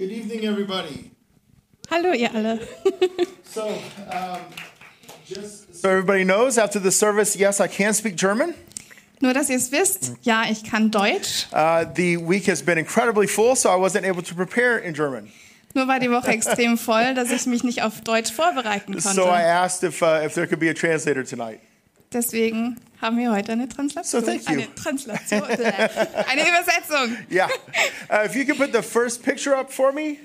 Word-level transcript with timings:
Good 0.00 0.12
evening, 0.12 0.46
everybody. 0.46 1.10
Hallo 1.90 2.14
ihr 2.14 2.30
alle. 2.34 2.58
So, 3.44 3.66
um, 3.66 4.40
just 5.26 5.74
so 5.74 5.90
everybody 5.90 6.24
knows, 6.24 6.56
after 6.56 6.78
the 6.78 6.90
service, 6.90 7.36
yes, 7.36 7.60
I 7.60 7.66
can 7.68 7.92
speak 7.92 8.16
German. 8.16 8.54
Nur, 9.20 9.34
dass 9.34 9.50
ihr 9.50 9.56
es 9.56 9.70
wisst, 9.70 10.14
ja, 10.22 10.44
ich 10.50 10.64
kann 10.64 10.90
Deutsch. 10.90 11.48
Uh, 11.52 11.84
the 11.84 12.16
week 12.16 12.46
has 12.46 12.62
been 12.62 12.78
incredibly 12.78 13.26
full, 13.26 13.54
so 13.54 13.68
I 13.68 13.76
wasn't 13.76 14.06
able 14.06 14.22
to 14.22 14.34
prepare 14.34 14.78
in 14.78 14.94
German. 14.94 15.30
Nur 15.74 15.86
war 15.86 16.00
die 16.00 16.10
Woche 16.10 16.28
extrem 16.28 16.78
voll, 16.78 17.12
dass 17.12 17.30
ich 17.30 17.44
mich 17.44 17.62
nicht 17.62 17.82
auf 17.82 18.00
Deutsch 18.00 18.32
vorbereiten 18.32 18.98
So 18.98 19.24
I 19.24 19.26
konnte. 19.26 19.44
asked 19.44 19.82
if, 19.82 20.00
uh, 20.00 20.24
if 20.24 20.32
there 20.32 20.46
could 20.46 20.60
be 20.60 20.70
a 20.70 20.74
translator 20.74 21.24
tonight. 21.24 21.60
Deswegen 22.12 22.76
haben 23.00 23.18
wir 23.18 23.30
heute 23.30 23.52
eine 23.52 23.68
Translation. 23.68 24.20
So 24.20 24.26
thank 24.26 24.42
you. 24.48 24.54
Eine 24.54 24.74
Translation. 24.74 25.42
eine 25.44 26.42
Übersetzung. 26.42 27.16
Yeah. 27.30 27.48
Uh, 28.10 28.24
if 28.24 28.34
you 28.34 28.44
could 28.44 28.58
put 28.58 28.72
the 28.72 28.82
first 28.82 29.22
picture 29.22 29.54
up 29.56 29.70
for 29.72 29.92
me, 29.92 30.18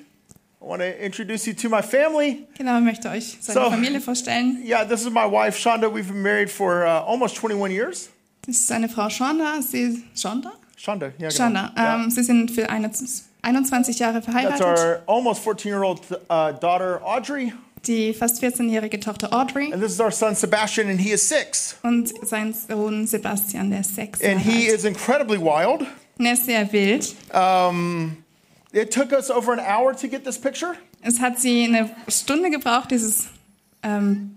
I 0.60 0.66
want 0.66 0.82
to 0.82 1.06
introduce 1.06 1.46
you 1.46 1.54
to 1.54 1.70
my 1.70 1.84
family. 1.84 2.48
Genau, 2.58 2.80
ich 2.80 2.84
möchte 2.84 3.10
euch 3.10 3.38
seine 3.40 3.60
So. 3.60 3.70
Familie 3.70 4.02
vorstellen. 4.02 4.64
Yeah, 4.66 4.84
this 4.84 5.02
is 5.02 5.12
my 5.12 5.26
wife, 5.26 5.60
Shonda. 5.60 5.88
We've 5.88 6.08
been 6.08 6.24
married 6.24 6.50
for 6.50 6.86
uh, 6.88 7.04
almost 7.06 7.36
21 7.38 7.72
years. 7.72 8.10
Das 8.48 8.56
ist 8.56 8.68
seine 8.68 8.90
Frau 8.90 9.08
Shonda. 9.10 9.62
Sie, 9.62 10.04
Shonda? 10.16 10.54
Shonda, 10.78 11.12
yeah. 11.20 11.30
genau. 11.30 11.32
Shonda. 11.32 11.72
Yeah. 11.78 11.96
Ähm, 11.96 12.10
sie 12.10 12.24
sind 12.24 12.50
für 12.50 12.68
eine, 12.68 12.90
21 13.44 14.00
Jahre 14.00 14.22
That's 14.22 14.26
verheiratet. 14.26 14.66
our 14.66 15.04
almost 15.06 15.44
14 15.44 15.70
year 15.72 15.84
old 15.84 16.02
uh, 16.32 16.52
daughter, 16.52 17.00
Audrey. 17.04 17.54
Die 17.88 18.14
fast 18.14 18.42
14-jährige 18.44 19.00
Tochter 19.00 19.32
Audrey 19.34 19.72
And 19.72 19.82
this 19.82 19.92
is 19.94 20.00
our 20.00 20.12
son, 20.12 20.36
Sebastian, 20.36 20.90
and 20.90 21.00
he 21.00 21.12
is 21.12 21.22
six. 21.28 21.76
und 21.84 22.12
sein 22.26 22.54
Sohn 22.54 23.06
Sebastian, 23.08 23.70
der 23.70 23.82
ist 23.82 23.96
sechs 23.96 24.22
And 24.22 24.44
Jahre 24.46 24.58
he 24.58 24.70
alt. 24.70 24.78
is 24.80 24.86
incredibly 24.86 25.38
wild. 25.40 25.86
Und 26.18 26.26
er 26.26 26.34
ist 26.34 26.46
sehr 26.46 26.72
wild. 26.72 27.16
Um, 27.34 28.18
it 28.72 28.92
took 28.92 29.12
us 29.12 29.30
over 29.30 29.52
an 29.54 29.60
hour 29.60 29.94
to 29.96 30.08
get 30.08 30.24
this 30.24 30.38
picture. 30.40 30.76
Es 31.02 31.20
hat 31.20 31.40
sie 31.40 31.66
eine 31.66 31.90
Stunde 32.08 32.50
gebraucht, 32.50 32.90
dieses 32.90 33.28
ähm, 33.84 34.36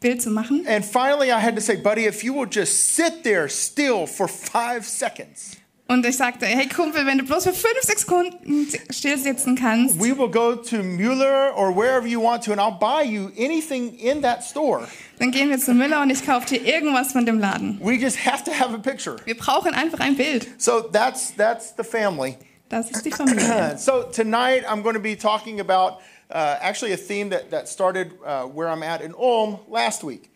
Bild 0.00 0.22
zu 0.22 0.30
machen. 0.30 0.64
And 0.66 0.84
finally, 0.84 1.28
I 1.28 1.40
had 1.42 1.54
to 1.56 1.60
say, 1.60 1.76
buddy, 1.76 2.06
if 2.06 2.22
you 2.24 2.32
will 2.34 2.48
just 2.50 2.94
sit 2.94 3.22
there 3.24 3.48
still 3.50 4.06
for 4.06 4.26
five 4.28 4.86
seconds, 4.86 5.56
Und 5.88 6.04
ich 6.04 6.16
sagte, 6.16 6.46
hey 6.46 6.68
Kumpel, 6.68 7.06
wenn 7.06 7.18
du 7.18 7.24
bloß 7.24 7.44
für 7.44 7.52
fünf, 7.52 7.80
sechs 7.82 8.00
Sekunden 8.00 8.66
still 8.90 9.16
sitzen 9.16 9.54
kannst, 9.54 10.00
we 10.00 10.18
will 10.18 10.28
go 10.28 10.56
to 10.56 10.82
Mueller 10.82 11.52
or 11.56 11.72
wherever 11.72 12.08
you 12.08 12.20
want 12.20 12.42
to, 12.44 12.50
and 12.50 12.60
I'll 12.60 12.76
buy 12.76 13.04
you 13.04 13.30
anything 13.38 13.96
in 13.98 14.20
that 14.22 14.42
store. 14.42 14.88
dann 15.20 15.30
gehen 15.30 15.48
wir 15.48 15.58
zu 15.58 15.74
Müller 15.74 16.02
und 16.02 16.10
ich 16.10 16.26
kaufe 16.26 16.46
dir 16.46 16.66
irgendwas 16.66 17.12
von 17.12 17.24
dem 17.24 17.38
Laden. 17.38 17.78
We 17.80 17.94
just 17.94 18.26
have 18.26 18.42
to 18.44 18.50
have 18.50 18.74
a 18.74 18.78
picture. 18.78 19.16
Wir 19.26 19.36
brauchen 19.36 19.74
einfach 19.74 20.00
ein 20.00 20.16
Bild. 20.16 20.48
So 20.58 20.80
that's 20.80 21.32
that's 21.36 21.72
the 21.76 21.84
family. 21.84 22.36
Das 22.68 22.90
ist 22.90 23.06
die 23.06 23.12
Familie. 23.12 23.74
So 23.78 24.02
tonight 24.02 24.64
I'm 24.68 24.82
going 24.82 24.96
to 24.96 25.00
be 25.00 25.14
talking 25.16 25.60
about 25.60 26.00
uh, 26.30 26.56
actually 26.60 26.94
a 26.94 26.98
theme 26.98 27.30
that 27.30 27.52
that 27.52 27.68
started 27.68 28.10
uh, 28.24 28.42
where 28.42 28.68
I'm 28.68 28.82
at 28.82 29.02
in 29.02 29.14
Ulm 29.14 29.60
last 29.70 30.02
week. 30.02 30.30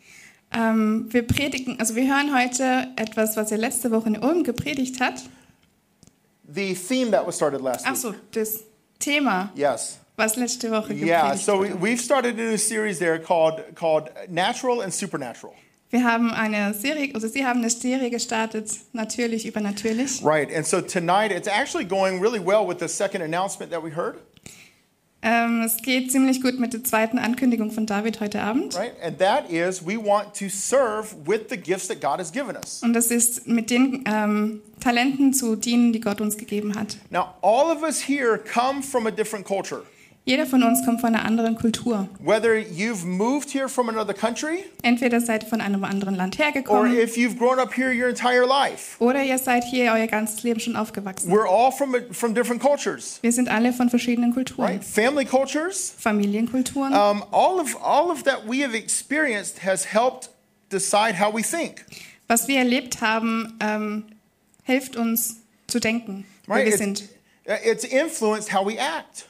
Ähm, 0.52 1.06
wir 1.10 1.26
predigen, 1.26 1.78
also 1.80 1.96
wir 1.96 2.06
hören 2.06 2.32
heute 2.36 2.88
etwas, 2.96 3.36
was 3.36 3.50
er 3.50 3.58
letzte 3.58 3.90
Woche 3.90 4.08
in 4.08 4.18
Ulm 4.18 4.44
gepredigt 4.44 5.00
hat. 5.00 5.24
The 6.52 6.74
theme 6.74 7.10
that 7.12 7.24
was 7.26 7.36
started 7.36 7.60
last 7.60 7.84
Ach 7.86 7.92
week. 7.92 7.98
so, 8.02 8.14
das 8.32 8.64
Thema, 8.98 9.50
Yes. 9.54 9.98
was 10.16 10.36
letzte 10.36 10.70
Woche 10.70 10.90
Yeah. 10.94 11.34
So 11.36 11.58
we, 11.58 11.72
we've 11.72 12.00
started 12.00 12.34
a 12.38 12.42
new 12.42 12.56
series 12.58 12.98
there 12.98 13.18
called 13.18 13.62
called 13.74 14.10
Natural 14.28 14.80
and 14.82 14.92
Supernatural. 14.92 15.54
Wir 15.90 16.04
haben 16.04 16.30
eine 16.32 16.72
Serie, 16.74 17.12
also 17.14 17.26
Sie 17.26 17.44
haben 17.44 17.60
eine 17.60 17.70
Serie 17.70 18.10
gestartet, 18.10 18.70
natürlich 18.92 19.44
übernatürlich. 19.46 20.22
Right. 20.22 20.48
And 20.54 20.64
so 20.64 20.80
tonight 20.80 21.32
it's 21.32 21.48
actually 21.48 21.84
going 21.84 22.20
really 22.20 22.38
well 22.38 22.64
with 22.66 22.78
the 22.78 22.88
second 22.88 23.22
announcement 23.22 23.70
that 23.72 23.82
we 23.82 23.90
heard. 23.90 24.18
Ähm, 25.22 25.62
es 25.62 25.76
geht 25.82 26.10
ziemlich 26.10 26.40
gut 26.40 26.58
mit 26.58 26.72
der 26.72 26.82
zweiten 26.82 27.18
Ankündigung 27.18 27.70
von 27.70 27.84
David 27.84 28.20
heute 28.20 28.40
Abend. 28.40 28.74
Right. 28.74 28.92
And 29.02 29.18
that 29.18 29.50
is 29.50 29.84
we 29.84 29.96
want 29.96 30.34
to 30.38 30.48
serve 30.48 31.14
with 31.26 31.42
the 31.50 31.58
gifts 31.58 31.88
that 31.88 32.00
God 32.00 32.18
has 32.18 32.32
given 32.32 32.56
us. 32.56 32.82
Und 32.82 32.94
das 32.94 33.10
ist 33.10 33.46
mit 33.46 33.68
den 33.70 34.04
ähm, 34.06 34.62
Talenten 34.80 35.34
zu 35.34 35.56
dienen, 35.56 35.92
die 35.92 36.00
Gott 36.00 36.22
uns 36.22 36.38
gegeben 36.38 36.74
hat. 36.74 36.96
Now 37.10 37.34
all 37.42 37.70
of 37.70 37.82
us 37.82 38.00
here 38.00 38.38
come 38.38 38.82
from 38.82 39.06
a 39.06 39.10
different 39.10 39.46
culture. 39.46 39.82
Jeder 40.26 40.46
von 40.46 40.62
uns 40.62 40.84
kommt 40.84 41.00
von 41.00 41.14
einer 41.14 41.24
anderen 41.24 41.56
Kultur. 41.56 42.06
Whether 42.22 42.54
you've 42.58 43.04
moved 43.06 43.50
here 43.50 43.68
from 43.68 43.88
another 43.88 44.12
country 44.14 44.64
Entweder 44.82 45.18
seid 45.20 45.44
ihr 45.44 45.48
von 45.48 45.60
einem 45.60 45.82
anderen 45.82 46.14
Land 46.14 46.38
or 46.38 46.44
hergekommen 46.44 46.94
if 46.98 47.16
you've 47.16 47.38
grown 47.38 47.58
up 47.58 47.74
here 47.74 47.90
your 47.90 48.08
entire 48.08 48.44
life. 48.46 48.96
oder 49.02 49.22
ihr 49.22 49.38
seid 49.38 49.64
hier 49.64 49.92
euer 49.92 50.06
ganzes 50.06 50.42
Leben 50.42 50.60
schon 50.60 50.76
aufgewachsen. 50.76 51.32
We're 51.32 51.48
all 51.48 51.72
from 51.72 51.94
from 52.12 52.34
different 52.34 52.60
cultures. 52.62 53.18
Wir 53.22 53.32
sind 53.32 53.48
alle 53.48 53.72
von 53.72 53.88
verschiedenen 53.88 54.32
Kulturen. 54.34 54.66
Right? 54.66 54.84
Family 54.84 55.24
cultures. 55.24 55.92
Familienkulturen. 55.98 56.92
Um, 56.92 57.24
all 57.32 57.58
of 57.58 57.74
all 57.82 58.10
of 58.10 58.22
that 58.24 58.46
we 58.46 58.62
have 58.62 58.76
experienced 58.76 59.64
has 59.64 59.86
helped 59.92 60.28
decide 60.70 61.18
how 61.18 61.34
we 61.34 61.42
think. 61.42 61.84
Was 62.28 62.46
wir 62.46 62.58
erlebt 62.58 63.00
haben, 63.00 63.56
ähm, 63.60 64.04
hilft 64.64 64.96
uns 64.96 65.40
zu 65.66 65.80
denken, 65.80 66.24
wer 66.46 66.56
Right? 66.56 66.66
wir 66.66 66.72
It's, 66.74 66.78
sind. 66.78 67.08
it's 67.64 67.84
influenced 67.84 68.52
how 68.52 68.64
we 68.64 68.78
act. 68.78 69.26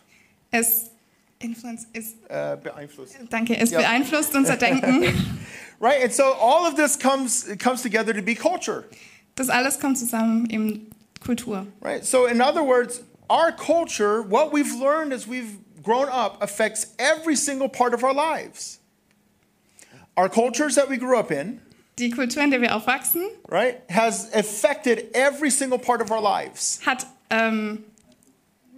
Es, 0.51 0.91
Influence 1.39 1.87
ist, 1.95 2.17
Uh, 2.29 2.57
beeinflusst. 2.63 3.17
danke, 3.31 3.57
es 3.57 3.71
Ja. 3.71 3.81
beeinflusst 3.81 4.35
unser 4.35 4.57
Denken. 4.57 5.05
Right? 5.83 6.03
And 6.05 6.13
so 6.13 6.35
all 6.39 6.67
of 6.67 6.75
this 6.77 6.99
comes 6.99 7.47
comes 7.59 7.81
together 7.81 8.13
to 8.13 8.21
be 8.21 8.35
culture. 8.35 8.85
Das 9.37 9.49
alles 9.49 9.79
kommt 9.81 9.97
zusammen 9.97 10.45
in 10.51 10.91
Kultur. 11.25 11.67
Right? 11.81 12.05
So 12.05 12.27
in 12.27 12.43
other 12.43 12.63
words, 12.63 13.01
our 13.31 13.51
culture, 13.51 14.21
what 14.23 14.53
we've 14.53 14.75
learned 14.75 15.15
as 15.15 15.27
we've 15.27 15.57
grown 15.83 16.11
up 16.11 16.43
affects 16.43 16.89
every 16.99 17.35
single 17.35 17.71
part 17.71 17.95
of 17.95 18.05
our 18.05 18.13
lives. 18.13 18.79
Our 20.19 20.29
cultures 20.29 20.75
that 20.75 20.91
we 20.91 20.99
grew 20.99 21.17
up 21.19 21.31
in, 21.31 21.63
Die 21.97 22.11
Kultur, 22.11 22.43
in 22.43 22.51
der 22.51 22.61
wir 22.61 22.75
aufwachsen, 22.77 23.31
right, 23.49 23.81
has 23.89 24.29
affected 24.35 25.09
every 25.15 25.49
single 25.51 25.79
part 25.79 26.03
of 26.03 26.11
our 26.11 26.21
lives. 26.21 26.79
hat 26.85 27.07
ähm, 27.31 27.85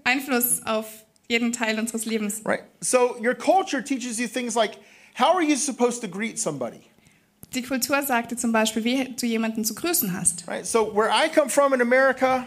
Einfluss 0.05 0.61
auf 0.65 0.87
jeden 1.33 1.53
Teil 1.53 1.79
unseres 1.79 2.05
Lebens. 2.05 2.43
Right? 2.45 2.63
So 2.81 3.17
your 3.21 3.35
culture 3.35 3.83
teaches 3.83 4.19
you 4.19 4.29
things 4.29 4.55
like 4.55 4.79
how 5.15 5.35
are 5.35 5.43
you 5.43 5.57
supposed 5.57 6.01
to 6.03 6.09
greet 6.09 6.39
somebody? 6.39 6.89
Die 7.55 7.63
Kultur 7.63 8.03
sagt 8.03 8.31
dir 8.31 8.37
zum 8.37 8.53
Beispiel, 8.53 8.85
wie 8.85 9.15
du 9.15 9.27
jemanden 9.27 9.65
zu 9.65 9.75
grüßen 9.75 10.13
hast. 10.13 10.47
Right? 10.47 10.67
So 10.67 10.95
where 10.95 11.11
I 11.11 11.29
come 11.29 11.49
from 11.49 11.73
in 11.75 11.81
America, 11.81 12.47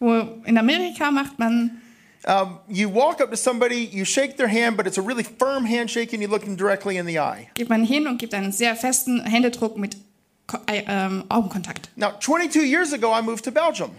Wo 0.00 0.42
in 0.44 0.58
Amerika 0.58 1.10
macht 1.12 1.38
man, 1.38 1.80
um, 2.26 2.58
you 2.68 2.88
walk 2.88 3.20
up 3.20 3.30
to 3.30 3.36
somebody, 3.36 3.88
you 3.92 4.04
shake 4.04 4.36
their 4.36 4.48
hand, 4.48 4.76
but 4.76 4.86
it's 4.86 4.98
a 4.98 5.02
really 5.02 5.22
firm 5.22 5.64
handshake, 5.64 6.12
and 6.12 6.20
you 6.22 6.28
look 6.28 6.42
them 6.42 6.56
directly 6.56 6.96
in 6.96 7.06
the 7.06 7.18
eye. 7.18 7.48
geht 7.54 7.68
man 7.68 7.84
hin 7.84 8.06
und 8.08 8.18
gibt 8.18 8.34
einen 8.34 8.52
sehr 8.52 8.74
festen 8.74 9.24
Händedruck 9.24 9.76
mit 9.76 9.96
äh, 10.66 10.82
ähm, 10.88 11.24
Augenkontakt. 11.28 11.90
Now, 11.96 12.12
22 12.18 12.64
years 12.64 12.92
ago, 12.92 13.12
I 13.12 13.22
moved 13.22 13.44
to 13.44 13.52
Belgium. 13.52 13.90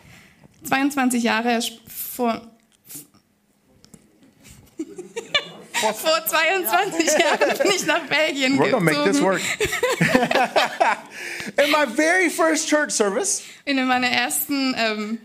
22 0.65 1.23
Jahre 1.23 1.59
vor. 1.87 2.41
Vor 5.91 6.25
22 6.25 7.19
Jahren 7.19 7.57
bin 7.57 7.71
ich 7.75 7.85
nach 7.85 8.01
Belgien 8.07 8.57
We're 8.57 8.71
gonna 8.71 8.79
make 8.79 9.03
this 9.03 9.17
gezogen. 9.19 9.23
work. 9.25 9.41
in 11.65 11.71
my 11.71 11.85
very 11.85 12.29
first 12.29 12.69
church 12.69 12.91
service, 12.91 13.43
In 13.65 13.85
meinem 13.87 14.11
ersten 14.11 14.75
ähm, 14.77 15.17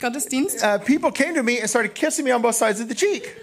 Gottesdienst. 0.00 0.62
uh, 0.62 0.78
people 0.78 1.10
came 1.10 1.34
to 1.34 1.42
me 1.42 1.58
and 1.60 1.68
started 1.68 1.94
kissing 1.94 2.24
me 2.24 2.32
on 2.34 2.42
both 2.42 2.56
sides 2.56 2.80
of 2.80 2.88
the 2.88 2.94
cheek. 2.94 3.34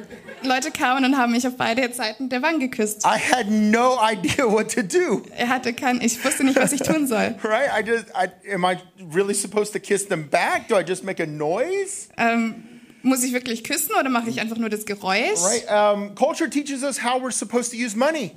Leute 0.43 0.71
kamen 0.71 1.05
und 1.05 1.17
haben 1.17 1.31
mich 1.33 1.45
auf 1.47 1.55
beide 1.55 1.93
Seiten 1.93 2.27
der 2.29 2.41
Wange 2.41 2.59
geküsst. 2.67 3.05
I 3.05 3.17
had 3.19 3.49
no 3.51 3.97
idea 4.01 4.45
what 4.51 4.71
to 4.73 4.81
do. 4.81 5.21
Er 5.37 5.49
hatte 5.49 5.71
kein, 5.73 6.01
ich 6.01 6.23
wusste 6.25 6.43
nicht, 6.43 6.55
was 6.57 6.71
ich 6.71 6.81
tun 6.81 7.05
soll. 7.07 7.35
Right? 7.43 7.69
I 7.71 7.83
just, 7.87 8.05
I, 8.15 8.27
am 8.51 8.65
I 8.65 8.77
really 9.13 9.35
supposed 9.35 9.71
to 9.73 9.79
kiss 9.79 10.07
them 10.07 10.27
back? 10.29 10.67
Do 10.67 10.75
I 10.75 10.83
just 10.83 11.03
make 11.03 11.21
a 11.21 11.27
noise? 11.27 12.09
Ähm, 12.17 12.63
muss 13.03 13.23
ich 13.23 13.33
wirklich 13.33 13.63
küssen 13.63 13.91
oder 13.99 14.09
mache 14.09 14.29
ich 14.29 14.39
einfach 14.41 14.57
nur 14.57 14.69
das 14.69 14.85
Geräusch? 14.85 15.39
Right? 15.41 15.65
Um, 15.95 16.15
culture 16.15 16.49
teaches 16.49 16.83
us 16.83 17.03
how 17.03 17.21
we're 17.21 17.31
supposed 17.31 17.71
to 17.71 17.77
use 17.77 17.97
money. 17.97 18.31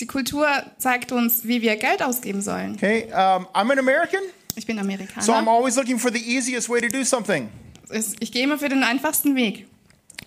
Die 0.00 0.06
Kultur 0.06 0.46
zeigt 0.78 1.12
uns, 1.12 1.44
wie 1.46 1.62
wir 1.62 1.76
Geld 1.76 2.02
ausgeben 2.02 2.40
sollen. 2.40 2.74
Okay? 2.74 3.04
Um, 3.12 3.46
I'm 3.54 3.70
an 3.70 3.78
American, 3.78 4.20
Ich 4.54 4.66
bin 4.66 4.76
so 4.76 4.82
I'm 4.82 4.84
Amerikaner. 4.86 5.48
always 5.48 5.76
looking 5.76 5.98
for 5.98 6.10
the 6.12 6.18
easiest 6.20 6.68
way 6.68 6.80
to 6.80 6.88
do 6.88 7.04
something. 7.04 7.48
Ich 8.20 8.32
gehe 8.32 8.42
immer 8.44 8.58
für 8.58 8.68
den 8.70 8.82
einfachsten 8.84 9.36
Weg. 9.36 9.66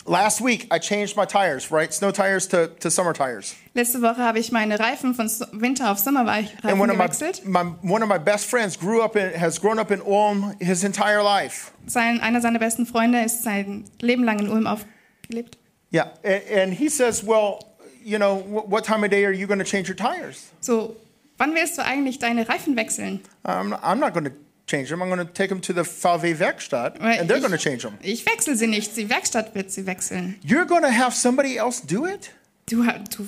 Last 0.08 0.40
week, 0.40 0.68
I 0.70 0.78
changed 0.78 1.18
my 1.18 1.26
tires, 1.26 1.72
right? 1.72 1.92
Snow 1.92 2.12
tires 2.12 2.46
to, 2.50 2.68
to 2.80 2.92
summer 2.92 3.12
tires. 3.12 3.56
Letzte 3.74 4.02
Woche 4.04 4.20
habe 4.20 4.38
ich 4.38 4.52
meine 4.52 4.78
Reifen 4.80 5.16
von 5.16 5.28
Winter 5.60 5.90
auf 5.90 5.98
And 5.98 6.16
Sommerreifen 6.16 6.80
one 6.80 6.92
of 6.92 6.98
my, 6.98 7.08
gewechselt. 7.08 7.44
my 7.44 7.64
one 7.82 8.04
of 8.04 8.08
my 8.10 8.20
best 8.20 8.46
friends 8.46 8.78
grew 8.78 9.02
up 9.02 9.16
in 9.16 9.34
has 9.34 9.58
grown 9.60 9.80
up 9.80 9.90
in 9.90 10.02
Ulm 10.02 10.56
his 10.60 10.84
entire 10.84 11.24
life. 11.24 11.72
Sein, 11.88 12.20
einer 12.22 12.40
seiner 12.40 12.60
besten 12.60 12.86
Freunde 12.86 13.22
ist 13.24 13.42
sein 13.44 13.86
Leben 14.00 14.24
lang 14.24 14.38
in 14.40 14.48
Ulm 14.50 14.68
aufgelebt. 14.68 15.58
Yeah, 15.92 16.10
and, 16.24 16.44
and 16.52 16.74
he 16.74 16.88
says, 16.88 17.24
"Well, 17.26 17.60
you 18.04 18.20
know, 18.20 18.36
wh- 18.42 18.70
what 18.70 18.84
time 18.84 19.04
of 19.04 19.10
day 19.10 19.26
are 19.26 19.34
you 19.34 19.48
going 19.48 19.60
to 19.60 19.66
change 19.66 19.88
your 19.90 19.96
tires?" 19.98 20.52
So, 20.62 20.96
wann 21.40 21.56
willst 21.56 21.80
du 21.80 21.82
eigentlich 21.84 22.20
deine 22.20 22.48
Reifen 22.48 22.76
wechseln? 22.76 23.22
I'm 23.44 23.70
not, 23.72 23.80
I'm 23.84 24.00
not 24.00 24.14
going 24.14 24.26
to 24.26 24.32
change 24.68 24.90
them. 24.90 25.02
I'm 25.02 25.10
going 25.10 25.26
to 25.26 25.32
take 25.34 25.50
them 25.50 25.62
to 25.62 25.74
the 25.74 25.84
VW 25.84 26.36
Werkstatt, 26.40 27.00
Weil 27.00 27.20
and 27.20 27.30
they're 27.30 27.38
ich- 27.38 27.44
going 27.44 27.52
to 27.52 27.58
change 27.58 27.84
them. 27.84 27.98
Ich 28.02 28.26
wechsle 28.26 28.56
sie 28.56 28.68
nicht, 28.68 28.96
die 28.96 29.10
Werkstatt 29.10 29.54
wird 29.56 29.72
sie 29.72 29.86
wechseln. 29.86 30.40
You're 30.44 30.66
going 30.66 30.84
to 30.84 30.92
have 30.92 31.14
somebody 31.16 31.58
else 31.58 31.82
do 31.86 32.06
it? 32.06 32.32
Du, 32.68 32.84
du, 32.84 33.28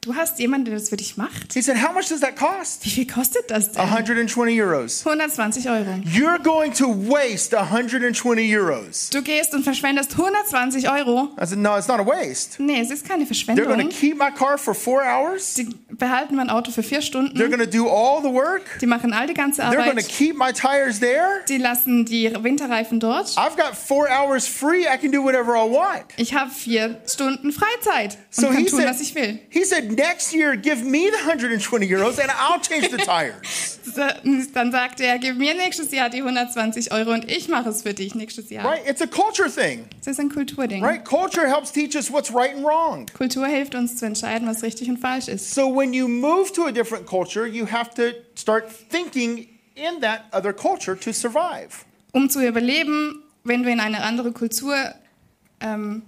du 0.00 0.14
hast 0.14 0.38
jemanden, 0.38 0.66
der 0.66 0.74
das 0.74 0.88
für 0.88 0.96
dich 0.96 1.16
macht? 1.16 1.52
He 1.54 1.60
said, 1.62 1.76
How 1.82 1.92
much 1.92 2.08
does 2.08 2.20
that 2.20 2.36
cost? 2.36 2.84
Wie 2.84 2.90
viel 2.90 3.06
kostet 3.06 3.50
das 3.50 3.72
denn? 3.72 3.82
120 3.82 4.60
euros. 4.62 5.04
120 5.06 5.68
Euro. 5.68 5.90
You're 6.04 6.38
going 6.42 6.72
to 6.74 6.86
waste 6.86 7.52
120 7.56 8.56
euros. 8.56 9.10
Du 9.10 9.22
gehst 9.22 9.54
und 9.54 9.62
verschwendest 9.64 10.12
120 10.12 10.88
Euro. 10.88 11.28
I 11.40 11.46
said, 11.46 11.58
No, 11.58 11.76
it's 11.76 11.88
not 11.88 12.00
a 12.00 12.06
waste. 12.06 12.60
Nee, 12.62 12.80
es 12.80 12.90
ist 12.90 13.06
keine 13.08 13.24
They're 13.24 13.64
going 13.64 13.80
to 13.80 13.88
Verschwendung. 13.88 13.88
keep 13.90 14.16
my 14.18 14.30
car 14.30 14.58
for 14.58 14.74
four 14.74 15.02
hours. 15.02 15.54
Die 15.54 15.68
behalten 15.90 16.36
mein 16.36 16.50
Auto 16.50 16.70
für 16.70 16.82
vier 16.82 16.98
They're 17.00 17.02
Stunden. 17.02 17.36
going 17.38 17.58
to 17.58 17.66
do 17.66 17.88
all 17.88 18.22
the 18.22 18.32
work. 18.32 18.62
Die 18.80 18.86
machen 18.86 19.12
all 19.12 19.26
die 19.26 19.34
ganze 19.34 19.62
They're 19.62 19.72
going 19.74 19.84
to 19.84 19.90
Arbeit. 19.90 20.08
keep 20.08 20.36
my 20.36 20.52
tires 20.52 21.00
there. 21.00 21.42
Die 21.48 21.58
lassen 21.58 22.04
die 22.04 22.32
Winterreifen 22.40 23.00
dort. 23.00 23.36
I've 23.36 23.56
got 23.56 23.74
four 23.76 24.08
hours 24.08 24.46
free. 24.46 24.86
I 24.86 24.96
can 24.96 25.10
do 25.10 25.22
whatever 25.22 25.54
I 25.56 25.68
want. 25.68 26.04
Ich 26.16 26.34
habe 26.34 26.50
vier 26.50 27.00
Stunden 27.06 27.52
Freizeit 27.52 28.14
und 28.36 28.42
So 28.42 28.46
kann 28.48 28.66
tun, 28.66 28.80
said, 28.80 28.88
was 28.88 29.00
ich 29.00 29.14
will. 29.14 29.38
he 29.50 29.64
said, 29.64 29.97
next 29.98 30.32
year, 30.32 30.56
give 30.56 30.82
me 30.84 31.10
the 31.10 31.18
120 31.26 31.86
euros 31.86 32.18
and 32.18 32.30
I'll 32.30 32.60
change 32.60 32.88
the 32.90 32.96
tires. 32.98 33.78
Dann 34.54 34.70
sagte 34.72 35.04
er, 35.04 35.18
gib 35.18 35.36
mir 35.36 35.54
nächstes 35.54 35.90
Jahr 35.90 36.08
die 36.08 36.18
120 36.22 36.92
Euro 36.92 37.12
und 37.12 37.30
ich 37.30 37.48
mache 37.48 37.68
es 37.70 37.82
für 37.82 37.92
dich 37.94 38.14
nächstes 38.14 38.48
Jahr. 38.50 38.64
right? 38.64 38.82
It's 38.88 39.02
a 39.02 39.06
culture 39.06 39.50
thing, 39.50 39.86
Das 39.98 40.06
ist 40.08 40.20
ein 40.20 40.28
Kulturding. 40.30 40.84
right? 40.84 41.04
Culture 41.04 41.46
helps 41.48 41.72
teach 41.72 41.96
us 41.96 42.10
what's 42.12 42.32
right 42.32 42.54
and 42.54 42.64
wrong. 42.64 43.06
Kultur 43.16 43.46
hilft 43.46 43.74
uns 43.74 43.96
zu 43.96 44.06
entscheiden, 44.06 44.46
was 44.48 44.62
richtig 44.62 44.88
und 44.88 44.98
falsch 44.98 45.28
ist. 45.28 45.52
So 45.54 45.68
when 45.74 45.92
you 45.92 46.06
move 46.08 46.52
to 46.52 46.66
a 46.66 46.70
different 46.72 47.06
culture, 47.06 47.46
you 47.46 47.66
have 47.66 47.90
to 47.96 48.12
start 48.36 48.64
thinking 48.90 49.48
in 49.74 50.00
that 50.00 50.24
other 50.32 50.52
culture 50.52 50.98
to 50.98 51.12
survive. 51.12 51.84
Um 52.12 52.30
zu 52.30 52.40
überleben, 52.46 53.22
wenn 53.44 53.62
du 53.62 53.70
in 53.70 53.80
eine 53.80 54.02
andere 54.02 54.32
Kultur 54.32 54.76
ähm, 55.60 56.02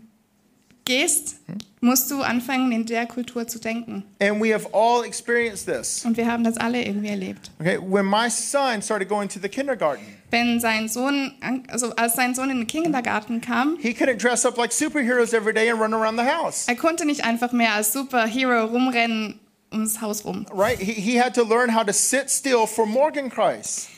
gehst, 0.85 1.37
musst 1.81 2.11
du 2.11 2.21
anfangen, 2.23 2.73
in 2.73 2.85
der 2.87 3.07
Kultur 3.07 3.47
zu 3.47 3.59
denken. 3.59 4.05
And 4.21 4.43
we 4.43 4.53
have 4.53 4.69
all 4.73 5.05
experienced 5.05 5.67
this. 5.67 6.05
Und 6.05 6.17
wir 6.17 6.31
haben 6.31 6.45
das 6.45 6.57
alle 6.59 6.85
irgendwie 6.85 7.09
erlebt. 7.09 7.51
Okay, 7.59 7.79
when 7.81 8.05
my 8.07 8.29
son 8.29 8.83
started 8.83 9.09
going 9.09 9.29
to 9.29 9.39
the 9.41 9.49
kindergarten, 9.49 10.03
Wenn 10.31 10.61
sein 10.61 10.89
Sohn, 10.89 11.33
also 11.69 11.95
als 11.97 12.15
sein 12.15 12.35
Sohn 12.35 12.51
in 12.51 12.59
den 12.59 12.67
Kindergarten 12.67 13.41
kam, 13.41 13.77
he 13.81 13.91
couldn't 13.91 14.19
dress 14.23 14.45
up 14.45 14.57
like 14.57 14.73
superheroes 14.73 15.33
every 15.33 15.53
day 15.55 15.71
and 15.71 15.81
run 15.81 15.95
around 15.95 16.19
the 16.19 16.27
house. 16.27 16.67
er 16.69 16.77
konnte 16.77 17.05
nicht 17.05 17.25
einfach 17.25 17.53
mehr 17.53 17.75
als 17.75 17.93
Superhero 17.93 18.67
rumrennen 18.67 19.41
ums 19.73 20.01
Haus 20.01 20.25
rum. 20.25 20.47
Right? 20.53 20.79
He, 20.79 20.93
he 20.93 21.21
had 21.21 21.35
to 21.35 21.43
learn 21.45 21.75
how 21.75 21.85
to 21.85 21.93
sit 21.93 22.29
still 22.31 22.67
for 22.67 22.87
Morgenkreis. 22.87 23.89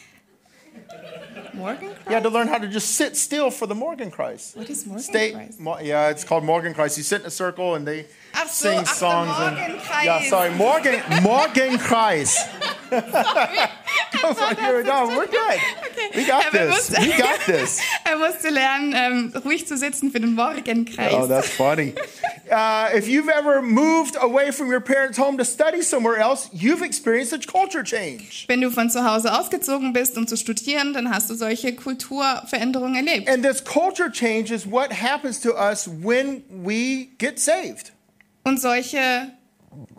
Morgen? 1.54 1.94
He 2.08 2.14
had 2.14 2.22
to 2.22 2.28
learn 2.31 2.49
how 2.49 2.58
to 2.58 2.69
just 2.69 2.94
sit 2.94 3.16
still 3.16 3.50
for 3.50 3.66
the 3.66 3.75
Morgenkreis. 3.75 4.56
What 4.56 4.69
is 4.70 4.81
Stay, 5.04 5.32
Morgenkreis? 5.32 5.58
mo- 5.58 5.78
yeah, 5.81 6.08
it's 6.10 6.25
called 6.25 6.44
Morgenkreis. 6.44 6.96
You 6.96 7.02
sit 7.02 7.20
in 7.22 7.26
a 7.26 7.31
circle 7.31 7.75
and 7.75 7.87
they 7.87 8.06
so, 8.34 8.46
sing 8.46 8.84
songs. 8.87 9.31
and, 9.38 9.56
Morgenkreis. 9.56 10.04
yeah, 10.04 10.28
sorry, 10.31 10.50
Morgen, 10.54 10.94
Morgenkreis. 11.22 12.37
Here 12.92 14.76
we 14.76 14.82
go. 14.84 15.08
We're 15.16 15.26
good. 15.26 15.60
We 16.14 16.24
got 16.26 16.50
this. 16.52 16.90
musste- 16.90 17.00
We 17.00 17.12
got 17.16 17.40
this. 17.46 17.80
Er 18.04 18.16
musste 18.16 18.50
lernen, 18.50 18.94
ähm, 18.94 19.32
ruhig 19.44 19.66
zu 19.66 19.76
sitzen 19.76 20.10
für 20.12 20.20
den 20.20 20.34
Morgenkreis. 20.34 21.12
Oh, 21.14 21.26
that's 21.26 21.48
funny. 21.48 21.94
Uh, 22.50 22.88
if 22.94 23.08
you've 23.08 23.28
ever 23.30 23.62
moved 23.62 24.16
away 24.16 24.52
from 24.52 24.68
your 24.70 24.80
parents' 24.80 25.16
home 25.18 25.38
to 25.38 25.44
study 25.44 25.82
somewhere 25.82 26.18
else, 26.18 26.48
you've 26.52 26.82
experienced 26.82 27.32
a 27.32 27.38
culture 27.38 27.82
change. 27.82 28.44
Wenn 28.48 28.60
du 28.60 28.70
von 28.70 28.90
zu 28.90 29.02
Hause 29.04 29.32
ausgezogen 29.32 29.92
bist, 29.92 30.16
um 30.18 30.26
zu 30.26 30.36
studieren, 30.36 30.92
dann 30.92 31.08
hast 31.12 31.30
du 31.30 31.34
solche 31.34 31.74
Kulturveränderungen 31.74 32.96
erlebt. 33.06 33.28
And 33.28 33.42
this 33.42 33.62
culture 33.64 34.10
change 34.10 34.52
is 34.52 34.66
what 34.70 34.92
happens 34.92 35.40
to 35.40 35.52
us 35.54 35.88
when 35.88 36.44
we 36.50 37.08
get 37.18 37.38
saved. 37.40 37.92
Und 38.44 38.60
solche 38.60 39.32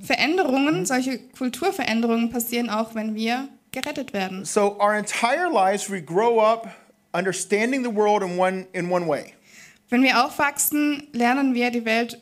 Veränderungen, 0.01 0.85
solche 0.85 1.19
Kulturveränderungen 1.37 2.29
passieren 2.29 2.69
auch, 2.69 2.95
wenn 2.95 3.15
wir 3.15 3.47
gerettet 3.71 4.13
werden. 4.13 4.45
So 4.45 4.79
our 4.79 4.93
entire 4.95 5.49
lives, 5.51 5.89
we 5.89 6.01
grow 6.01 6.39
up 6.39 6.67
understanding 7.13 7.83
the 7.83 7.93
world 7.93 8.21
in 8.23 8.37
one 8.37 8.67
in 8.73 8.91
one 8.91 9.07
way, 9.07 9.33
Wenn 9.89 10.03
wir 10.03 10.23
aufwachsen, 10.25 11.07
lernen 11.13 11.53
wir 11.53 11.69
die 11.71 11.85
Welt 11.85 12.19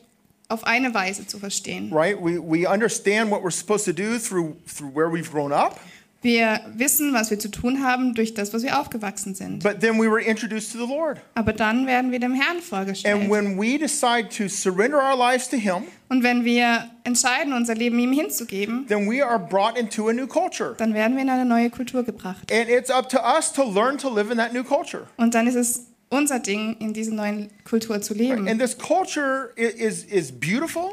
auf 0.48 0.64
eine 0.64 0.92
Weise 0.92 1.26
zu 1.26 1.38
verstehen. 1.38 1.90
right? 1.92 2.16
We 2.18 2.38
we 2.38 2.66
understand 2.68 3.30
what 3.30 3.42
we're 3.42 3.50
supposed 3.50 3.84
to 3.86 3.92
do 3.92 4.18
through 4.18 4.56
through 4.66 4.94
where 4.94 5.08
we've 5.10 5.30
grown 5.30 5.52
up, 5.52 5.78
Wir 6.22 6.60
wissen, 6.76 7.12
was 7.12 7.30
wir 7.30 7.38
zu 7.38 7.50
tun 7.50 7.82
haben 7.82 8.14
durch 8.14 8.32
das, 8.32 8.54
was 8.54 8.62
wir 8.62 8.78
aufgewachsen 8.78 9.34
sind. 9.34 9.62
but 9.62 9.80
then 9.80 9.98
we 10.00 10.08
were 10.08 10.20
introduced 10.22 10.72
to 10.72 10.78
the 10.78 10.86
Lord. 10.90 11.20
Aber 11.34 11.52
dann 11.52 11.86
werden 11.86 12.12
wir 12.12 12.20
dem 12.20 12.34
Herrn 12.34 12.60
vorgestellt. 12.60 13.22
And 13.22 13.30
when 13.30 13.58
we 13.60 13.76
decide 13.78 14.28
to 14.36 14.48
surrender 14.48 14.98
our 14.98 15.16
lives 15.16 15.48
to 15.48 15.56
Him, 15.56 15.82
Und 16.08 16.22
wenn 16.22 16.44
wir 16.44 16.88
entscheiden, 17.04 17.52
unser 17.52 17.74
Leben 17.74 17.98
ihm 17.98 18.12
hinzugeben, 18.12 18.86
then 18.86 19.10
we 19.10 19.24
are 19.24 19.38
brought 19.38 19.76
into 19.76 20.08
a 20.08 20.12
new 20.12 20.26
culture. 20.28 20.74
dann 20.78 20.94
werden 20.94 21.16
wir 21.16 21.22
in 21.22 21.30
eine 21.30 21.44
neue 21.44 21.70
Kultur 21.70 22.04
gebracht. 22.04 22.52
And 22.52 22.68
it's 22.68 22.90
up 22.90 23.08
to 23.08 23.18
us 23.18 23.52
to 23.54 23.64
learn 23.64 23.98
to 23.98 24.08
live 24.08 24.30
in 24.30 24.38
that 24.38 24.52
new 24.52 24.62
culture. 24.62 25.08
Und 25.16 25.34
dann 25.34 25.46
ist 25.48 25.56
es 25.56 25.86
unser 26.08 26.38
Ding, 26.38 26.76
in 26.78 26.92
dieser 26.92 27.12
neuen 27.14 27.48
Kultur 27.64 28.00
zu 28.00 28.14
leben. 28.14 28.46
And 28.46 28.60
this 28.60 28.76
culture 28.78 29.50
is, 29.56 30.04
is 30.04 30.30
beautiful. 30.30 30.92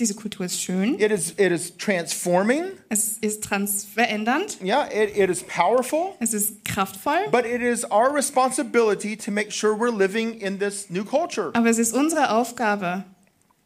Diese 0.00 0.14
Kultur 0.14 0.46
ist 0.46 0.60
schön, 0.60 0.94
It 0.98 1.12
is, 1.12 1.30
it 1.32 1.52
is 1.52 1.76
transforming. 1.76 2.64
es 2.88 3.18
ist 3.20 3.44
transverändernd, 3.44 4.58
Yeah, 4.62 4.86
it, 4.86 5.16
it 5.16 5.28
is 5.30 5.42
powerful. 5.42 6.14
es 6.20 6.32
ist 6.34 6.64
kraftvoll, 6.64 7.28
But 7.30 7.44
it 7.44 7.60
is 7.62 7.84
our 7.90 8.12
responsibility 8.14 9.16
to 9.16 9.30
make 9.30 9.50
sure 9.52 9.74
we're 9.76 9.94
living 9.96 10.40
in 10.40 10.58
this 10.58 10.88
new 10.90 11.04
culture. 11.04 11.50
aber 11.54 11.68
es 11.68 11.78
ist 11.78 11.92
unsere 11.94 12.30
Aufgabe, 12.30 13.04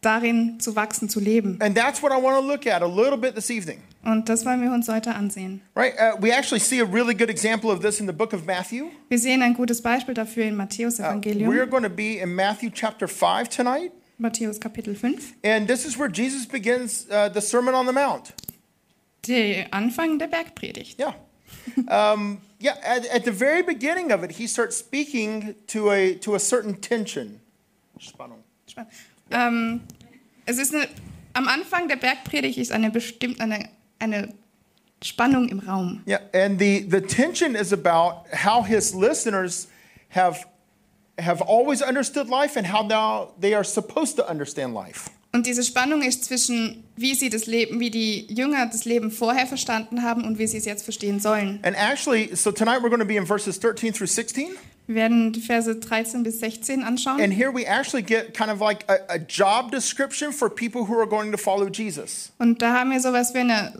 darin 0.00 0.58
zu 0.60 0.76
wachsen, 0.76 1.08
zu 1.08 1.20
leben. 1.20 1.56
And 1.62 1.76
that's 1.76 2.02
what 2.02 2.12
I 2.12 2.20
want 2.22 2.36
to 2.38 2.46
look 2.46 2.66
at 2.66 2.82
a 2.82 2.86
little 2.86 3.16
bit 3.16 3.34
this 3.34 3.48
evening. 3.48 3.78
Und 4.04 4.28
das 4.28 4.44
wollen 4.44 4.60
wir 4.60 4.70
uns 4.70 4.86
heute 4.88 5.14
ansehen. 5.14 5.62
Right? 5.74 5.94
Uh, 5.94 6.20
we 6.20 6.30
actually 6.30 6.60
see 6.60 6.80
a 6.80 6.84
really 6.84 7.14
good 7.14 7.30
example 7.30 7.70
of 7.70 7.80
this 7.80 8.00
in 8.00 8.06
the 8.06 8.12
book 8.12 8.34
of 8.34 8.44
Matthew. 8.44 8.86
Wir 9.08 9.18
sehen 9.18 9.40
ein 9.40 9.54
gutes 9.54 9.80
Beispiel 9.80 10.12
dafür 10.14 10.44
in 10.44 10.56
Matthäus 10.56 10.98
Uh, 10.98 11.04
Evangelium, 11.04 11.48
we're 11.50 11.64
going 11.66 11.84
to 11.84 11.88
be 11.88 12.18
in 12.18 12.34
Matthew 12.34 12.70
chapter 12.70 13.06
5 13.08 13.48
tonight. 13.48 13.92
Matthäus 14.18 14.58
Kapitel 14.58 14.96
5, 14.96 15.34
And 15.42 15.66
this 15.66 15.84
is 15.84 15.98
where 15.98 16.08
Jesus 16.08 16.46
begins 16.46 17.06
uh, 17.10 17.28
the 17.28 17.40
Sermon 17.40 17.74
on 17.74 17.86
the 17.86 17.92
Mount. 17.92 18.32
der 19.26 19.66
Anfang 19.72 20.18
der 20.18 20.28
Bergpredigt. 20.28 20.98
Yeah. 20.98 21.14
Um, 21.88 22.40
yeah, 22.60 22.76
at, 22.84 23.06
at 23.06 23.24
the 23.24 23.30
very 23.32 23.62
beginning 23.62 24.12
of 24.12 24.22
it, 24.22 24.32
he 24.32 24.46
starts 24.46 24.76
speaking 24.76 25.54
to 25.68 25.90
a, 25.90 26.14
to 26.16 26.34
a 26.34 26.38
certain 26.38 26.74
tension. 26.74 27.40
Spannung. 27.98 28.42
Spannend. 28.66 28.92
Ähm, 29.30 29.80
es 30.46 30.58
ist 30.58 30.74
eine, 30.74 30.88
am 31.32 31.48
Anfang 31.48 31.88
der 31.88 31.96
Bergpredigt 31.96 32.58
ist 32.58 32.70
eine 32.72 32.90
bestimmt 32.90 33.40
eine, 33.40 33.68
eine 33.98 34.34
Spannung 35.02 35.48
im 35.48 35.60
Raum. 35.60 36.02
Yeah, 36.06 36.20
and 36.34 36.58
the, 36.58 36.80
the 36.80 37.00
tension 37.00 37.54
is 37.56 37.72
about 37.72 38.26
how 38.44 38.62
his 38.62 38.94
listeners 38.94 39.68
have, 40.10 40.46
have 41.18 41.42
always 41.42 41.82
understood 41.82 42.28
life 42.28 42.56
and 42.56 42.66
how 42.66 42.82
now 42.82 43.32
they 43.40 43.54
are 43.54 43.64
supposed 43.64 44.16
to 44.16 44.28
understand 44.28 44.74
life. 44.74 45.10
Und 45.32 45.46
diese 45.46 45.64
Spannung 45.64 46.02
ist 46.02 46.24
zwischen, 46.24 46.84
wie 46.94 47.14
sie 47.14 47.28
das 47.28 47.46
Leben, 47.46 47.80
wie 47.80 47.90
die 47.90 48.32
Jünger 48.32 48.66
das 48.66 48.84
Leben 48.84 49.10
vorher 49.10 49.48
verstanden 49.48 50.04
haben 50.04 50.24
und 50.24 50.38
wie 50.38 50.46
sie 50.46 50.58
es 50.58 50.64
jetzt 50.64 50.84
verstehen 50.84 51.18
sollen. 51.18 51.58
And 51.64 51.76
actually, 51.76 52.36
so 52.36 52.52
tonight 52.52 52.82
we're 52.82 52.88
going 52.88 53.00
to 53.00 53.06
be 53.06 53.16
in 53.16 53.26
verses 53.26 53.58
13 53.58 53.92
through 53.92 54.06
16. 54.06 54.50
Wir 54.86 54.96
werden 54.96 55.32
die 55.32 55.40
Verse 55.40 55.74
13 55.74 56.22
bis 56.24 56.40
16 56.40 56.82
anschauen. 56.82 57.18
And 57.20 57.32
here 57.32 57.50
we 57.50 57.66
actually 57.66 58.02
get 58.02 58.34
kind 58.34 58.50
of 58.50 58.60
like 58.60 58.84
a, 58.88 58.98
a 59.08 59.18
job 59.18 59.70
description 59.70 60.30
for 60.30 60.50
people 60.50 60.86
who 60.86 60.98
are 60.98 61.08
going 61.08 61.32
to 61.32 61.38
follow 61.38 61.70
Jesus. 61.70 62.32
Und 62.38 62.60
da 62.60 62.74
haben 62.74 62.90
wir 62.90 63.00
sowas 63.00 63.32
wie 63.32 63.38
eine 63.38 63.72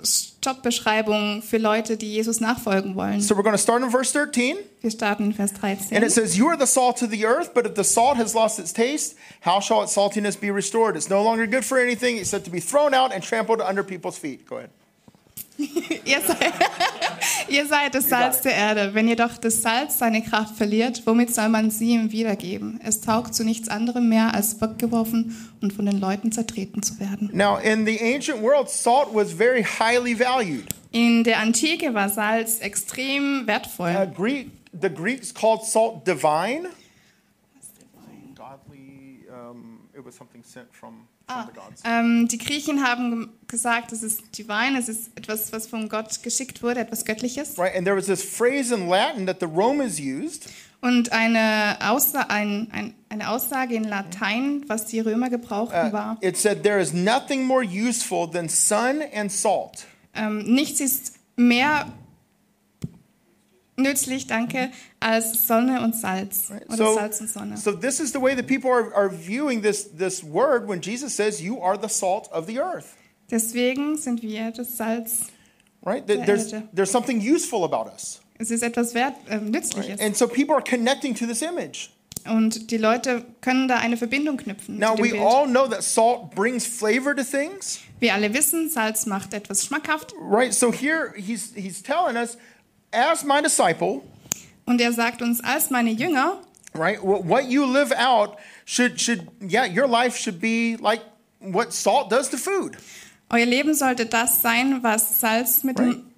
Jobbeschreibung 0.43 1.43
für 1.43 1.59
Leute, 1.59 1.99
die 1.99 2.11
Jesus 2.11 2.41
nachfolgen 2.41 2.95
wollen. 2.95 3.21
So 3.21 3.35
we're 3.35 3.43
going 3.43 3.55
to 3.55 3.63
start 3.63 3.83
in 3.83 3.91
verse 3.91 4.13
13. 4.13 4.57
Wir 4.81 4.91
starten 4.91 5.27
in 5.27 5.33
Vers 5.35 5.53
And 5.63 6.05
it 6.05 6.13
says, 6.13 6.39
You 6.39 6.49
are 6.49 6.59
the 6.59 6.67
salt 6.67 7.03
of 7.03 7.11
the 7.11 7.27
earth, 7.27 7.53
but 7.55 7.67
if 7.67 7.75
the 7.75 7.85
salt 7.85 8.17
has 8.17 8.35
lost 8.35 8.59
its 8.59 8.73
taste, 8.73 9.17
how 9.43 9.61
shall 9.61 9.83
its 9.83 9.95
saltiness 9.95 10.41
be 10.41 10.51
restored? 10.51 10.97
It's 10.97 11.11
no 11.11 11.23
longer 11.23 11.47
good 11.47 11.65
for 11.65 11.79
anything 11.79 12.17
except 12.17 12.45
to 12.47 12.51
be 12.51 12.61
thrown 12.61 12.95
out 12.95 13.13
and 13.13 13.23
trampled 13.23 13.61
under 13.61 13.83
people's 13.83 14.19
feet. 14.19 14.47
Go 14.47 14.57
ahead. 14.57 14.71
Ihr 16.05 16.21
seid, 16.21 16.53
ihr 17.49 17.67
seid 17.67 17.95
das 17.95 18.09
Salz 18.09 18.41
der 18.43 18.55
Erde. 18.55 18.95
Wenn 18.95 19.09
jedoch 19.09 19.39
das 19.39 19.63
Salz 19.63 19.99
seine 19.99 20.23
Kraft 20.23 20.57
verliert, 20.57 21.03
womit 21.07 21.35
soll 21.35 21.49
man 21.49 21.71
sie 21.71 21.91
ihm 21.91 22.13
wiedergeben? 22.13 22.81
Es 22.83 23.01
taugt 23.01 23.35
zu 23.35 23.45
nichts 23.45 23.69
anderem 23.69 24.09
mehr, 24.09 24.35
als 24.35 24.61
weggeworfen 24.61 25.55
und 25.61 25.73
von 25.73 25.87
den 25.87 26.01
Leuten 26.01 26.33
zertreten 26.33 26.83
zu 26.83 26.99
werden. 26.99 27.31
Now, 27.33 27.59
in 27.59 27.87
the 27.87 27.99
ancient 28.01 28.43
world, 28.43 28.69
salt 28.69 29.09
was 29.13 29.33
very 29.33 29.63
highly 29.63 30.19
valued. 30.19 30.67
In 30.91 31.25
der 31.25 31.39
Antike 31.39 31.95
war 31.95 32.09
Salz 32.09 32.61
extrem 32.61 33.47
wertvoll. 33.47 33.91
Uh, 33.91 34.07
Greek, 34.07 34.51
the 34.81 34.91
Greeks 34.91 35.33
called 35.33 35.65
salt 35.65 36.07
divine. 36.07 36.69
Godly, 38.35 39.27
um, 39.31 39.89
it 39.97 40.05
was 40.05 40.15
something 40.15 40.43
sent 40.45 40.73
from 40.73 41.09
Ah, 41.27 41.49
ähm, 41.85 42.29
die 42.29 42.37
Griechen 42.39 42.87
haben 42.87 43.31
gesagt, 43.49 43.93
es 43.93 44.03
ist 44.03 44.21
divine, 44.37 44.79
es 44.79 44.89
ist 44.89 45.11
etwas, 45.17 45.53
was 45.53 45.67
von 45.67 45.89
Gott 45.89 46.23
geschickt 46.23 46.63
wurde, 46.63 46.81
etwas 46.81 47.05
Göttliches. 47.05 47.59
Right, 47.59 47.75
and 47.75 47.87
there 47.87 47.97
was 47.97 48.07
this 48.07 48.23
phrase 48.23 48.75
in 48.75 48.89
Latin 48.89 49.27
that 49.27 49.39
the 49.41 49.47
Romans 49.47 49.99
used, 49.99 50.49
Und 50.83 51.13
eine, 51.13 51.79
Aussa 51.81 52.27
ein, 52.29 52.69
ein, 52.73 52.95
eine 53.09 53.31
Aussage 53.31 53.75
in 53.75 53.85
Latein, 53.85 54.65
was 54.67 54.85
die 54.85 55.01
Römer 55.01 55.31
gebrauchten, 55.31 55.93
war, 55.93 56.19
it 56.21 56.37
said, 56.37 56.63
There 56.63 56.79
is 56.79 56.93
nothing 56.93 57.47
more 57.47 57.65
useful 57.65 58.31
than 58.31 58.51
sun 58.51 59.01
and 59.15 59.33
salt. 59.33 59.87
ähm, 60.15 60.43
nichts 60.45 60.81
ist 60.81 61.15
mehr 61.37 61.87
nützlich, 63.77 64.27
danke, 64.27 64.71
als 65.01 65.47
Sonne 65.47 65.83
und 65.83 65.95
Salz. 65.95 66.51
Oder 66.69 66.77
So, 66.77 66.95
Salz 66.95 67.21
und 67.21 67.31
Sonne. 67.31 67.57
so 67.57 67.73
this 67.73 68.01
is 68.01 68.13
the 68.13 68.21
way 68.21 68.35
that 68.35 68.47
people 68.47 68.71
are, 68.71 68.95
are 68.95 69.11
viewing 69.11 69.63
this, 69.63 69.89
this 69.97 70.23
word 70.23 70.69
when 70.69 70.81
Jesus 70.81 71.15
says, 71.15 71.41
You 71.41 71.61
are 71.63 71.77
the 71.81 71.89
salt 71.89 72.29
of 72.33 72.47
the 72.47 72.59
earth. 72.61 72.97
Deswegen 73.31 73.97
sind 73.97 74.23
wir 74.23 74.51
das 74.51 74.77
Salz. 74.77 75.27
Right? 75.83 76.07
Der 76.09 76.25
There's, 76.25 76.53
Erde. 76.53 76.69
there's 76.73 76.91
something 76.91 77.21
useful 77.21 77.65
about 77.65 77.91
us. 77.91 78.21
Es 78.39 78.51
ist 78.51 78.63
etwas 78.63 78.95
wert, 78.95 79.15
äh, 79.29 79.39
Nützliches. 79.39 80.01
And 80.01 80.17
so 80.17 80.27
people 80.27 80.55
are 80.55 80.63
connecting 80.65 81.15
to 81.15 81.27
this 81.27 81.43
image. 81.43 81.91
Und 82.27 82.71
die 82.71 82.79
Leute 82.79 83.23
können 83.43 83.69
da 83.69 83.77
eine 83.79 83.99
Verbindung 83.99 84.39
knüpfen 84.39 84.79
Now, 84.79 84.95
we 84.97 85.11
Bild. 85.11 85.21
all 85.21 85.47
know 85.47 85.69
that 85.69 85.83
salt 85.83 86.35
brings 86.35 86.67
flavor 86.67 87.15
to 87.15 87.23
things. 87.23 87.81
Wir 88.01 88.15
alle 88.15 88.33
wissen, 88.33 88.71
Salz 88.71 89.05
macht 89.05 89.35
etwas 89.35 89.67
schmackhaft. 89.67 90.15
Right? 90.19 90.55
So 90.55 90.73
here 90.73 91.13
he's, 91.17 91.53
he's 91.55 91.83
telling 91.83 92.17
us, 92.17 92.39
as 92.95 93.25
my 93.25 93.41
disciple, 93.43 94.03
Und 94.67 94.81
er 94.81 94.93
sagt 94.93 95.21
uns, 95.21 95.43
als 95.45 95.71
meine 95.71 95.91
Jünger, 95.91 96.41
right, 96.75 96.99
what, 97.03 97.45
you 97.45 97.67
live 97.67 97.93
out 97.93 98.37
should, 98.65 98.99
should, 99.01 99.27
yeah, 99.41 99.67
your 99.67 99.87
life 99.87 100.17
should 100.17 100.41
be 100.41 100.77
like 100.81 101.03
what 101.41 101.73
salt 101.73 102.09
does 102.11 102.31
to 102.31 102.39
food. 102.39 102.77
euer 103.31 103.45
Leben 103.47 103.75
sollte 103.75 104.07
das 104.07 104.41
sein, 104.41 104.83
was 104.83 105.21
Salz 105.21 105.65
mit 105.65 105.79
Right. 105.79 105.93
dem 105.97 106.11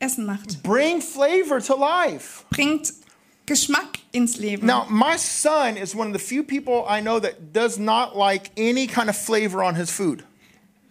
Essen 0.00 0.26
macht. 0.26 0.62
Bring 0.62 1.00
flavor 1.00 1.60
to 1.60 1.76
life. 1.76 2.44
Bringt 2.50 2.92
Geschmack 3.46 4.00
ins 4.12 4.36
Leben. 4.38 4.66
Now, 4.66 4.86
my 4.90 5.16
son 5.16 5.76
is 5.76 5.94
one 5.94 6.08
of 6.08 6.12
the 6.12 6.18
few 6.18 6.42
people 6.42 6.84
I 6.88 7.00
know 7.00 7.20
that 7.20 7.52
does 7.52 7.78
not 7.78 8.16
like 8.16 8.50
any 8.56 8.86
kind 8.88 9.08
of 9.08 9.16
flavor 9.16 9.62
on 9.62 9.76
his 9.76 9.90
food. 9.92 10.24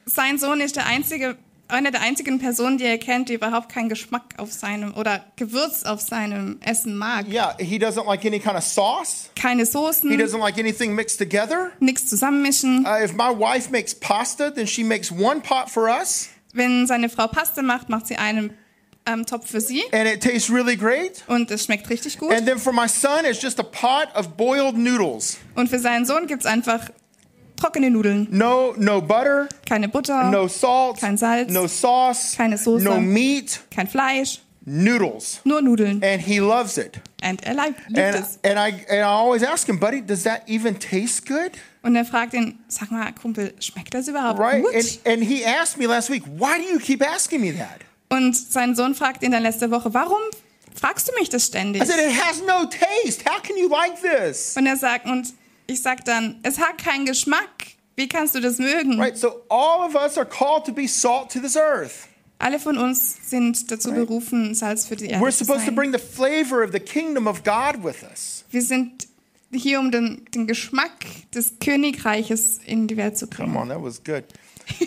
Sein 0.05 0.38
Sohn 0.38 0.62
ist 0.62 0.75
der 0.77 0.86
einzige, 0.86 1.36
eine 1.67 1.91
der 1.91 2.01
einzigen 2.01 2.39
Personen, 2.39 2.77
die 2.77 2.86
er 2.86 2.98
kennt, 2.98 3.29
die 3.29 3.34
überhaupt 3.34 3.69
keinen 3.69 3.89
Geschmack 3.89 4.24
auf 4.38 4.51
seinem 4.53 4.93
oder 4.95 5.25
Gewürz 5.36 5.84
auf 5.84 6.00
seinem 6.01 6.60
Essen 6.63 6.95
mag. 6.98 7.27
Yeah, 7.27 7.55
he 7.60 7.77
doesn't 7.77 8.05
like 8.05 8.25
any 8.25 8.39
kind 8.39 8.55
of 8.55 8.63
sauce. 8.63 9.29
Keine 9.36 9.63
He 9.63 9.69
Soßen, 9.69 10.10
doesn't 10.17 10.39
like 10.39 10.57
anything 10.60 10.93
mixed 10.93 11.17
together. 11.17 11.72
nichts 11.79 12.07
zusammenmischen. 12.07 12.86
Uh, 12.86 13.03
if 13.03 13.13
my 13.13 13.29
wife 13.31 13.72
makes 13.72 13.95
pasta, 13.95 14.51
then 14.51 14.67
she 14.67 14.84
makes 14.84 15.12
one 15.12 15.41
pot 15.41 15.69
for 15.69 15.88
us, 15.89 16.29
Wenn 16.53 16.88
seine 16.88 17.10
Frau 17.10 17.27
Paste 17.27 17.62
macht, 17.63 17.89
macht 17.89 18.07
sie 18.07 18.15
einen 18.15 18.53
ähm, 19.07 19.25
Topf 19.25 19.50
für 19.51 19.60
sie 19.62 19.84
and 19.91 20.07
it 20.07 20.22
tastes 20.24 20.50
really 20.51 20.75
great. 20.77 21.24
und 21.27 21.51
es 21.51 21.65
schmeckt 21.65 21.89
richtig 21.89 22.17
gut. 22.17 22.31
And 22.31 22.45
then 22.48 22.57
for 22.57 22.74
my 22.74 22.88
son, 22.88 23.25
it's 23.25 23.41
just 23.41 23.60
a 23.60 23.63
pot 23.63 24.07
of 24.15 24.29
boiled 24.38 24.77
noodles. 24.77 25.38
Und 25.55 25.69
für 25.69 25.79
seinen 25.79 26.05
Sohn 26.05 26.27
gibt 26.27 26.41
es 26.41 26.45
einfach 26.45 26.89
trockene 27.55 27.89
Nudeln. 27.89 28.27
No, 28.31 28.74
no 28.77 29.01
butter, 29.01 29.47
Keine 29.67 29.88
Butter, 29.89 30.29
no 30.31 30.47
salt, 30.47 31.00
Kein 31.00 31.17
Salz. 31.17 31.51
no 31.51 31.67
sauce, 31.67 32.33
Keine 32.38 32.57
Soße. 32.57 32.83
no 32.83 33.00
meat, 33.00 33.62
kein 33.74 33.88
Fleisch, 33.88 34.41
noodles. 34.65 35.41
nur 35.43 35.62
Nudeln. 35.62 36.01
And 36.03 36.21
he 36.21 36.39
loves 36.39 36.77
it. 36.77 37.00
Und 37.24 37.43
er 37.43 37.53
liebt 37.55 37.79
And, 37.88 37.97
es. 37.97 38.39
and, 38.43 38.57
I, 38.59 38.74
and 38.89 39.00
I 39.00 39.03
always 39.03 39.43
ask 39.43 39.67
him, 39.67 39.79
buddy, 39.79 40.01
does 40.01 40.24
that 40.24 40.41
even 40.47 40.77
taste 40.79 41.25
good? 41.25 41.51
Und 41.81 41.95
er 41.95 42.05
fragt 42.05 42.33
ihn, 42.33 42.59
sag 42.67 42.91
mal, 42.91 43.12
Kumpel, 43.13 43.53
schmeckt 43.59 43.93
das 43.93 44.07
überhaupt 44.07 44.39
Right? 44.39 44.63
gut? 44.63 44.74
And, 44.75 45.00
and 45.05 45.24
he 45.24 45.43
asked 45.45 45.77
me 45.77 45.85
last 45.88 46.09
week, 46.09 46.24
why 46.38 46.57
do 46.57 46.63
you 46.71 46.79
keep 46.79 47.01
asking 47.03 47.41
me 47.41 47.51
that? 47.53 47.81
Und 48.09 48.35
sein 48.35 48.75
Sohn 48.75 48.93
fragt 48.95 49.24
ihn 49.24 49.31
dann 49.31 49.43
letzte 49.43 49.71
Woche, 49.71 49.93
warum 49.93 50.19
fragst 50.74 51.07
du 51.07 51.13
mich 51.19 51.29
das 51.29 51.45
ständig? 51.47 51.81
I 51.81 51.85
said, 51.85 52.00
it 52.00 52.15
has 52.21 52.41
no 52.41 52.65
taste. 52.65 53.24
How 53.25 53.41
can 53.41 53.57
you 53.57 53.69
like 53.69 53.93
this? 54.01 54.55
Und 54.57 54.65
er 54.67 54.77
sagt, 54.77 55.05
und 55.05 55.33
ich 55.67 55.81
sag 55.81 56.05
dann, 56.05 56.39
es 56.43 56.60
hat 56.60 56.77
keinen 56.77 57.05
Geschmack. 57.05 57.50
Wie 57.95 58.07
kannst 58.07 58.36
du 58.36 58.41
das 58.41 58.57
mögen? 58.57 59.00
Right? 59.00 59.17
So 59.17 59.41
all 59.50 59.88
of 59.88 59.95
us 59.95 60.17
are 60.17 60.27
called 60.27 60.65
to 60.65 60.74
be 60.74 60.88
salt 60.88 61.31
to 61.31 61.39
this 61.39 61.55
earth. 61.55 62.07
Alle 62.39 62.60
von 62.60 62.77
uns 62.77 63.29
sind 63.29 63.72
dazu 63.72 63.91
berufen, 63.93 64.53
Salz 64.53 64.86
für 64.88 64.98
die 64.98 65.05
Erde 65.05 65.24
We're 65.25 65.31
zu 65.31 65.45
supposed 65.45 65.62
to 65.62 65.67
sein. 65.67 65.75
bring 65.75 65.93
the 65.93 66.00
flavor 66.00 66.62
of 66.63 66.72
the 66.74 66.79
kingdom 66.81 67.27
of 67.27 67.43
God 67.43 67.81
with 67.84 68.03
us. 68.03 68.43
Wir 68.51 68.62
sind 68.62 69.07
hier, 69.53 69.79
um 69.79 69.89
den, 69.89 70.25
den 70.36 70.45
Geschmack 70.45 70.91
des 71.34 71.53
Königreiches 71.63 72.60
in 72.65 72.88
die 72.88 72.98
Welt 72.98 73.17
zu 73.17 73.27
Come 73.27 73.53
bringen. 73.53 73.57
on, 73.57 73.69
that 73.69 73.81
was 73.81 74.03
good. 74.03 74.25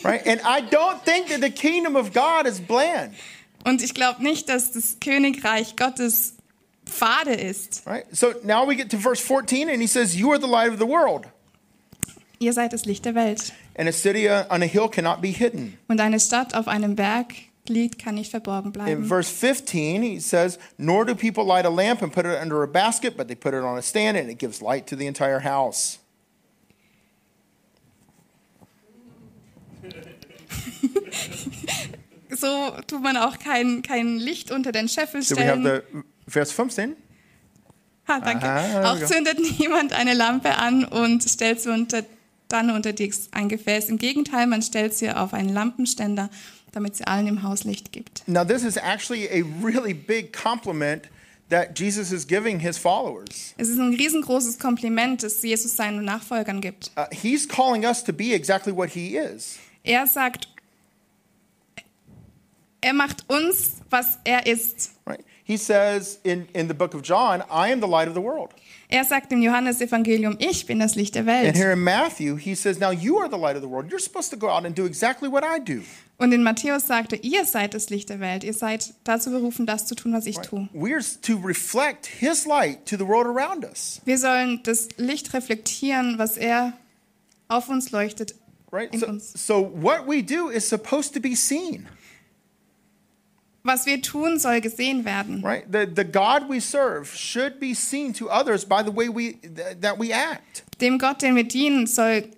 Right? 0.05 0.27
And 0.27 0.41
I 0.43 0.61
don't 0.71 1.03
think 1.05 1.29
that 1.29 1.41
the 1.41 1.51
kingdom 1.51 1.97
of 1.97 2.13
God 2.13 2.47
is 2.47 2.61
bland. 2.61 3.15
Und 3.65 3.83
ich 3.83 3.95
glaube 3.95 4.23
nicht, 4.23 4.49
dass 4.51 4.73
das 4.73 4.99
Königreich 5.01 5.77
Gottes 5.77 6.35
fade 6.89 7.35
ist. 7.35 7.83
Right? 7.87 8.05
So 8.15 8.35
now 8.45 8.67
we 8.67 8.75
get 8.77 8.91
to 8.91 8.97
verse 8.97 9.21
14, 9.21 9.69
and 9.69 9.81
he 9.81 9.87
says, 9.87 10.17
You 10.17 10.31
are 10.33 10.39
the 10.39 10.47
light 10.49 10.71
of 10.73 10.79
the 10.79 10.87
world, 10.87 11.27
Ihr 12.41 12.53
seid 12.53 12.73
das 12.73 12.85
Licht 12.85 13.05
der 13.05 13.15
Welt. 13.15 13.53
and 13.77 13.89
a 13.89 13.93
city 13.93 14.29
on 14.29 14.63
a 14.63 14.67
hill 14.67 14.89
cannot 14.89 15.21
be 15.21 15.29
hidden. 15.31 15.77
Und 15.89 16.01
eine 16.01 16.19
Stadt 16.21 16.55
auf 16.55 16.69
einem 16.69 16.95
Berg 16.97 17.35
liegt, 17.69 17.99
kann 17.99 18.15
nicht 18.15 18.31
verborgen 18.31 18.69
In 18.69 18.73
bleiben. 18.73 19.05
verse 19.05 19.31
15, 19.31 20.03
he 20.03 20.21
says, 20.21 20.59
Nor 20.79 21.05
do 21.05 21.15
people 21.15 21.45
light 21.45 21.67
a 21.67 21.71
lamp 21.71 22.01
and 22.03 22.13
put 22.13 22.25
it 22.27 22.41
under 22.41 22.63
a 22.63 22.67
basket, 22.69 23.17
but 23.17 23.29
they 23.29 23.35
put 23.35 23.55
it 23.55 23.63
on 23.63 23.77
a 23.77 23.83
stand, 23.83 24.17
and 24.17 24.31
it 24.31 24.39
gives 24.39 24.63
light 24.63 24.87
to 24.87 24.97
the 24.97 25.07
entire 25.07 25.41
house. 25.41 25.99
So 32.31 32.73
tut 32.87 33.03
man 33.03 33.17
auch 33.17 33.39
kein, 33.39 33.83
kein 33.83 34.19
Licht 34.19 34.51
unter 34.51 34.71
den 34.71 34.89
Scheffel 34.89 35.23
stellen. 35.23 35.65
the 35.65 35.83
verse 36.29 36.53
15? 36.55 36.97
Ha, 38.07 38.21
danke. 38.21 38.47
Aha, 38.47 38.93
Auch 38.93 39.05
zündet 39.07 39.39
niemand 39.59 39.93
eine 39.93 40.15
Lampe 40.15 40.57
an 40.57 40.85
und 40.85 41.23
stellt 41.25 41.61
sie 41.61 41.71
unter, 41.71 42.05
dann 42.49 42.71
unter 42.71 42.93
die- 42.93 43.13
ein 43.33 43.49
Gefäß. 43.49 43.89
Im 43.91 43.99
Gegenteil, 43.99 44.47
man 44.47 44.63
stellt 44.63 44.95
sie 44.95 45.11
auf 45.11 45.35
einen 45.35 45.51
Lampenständer, 45.51 46.31
damit 46.73 46.97
sie 46.97 47.07
allen 47.07 47.27
im 47.27 47.43
Haus 47.43 47.65
Licht 47.65 47.93
gibt. 47.93 48.23
Now, 48.27 48.45
this 48.45 48.63
is 48.63 48.77
actually 48.77 49.29
a 49.29 49.45
really 49.63 49.93
big 49.93 50.33
compliment 50.33 51.09
that 51.51 51.79
Jesus 51.79 52.13
is 52.13 52.27
giving 52.27 52.59
his 52.61 52.79
followers. 52.79 53.55
Es 53.59 53.69
ist 53.69 53.79
ein 53.79 53.95
riesengroßes 53.95 54.59
Kompliment, 54.59 55.23
das 55.23 55.43
Jesus 55.43 55.77
seinen 55.77 56.05
Nachfolgern 56.05 56.61
gibt. 56.61 56.91
Uh, 56.97 57.05
he's 57.11 57.47
calling 57.49 57.85
us 57.85 58.03
to 58.05 58.13
be 58.13 58.33
exactly 58.35 58.75
what 58.75 58.91
he 58.91 59.17
is. 59.19 59.57
Er 59.83 60.07
sagt, 60.07 60.49
er 62.81 62.93
macht 62.93 63.25
uns, 63.29 63.73
was 63.91 64.19
er 64.25 64.47
ist. 64.47 64.93
Right? 65.07 65.25
He 65.49 65.57
says 65.57 66.19
in, 66.25 66.47
in 66.55 66.69
the 66.69 66.75
book 66.75 66.93
of 66.93 67.01
John, 67.01 67.43
I 67.51 67.71
am 67.73 67.81
the 67.81 67.89
light 67.89 68.07
of 68.07 68.13
the 68.13 68.21
world. 68.21 68.53
Er 68.91 69.03
sagt 69.03 69.33
im 69.33 69.41
Johannesevangelium, 69.41 70.37
ich 70.41 70.67
bin 70.67 70.79
das 70.79 70.95
Licht 70.95 71.15
der 71.15 71.23
And 71.23 71.29
Welt. 71.29 71.57
here 71.57 71.73
in 71.73 71.83
Matthew, 71.83 72.37
he 72.37 72.55
says, 72.55 72.79
Now 72.79 72.91
you 72.91 73.17
are 73.17 73.31
the 73.31 73.39
light 73.39 73.57
of 73.57 73.63
the 73.63 73.69
world. 73.69 73.91
You're 73.91 73.99
supposed 73.99 74.31
to 74.31 74.37
go 74.37 74.51
out 74.51 74.67
and 74.67 74.75
do 74.75 74.85
exactly 74.85 75.27
what 75.27 75.43
I 75.43 75.59
do. 75.59 75.85
Und 76.19 76.35
in 76.35 76.43
Matthäus 76.43 76.87
sagte, 76.87 77.17
ihr 77.17 77.47
seid 77.47 77.73
das 77.73 77.89
Licht 77.89 78.11
der 78.11 78.21
Welt. 78.21 78.45
Ihr 78.45 78.53
seid 78.53 78.93
dazu 79.05 79.31
berufen, 79.31 79.65
das 79.65 79.87
zu 79.87 79.95
tun, 79.95 80.13
was 80.13 80.27
ich 80.27 80.37
tue. 80.37 80.69
We're 80.75 81.01
to 81.23 81.39
reflect 81.39 82.05
his 82.07 82.45
light 82.45 82.85
to 82.85 82.99
the 82.99 83.07
world 83.07 83.27
around 83.27 83.65
us. 83.65 84.03
Wir 84.05 84.19
sollen 84.19 84.61
das 84.65 84.89
Licht 84.99 85.33
reflektieren, 85.33 86.19
was 86.19 86.37
er 86.37 86.75
auf 87.49 87.71
uns 87.71 87.91
leuchtet. 87.91 88.35
Right? 88.71 88.95
So, 88.95 89.07
uns. 89.07 89.33
so 89.35 89.63
what 89.63 90.07
we 90.07 90.23
do 90.23 90.51
is 90.51 90.69
supposed 90.69 91.15
to 91.15 91.21
be 91.21 91.35
seen. 91.35 91.87
Was 93.65 93.87
wir 93.87 94.01
tun, 94.01 94.39
soll 94.39 94.61
gesehen 94.61 95.05
werden. 95.05 95.43
Right? 95.45 95.65
The, 95.71 95.87
the 95.87 96.05
God 96.05 96.49
we 96.49 96.61
serve 96.61 97.09
should 97.15 97.59
be 97.61 97.75
seen 97.75 98.13
to 98.15 98.29
others 98.31 98.65
by 98.65 98.83
the 98.83 98.93
way 98.95 99.09
we 99.09 99.35
th- 99.35 99.81
that 99.81 99.99
we 99.99 100.13
act. 100.13 100.63
Dem 100.81 100.99
Gott, 100.99 101.21
den 101.23 101.35
wir 101.37 101.45
dienen, 101.45 101.87
soll 101.87 102.29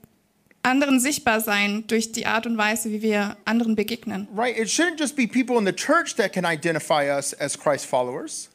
anderen 0.63 0.99
sichtbar 0.99 1.41
sein 1.41 1.85
durch 1.87 2.13
die 2.13 2.27
Art 2.27 2.47
und 2.47 2.57
Weise, 2.59 2.91
wie 2.91 3.03
wir 3.03 3.37
anderen 3.45 3.77
begegnen. 3.77 4.29
Right? 4.35 4.59
It 4.59 4.69
shouldn't 4.69 4.99
just 4.99 5.15
be 5.15 5.27
people 5.27 5.57
in 5.59 5.65
the 5.67 5.73
church 5.75 6.17
that 6.17 6.33
can 6.33 6.45
identify 6.45 7.09
us 7.11 7.33
as 7.35 7.57
Christ 7.57 7.87
followers. 7.87 8.49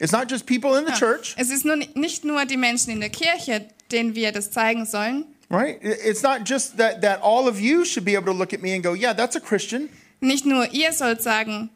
It's 0.00 0.12
not 0.12 0.28
just 0.30 0.46
people 0.46 0.76
in 0.78 0.84
the 0.86 0.92
Ja. 0.92 0.98
church, 0.98 1.34
Es 1.38 1.50
ist 1.50 1.64
nur, 1.64 1.76
nicht 1.76 2.24
nur 2.24 2.44
die 2.46 2.56
Menschen 2.56 2.90
in 2.92 3.00
der 3.00 3.10
Kirche, 3.10 3.68
denen 3.92 4.14
wir 4.14 4.32
das 4.32 4.50
zeigen 4.50 4.86
sollen. 4.86 5.26
right? 5.50 5.78
It- 5.82 5.98
It's 6.04 6.22
not 6.22 6.44
just 6.48 6.78
that, 6.78 7.00
that 7.02 7.20
all 7.22 7.48
of 7.48 7.60
you 7.60 7.84
should 7.84 8.04
be 8.04 8.14
able 8.16 8.32
to 8.32 8.36
look 8.38 8.52
at 8.52 8.60
me 8.60 8.74
and 8.74 8.82
go, 8.82 8.94
yeah, 8.94 9.12
that's 9.14 9.36
a 9.36 9.40
Christian. 9.40 9.88
Nicht 10.24 10.46
nur 10.46 10.72
ihr 10.72 10.92
sollt 10.92 11.22
sagen, 11.22 11.70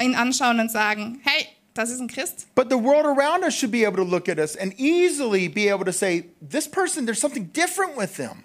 ihn 0.00 0.14
anschauen 0.14 0.60
und 0.60 0.70
sagen, 0.70 1.20
hey, 1.24 1.46
das 1.74 1.90
ist 1.90 2.00
ein 2.00 2.08
Christ. 2.08 2.46
But 2.54 2.68
the 2.68 2.76
world 2.76 3.06
around 3.06 3.44
us 3.44 3.54
should 3.54 3.72
be 3.72 3.86
able 3.86 3.96
to 3.96 4.04
look 4.04 4.28
at 4.28 4.38
us 4.38 4.56
and 4.56 4.78
easily 4.78 5.48
be 5.48 5.70
able 5.70 5.84
to 5.86 5.92
say, 5.92 6.24
this 6.40 6.68
person, 6.68 7.06
there's 7.06 7.20
something 7.20 7.50
different 7.52 7.96
with 7.96 8.16
them. 8.16 8.44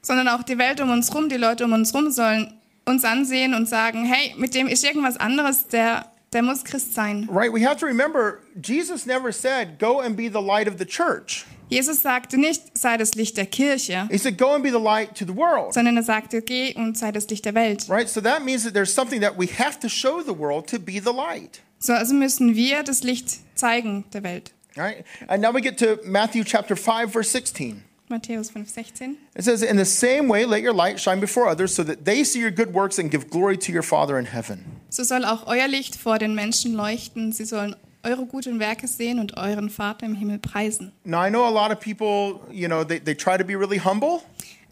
Sondern 0.00 0.28
auch 0.28 0.44
die 0.44 0.58
Welt 0.58 0.80
um 0.80 0.90
uns 0.90 1.12
rum, 1.12 1.28
die 1.28 1.36
Leute 1.36 1.64
um 1.64 1.72
uns 1.72 1.92
rum 1.92 2.10
sollen 2.10 2.54
uns 2.84 3.04
ansehen 3.04 3.52
und 3.52 3.68
sagen, 3.68 4.04
hey, 4.04 4.34
mit 4.38 4.54
dem 4.54 4.68
ist 4.68 4.84
irgendwas 4.84 5.16
anderes, 5.16 5.66
der, 5.66 6.06
der 6.32 6.42
muss 6.42 6.62
Christ 6.62 6.94
sein. 6.94 7.28
Right? 7.30 7.52
We 7.52 7.66
have 7.66 7.78
to 7.80 7.86
remember, 7.86 8.38
Jesus 8.62 9.06
never 9.06 9.32
said, 9.32 9.78
go 9.78 10.00
and 10.00 10.16
be 10.16 10.28
the 10.28 10.40
light 10.40 10.68
of 10.68 10.78
the 10.78 10.86
church. 10.86 11.44
Jesus 11.68 12.02
sagte 12.02 12.38
nicht, 12.38 12.76
sei 12.76 12.96
das 12.96 13.14
Licht 13.14 13.36
der 13.36 13.46
Kirche, 13.46 14.08
He 14.10 14.18
said, 14.18 14.38
Go 14.38 14.54
and 14.54 14.62
be 14.62 14.70
the 14.70 14.78
light 14.82 15.14
to 15.18 15.24
the 15.24 15.36
world. 15.36 15.74
sondern 15.74 15.96
er 15.96 16.02
sagte, 16.02 16.40
geh 16.42 16.74
und 16.74 16.96
sei 16.96 17.12
das 17.12 17.28
Licht 17.28 17.44
der 17.44 17.54
Welt. 17.54 17.88
Right? 17.88 18.08
So 18.08 18.20
that 18.22 18.44
means 18.44 18.64
that 18.64 18.72
there's 18.74 18.92
something 18.94 19.20
that 19.20 19.38
we 19.38 19.46
have 19.58 19.78
to 19.80 19.88
show 19.88 20.22
the 20.22 20.36
world 20.36 20.66
to 20.68 20.78
be 20.78 21.00
the 21.00 21.12
light. 21.12 21.60
So, 21.78 21.92
also 21.92 22.14
müssen 22.14 22.54
wir 22.56 22.82
das 22.82 23.02
Licht 23.02 23.40
zeigen 23.54 24.04
der 24.12 24.22
Welt. 24.22 24.52
Right? 24.76 25.04
And 25.28 25.42
now 25.42 25.52
we 25.52 25.60
get 25.60 25.78
to 25.78 25.98
Matthew 26.04 26.44
chapter 26.44 26.76
5, 26.76 27.12
verse 27.12 27.30
16. 27.30 27.82
Matthäus 28.08 28.50
5, 28.50 28.66
16. 28.70 29.18
It 29.36 29.44
says, 29.44 29.62
In 29.62 29.76
the 29.76 29.84
same 29.84 30.28
way, 30.28 30.46
let 30.46 30.62
your 30.62 30.72
light 30.72 30.98
shine 30.98 31.20
before 31.20 31.46
others 31.46 31.74
so 31.74 31.84
that 31.84 32.06
they 32.06 32.24
see 32.24 32.40
your 32.40 32.50
good 32.50 32.72
works 32.72 32.98
and 32.98 33.10
give 33.10 33.28
glory 33.28 33.58
to 33.58 33.70
your 33.72 33.82
Father 33.82 34.18
in 34.18 34.24
heaven. 34.24 34.64
So 34.88 35.02
soll 35.04 35.26
auch 35.26 35.46
euer 35.46 35.68
Licht 35.68 35.94
vor 35.96 36.18
den 36.18 36.34
Menschen 36.34 36.72
leuchten. 36.72 37.32
Sie 37.32 37.44
sollen 37.44 37.76
eure 38.08 38.26
guten 38.26 38.58
Werke 38.58 38.88
sehen 38.88 39.18
und 39.18 39.36
euren 39.36 39.70
Vater 39.70 40.06
im 40.06 40.14
Himmel 40.14 40.38
preisen. 40.38 40.92
Now, 41.04 41.24
I 41.26 41.30
know 41.30 41.44
a 41.44 41.50
lot 41.50 41.70
of 41.70 41.80
people, 41.80 42.40
you 42.50 42.66
know, 42.66 42.84
they, 42.84 42.98
they 43.00 43.14
try 43.14 43.36
to 43.38 43.44
be 43.44 43.54
really 43.58 43.78
humble, 43.78 44.20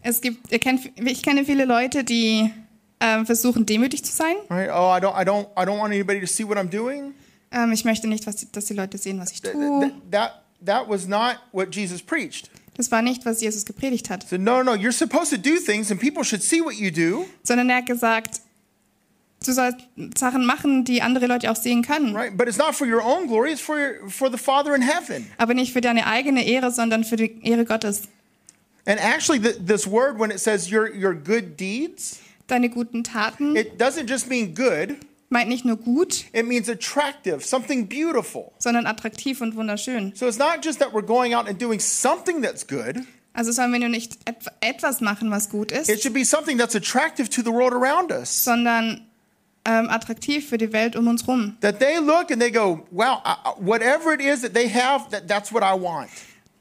Es 0.03 0.21
gibt, 0.21 0.51
ich 0.53 0.61
kenne 1.23 1.43
viele 1.45 1.65
Leute, 1.65 2.03
die 2.03 2.49
ähm, 2.99 3.25
versuchen, 3.25 3.65
demütig 3.65 4.05
zu 4.05 4.11
sein. 4.15 4.35
right? 4.49 4.69
Oh, 4.71 4.95
I 4.95 4.99
don't, 5.01 5.19
I 5.19 5.25
don't, 5.25 5.47
I 5.57 5.65
don't 5.65 5.79
want 5.79 5.93
anybody 5.93 6.19
to 6.21 6.27
see 6.27 6.43
what 6.47 6.57
I'm 6.57 6.69
doing. 6.69 7.13
Ähm, 7.51 7.71
ich 7.71 7.83
möchte 7.83 8.07
nicht, 8.07 8.25
was, 8.27 8.49
dass 8.51 8.65
die 8.65 8.73
Leute 8.73 8.97
sehen, 8.97 9.19
was 9.19 9.31
ich 9.31 9.41
tue. 9.41 9.51
th- 9.51 9.91
That, 10.11 10.43
that 10.65 10.87
was 10.89 11.07
not 11.07 11.37
what 11.51 11.73
Jesus 11.75 12.01
preached. 12.01 12.49
Das 12.75 12.91
war 12.91 13.01
nicht, 13.01 13.25
was 13.25 13.41
Jesus 13.41 13.65
gepredigt 13.65 14.09
hat, 14.09 14.27
said, 14.29 14.39
no, 14.39 14.61
no, 14.63 14.73
you're 14.73 14.91
supposed 14.91 15.31
to 15.31 15.37
do 15.37 15.57
things 15.57 15.89
and 15.91 15.99
people 15.99 16.23
should 16.23 16.43
see 16.43 16.61
what 16.61 16.75
you 16.75 16.91
do, 16.91 17.25
sondern 17.43 17.69
er 17.69 17.77
hat 17.77 17.87
gesagt, 17.87 18.41
sollst 19.53 19.77
Sachen 20.17 20.45
machen, 20.45 20.83
die 20.83 21.01
andere 21.01 21.27
Leute 21.27 21.51
auch 21.51 21.55
sehen 21.55 21.81
können. 21.83 22.15
right? 22.15 22.35
But 22.35 22.47
it's 22.47 22.57
not 22.57 22.75
for 22.75 22.87
your 22.87 23.01
own 23.03 23.27
glory, 23.27 23.51
it's 23.51 23.61
for, 23.61 23.77
your, 23.77 24.09
for 24.09 24.31
the 24.31 24.37
Father 24.37 24.75
in 24.75 24.81
heaven. 24.81 25.27
Aber 25.37 25.53
nicht 25.53 25.73
für 25.73 25.81
deine 25.81 26.07
eigene 26.07 26.45
Ehre, 26.45 26.71
sondern 26.71 27.03
für 27.03 27.15
die 27.15 27.39
Ehre 27.43 27.65
Gottes. 27.65 28.03
And 28.85 28.99
actually, 28.99 29.39
th- 29.39 29.57
this 29.65 29.85
word, 29.85 30.17
when 30.17 30.31
it 30.31 30.39
says 30.39 30.71
your, 30.71 30.89
your 30.93 31.13
good 31.13 31.57
deeds, 31.59 32.19
Deine 32.47 32.69
guten 32.69 33.03
Taten 33.03 33.57
it 33.57 33.77
doesn't 33.77 34.09
just 34.09 34.29
mean 34.29 34.55
good, 34.55 34.95
meint 35.29 35.49
nicht 35.49 35.65
nur 35.65 35.75
gut, 35.75 36.23
sondern 38.57 38.85
attraktiv 38.85 39.41
und 39.41 39.57
wunderschön. 39.57 40.13
So 40.15 40.25
good, 42.67 42.95
Also 43.33 43.51
sollen 43.51 43.71
wir 43.73 43.79
nur 43.79 43.89
nicht 43.89 44.17
et 44.25 44.37
etwas 44.61 45.01
machen, 45.01 45.29
was 45.29 45.49
gut 45.49 45.71
ist, 45.73 45.89
the 47.43 47.49
sondern 48.45 49.06
ähm, 49.67 49.89
attraktiv 49.89 50.47
für 50.49 50.57
die 50.57 50.71
Welt 50.71 50.95
um 50.95 51.07
uns 51.07 51.27
rum. 51.27 51.57
That 51.61 51.79
they 51.79 51.97
look 51.97 52.31
and 52.31 52.41
they 52.41 52.51
go, 52.51 52.85
wow, 52.89 53.21
whatever 53.59 54.13
it 54.13 54.21
is 54.21 54.41
that 54.41 54.53
they 54.53 54.69
have, 54.69 55.09
that, 55.11 55.27
that's 55.27 55.51
what 55.51 55.61
I 55.61 55.79
want. 55.79 56.09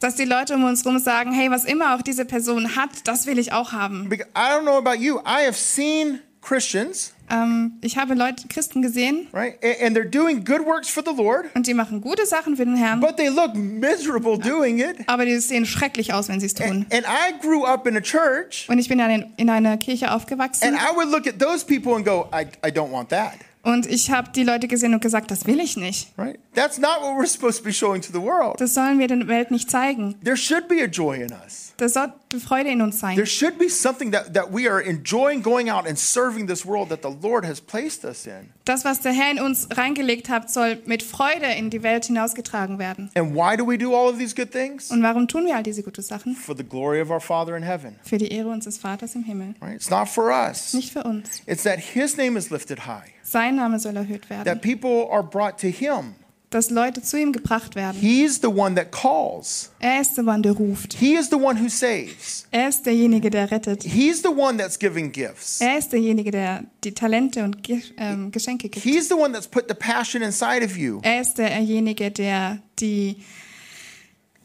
Dass 0.01 0.17
die 0.17 0.25
Leute 0.25 0.55
um 0.55 0.65
uns 0.65 0.85
rum 0.85 0.99
sagen, 0.99 1.33
hey, 1.33 1.51
was 1.51 1.65
immer 1.65 1.95
auch 1.95 2.03
diese 2.03 2.27
Person 2.27 2.77
hat, 2.77 2.91
das 3.05 3.27
will 3.27 3.39
ich 3.39 3.53
auch 3.53 3.73
haben. 3.73 4.09
Because 4.11 4.29
I 4.37 4.51
don't 4.51 4.65
know 4.65 4.77
about 4.77 4.97
you, 5.01 5.21
I 5.21 5.47
have 5.47 5.55
seen 5.55 6.21
Christians, 6.43 7.15
Ähm, 7.31 7.73
ich 7.83 7.99
habe 7.99 8.15
Leute, 8.15 8.49
Christen 8.49 8.83
gesehen 8.83 9.27
right, 9.33 9.57
and, 9.63 9.83
and 9.83 9.97
they're 9.97 10.09
doing 10.09 10.45
good 10.45 10.65
works 10.65 10.89
for 10.89 11.03
the 11.05 11.13
Lord, 11.15 11.47
und 11.55 11.67
die 11.67 11.75
machen 11.75 12.01
gute 12.01 12.27
Sachen 12.27 12.57
für 12.57 12.65
den 12.65 12.77
Herrn, 12.77 13.01
but 13.01 13.17
they 13.17 13.29
look 13.29 13.55
miserable 13.55 14.39
doing 14.39 14.79
it. 14.79 14.97
aber 15.07 15.25
die 15.25 15.37
sehen 15.39 15.67
schrecklich 15.67 16.13
aus, 16.13 16.29
wenn 16.29 16.41
sie 16.41 16.47
es 16.47 16.55
tun. 16.55 16.87
And, 16.91 16.93
and 16.93 17.07
I 17.07 17.39
grew 17.41 17.65
up 17.65 17.87
in 17.87 17.97
a 17.97 18.01
church, 18.01 18.67
Und 18.69 18.79
ich 18.79 18.89
bin 18.89 18.99
in, 19.01 19.33
in 19.37 19.51
einer 19.51 19.77
Kirche 19.77 20.07
and 20.09 20.15
aufgewachsen 20.15 20.75
I 20.75 20.95
would 20.97 21.09
look 21.11 21.27
at 21.27 21.39
those 21.39 21.65
people 21.65 21.95
and 21.95 22.05
go, 22.05 22.29
I, 22.33 22.47
I 22.67 22.71
don't 22.71 22.91
want 22.91 23.09
that. 23.11 23.35
Und 23.67 23.87
ich 23.87 24.11
habe 24.13 24.31
die 24.31 24.45
Leute 24.45 24.69
gesehen 24.69 24.95
und 24.95 25.01
gesagt, 25.01 25.31
das 25.31 25.45
will 25.47 25.59
ich 25.59 25.77
nicht. 25.77 26.13
Right? 26.17 26.39
That's 26.55 26.79
not 26.79 27.01
what 27.03 27.17
we're 27.17 27.27
supposed 27.27 27.59
to 27.59 27.65
be 27.65 27.73
showing 27.73 28.01
to 28.01 28.13
the 28.13 28.23
world. 28.23 28.61
Das 28.61 28.75
sollen 28.75 28.99
wir 28.99 29.09
der 29.09 29.27
Welt 29.27 29.51
nicht 29.51 29.71
zeigen. 29.71 30.15
There 30.23 30.37
should 30.37 30.69
be 30.69 30.83
a 30.83 30.87
joy 30.87 31.17
in 31.21 31.33
us. 31.33 31.75
Das 31.77 31.93
soll 31.93 32.13
Freude 32.41 32.71
in 32.71 32.81
uns 32.81 33.01
sein. 33.01 33.17
There 33.17 33.27
should 33.27 33.59
be 33.59 33.69
something 33.69 34.13
that, 34.13 34.35
that 34.35 34.53
we 34.53 34.71
are 34.71 34.81
enjoying 34.81 35.43
going 35.43 35.69
out 35.69 35.87
and 35.87 35.99
serving 35.99 36.47
this 36.47 36.65
world 36.65 36.89
that 36.91 37.03
the 37.03 37.11
Lord 37.11 37.45
has 37.45 37.61
placed 37.61 38.05
us 38.05 38.27
in. 38.27 38.51
Das, 38.65 38.85
was 38.85 39.01
der 39.01 39.13
Herr 39.13 39.31
in 39.31 39.41
uns 39.41 39.69
reingelegt 39.71 40.29
hat, 40.29 40.51
soll 40.51 40.79
mit 40.87 41.03
Freude 41.03 41.47
in 41.57 41.71
die 41.71 41.83
Welt 41.83 42.07
hinausgetragen 42.07 42.79
werden. 42.79 43.11
And 43.15 43.35
why 43.35 43.57
do 43.57 43.67
we 43.67 43.77
do 43.77 43.95
all 43.95 44.09
of 44.09 44.19
these 44.19 44.35
good 44.35 44.51
things? 44.51 44.91
Und 44.91 45.03
warum 45.03 45.29
tun 45.29 45.45
wir 45.45 45.57
all 45.57 45.63
diese 45.63 45.83
guten 45.83 46.03
Sachen? 46.03 46.35
For 46.35 46.57
the 46.57 46.65
glory 46.65 47.01
of 47.01 47.11
our 47.11 47.21
Father 47.21 47.57
in 47.57 47.63
heaven. 47.63 47.97
Für 48.03 48.19
die 48.19 48.29
Ehre 48.29 48.49
unseres 48.49 48.79
Vaters 48.79 49.15
im 49.15 49.25
Himmel. 49.25 49.55
Right? 49.61 49.75
It's 49.75 49.91
not 49.91 50.09
for 50.09 50.31
us. 50.31 50.73
Nicht 50.73 50.93
für 50.93 51.03
uns. 51.03 51.43
It's 51.47 51.65
that 51.65 51.79
His 51.79 52.17
name 52.17 52.39
is 52.39 52.51
lifted 52.51 52.87
high, 52.87 53.13
Sein 53.29 53.57
Name 53.57 53.79
soll 53.81 53.97
erhöht 53.97 54.31
werden. 54.31 54.45
that 54.45 54.63
people 54.63 55.09
are 55.11 55.23
brought 55.23 55.59
to 55.61 55.67
Him. 55.67 56.15
Dass 56.51 56.71
Leute 56.71 57.03
zu 57.03 57.19
ihm 57.21 57.33
gebracht 57.33 57.75
werden. 57.75 58.01
He's 58.01 58.41
the 58.41 58.47
one 58.47 58.77
that 58.77 58.93
calls, 58.93 59.73
Er 59.81 60.01
ist 60.01 60.17
der 60.17 60.23
Mann, 60.23 60.45
der 60.45 60.53
ruft. 60.53 60.95
He 60.95 61.15
is 61.15 61.29
the 61.29 61.35
one 61.35 61.61
who 61.61 61.69
saves, 61.69 62.47
Er 62.53 62.69
ist 62.69 62.87
derjenige, 62.87 63.31
der 63.31 63.51
rettet. 63.51 63.83
He's 63.83 64.23
the 64.23 64.29
one 64.29 64.57
that's 64.57 64.79
giving 64.79 65.11
gifts. 65.11 65.61
Er 65.61 65.77
ist 65.77 65.93
derjenige, 65.93 66.31
der 66.31 66.63
die 66.85 66.95
Talente 66.95 67.43
und 67.43 67.59
ähm, 67.97 68.31
Geschenke 68.31 68.69
gibt. 68.69 68.87
He's 68.87 69.09
the 69.09 69.15
one 69.15 69.33
that's 69.33 69.49
put 69.49 69.65
the 69.69 69.75
passion 69.75 70.23
inside 70.23 70.65
of 70.65 70.77
you. 70.77 71.01
Er 71.03 71.21
ist 71.21 71.37
derjenige, 71.37 72.13
der 72.13 72.63
die 72.79 73.17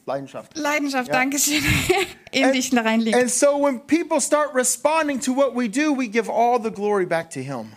Leidenschaft. 0.04 0.56
Leidenschaft, 0.58 1.06
Ja. 1.06 1.14
Dankeschön, 1.14 1.62
in 2.32 2.52
dich 2.52 2.76
reinlegt. 2.76 3.16
And 3.16 3.30
so 3.30 3.56
when 3.64 3.80
people 3.86 4.20
start 4.20 4.52
responding 4.54 5.20
to 5.20 5.32
what 5.34 5.54
we 5.54 5.68
do, 5.68 5.96
we 5.96 6.08
give 6.08 6.28
all 6.28 6.60
the 6.60 6.70
glory 6.70 7.06
back 7.06 7.30
to 7.30 7.38
Him. 7.40 7.76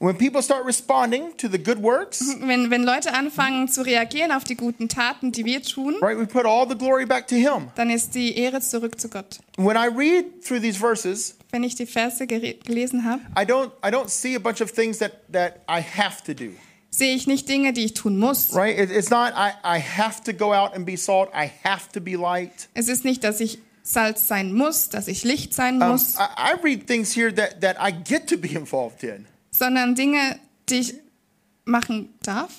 When 0.00 0.16
people 0.16 0.42
start 0.42 0.64
responding 0.64 1.36
to 1.38 1.48
the 1.48 1.58
good 1.58 1.82
works, 1.82 2.22
Wenn, 2.40 2.70
wenn 2.70 2.84
Leute 2.84 3.12
anfangen 3.14 3.66
zu 3.68 3.82
reagieren 3.84 4.30
auf 4.30 4.44
die 4.44 4.54
guten 4.54 4.88
Taten, 4.88 5.32
die 5.32 5.44
wir 5.44 5.60
tun, 5.62 5.96
right, 6.00 6.16
we 6.16 6.24
put 6.26 6.44
all 6.46 6.68
the 6.68 6.76
glory 6.76 7.04
back 7.04 7.26
to 7.28 7.34
Him. 7.34 7.68
dann 7.74 7.90
ist 7.90 8.14
die 8.14 8.36
Ehre 8.38 8.60
zurück 8.60 9.00
zu 9.00 9.08
Gott. 9.08 9.40
When 9.56 9.76
I 9.76 9.88
read 9.88 10.44
through 10.44 10.60
these 10.60 10.78
verses, 10.78 11.36
Wenn 11.50 11.64
ich 11.64 11.74
die 11.74 11.86
Verse 11.86 12.26
gelesen 12.28 13.04
habe, 13.04 13.22
I 13.36 13.44
don't, 13.44 13.72
I 13.84 13.90
don't 13.90 14.08
see 14.08 14.36
a 14.36 14.38
bunch 14.38 14.60
of 14.60 14.72
things 14.72 14.98
that, 14.98 15.12
that 15.32 15.56
I 15.68 15.80
have 15.82 16.22
to 16.26 16.32
do. 16.34 16.52
sehe 16.90 17.14
ich 17.16 17.26
nicht 17.26 17.48
Dinge, 17.48 17.72
die 17.72 17.84
ich 17.86 17.94
tun 17.94 18.18
muss. 18.18 18.54
Right? 18.54 18.78
It- 18.78 18.90
it's 18.92 19.10
not 19.10 19.32
I, 19.34 19.50
I 19.64 19.80
have 19.80 20.22
to 20.24 20.32
go 20.32 20.52
out 20.54 20.74
and 20.76 20.86
be 20.86 20.96
salt. 20.96 21.30
I 21.34 21.50
have 21.64 21.90
to 21.94 22.00
be 22.00 22.12
light. 22.16 22.68
Es 22.74 22.86
ist 22.88 23.04
nicht, 23.04 23.24
dass 23.24 23.40
ich 23.40 23.58
Salz 23.82 24.28
sein 24.28 24.52
muss, 24.52 24.90
dass 24.90 25.08
ich 25.08 25.24
Licht 25.24 25.54
sein 25.54 25.82
Um, 25.82 25.88
muss, 25.90 26.14
I, 26.16 26.52
I 26.52 26.54
read 26.62 26.86
things 26.86 27.16
here 27.16 27.34
that, 27.34 27.60
that 27.62 27.76
I 27.80 27.90
get 27.90 28.28
to 28.28 28.36
be 28.36 28.48
involved 28.54 29.02
in. 29.02 29.26
Sondern 29.50 29.94
Dinge, 29.94 30.38
die 30.68 30.80
ich 30.80 30.94
machen 31.64 32.12
darf. 32.22 32.52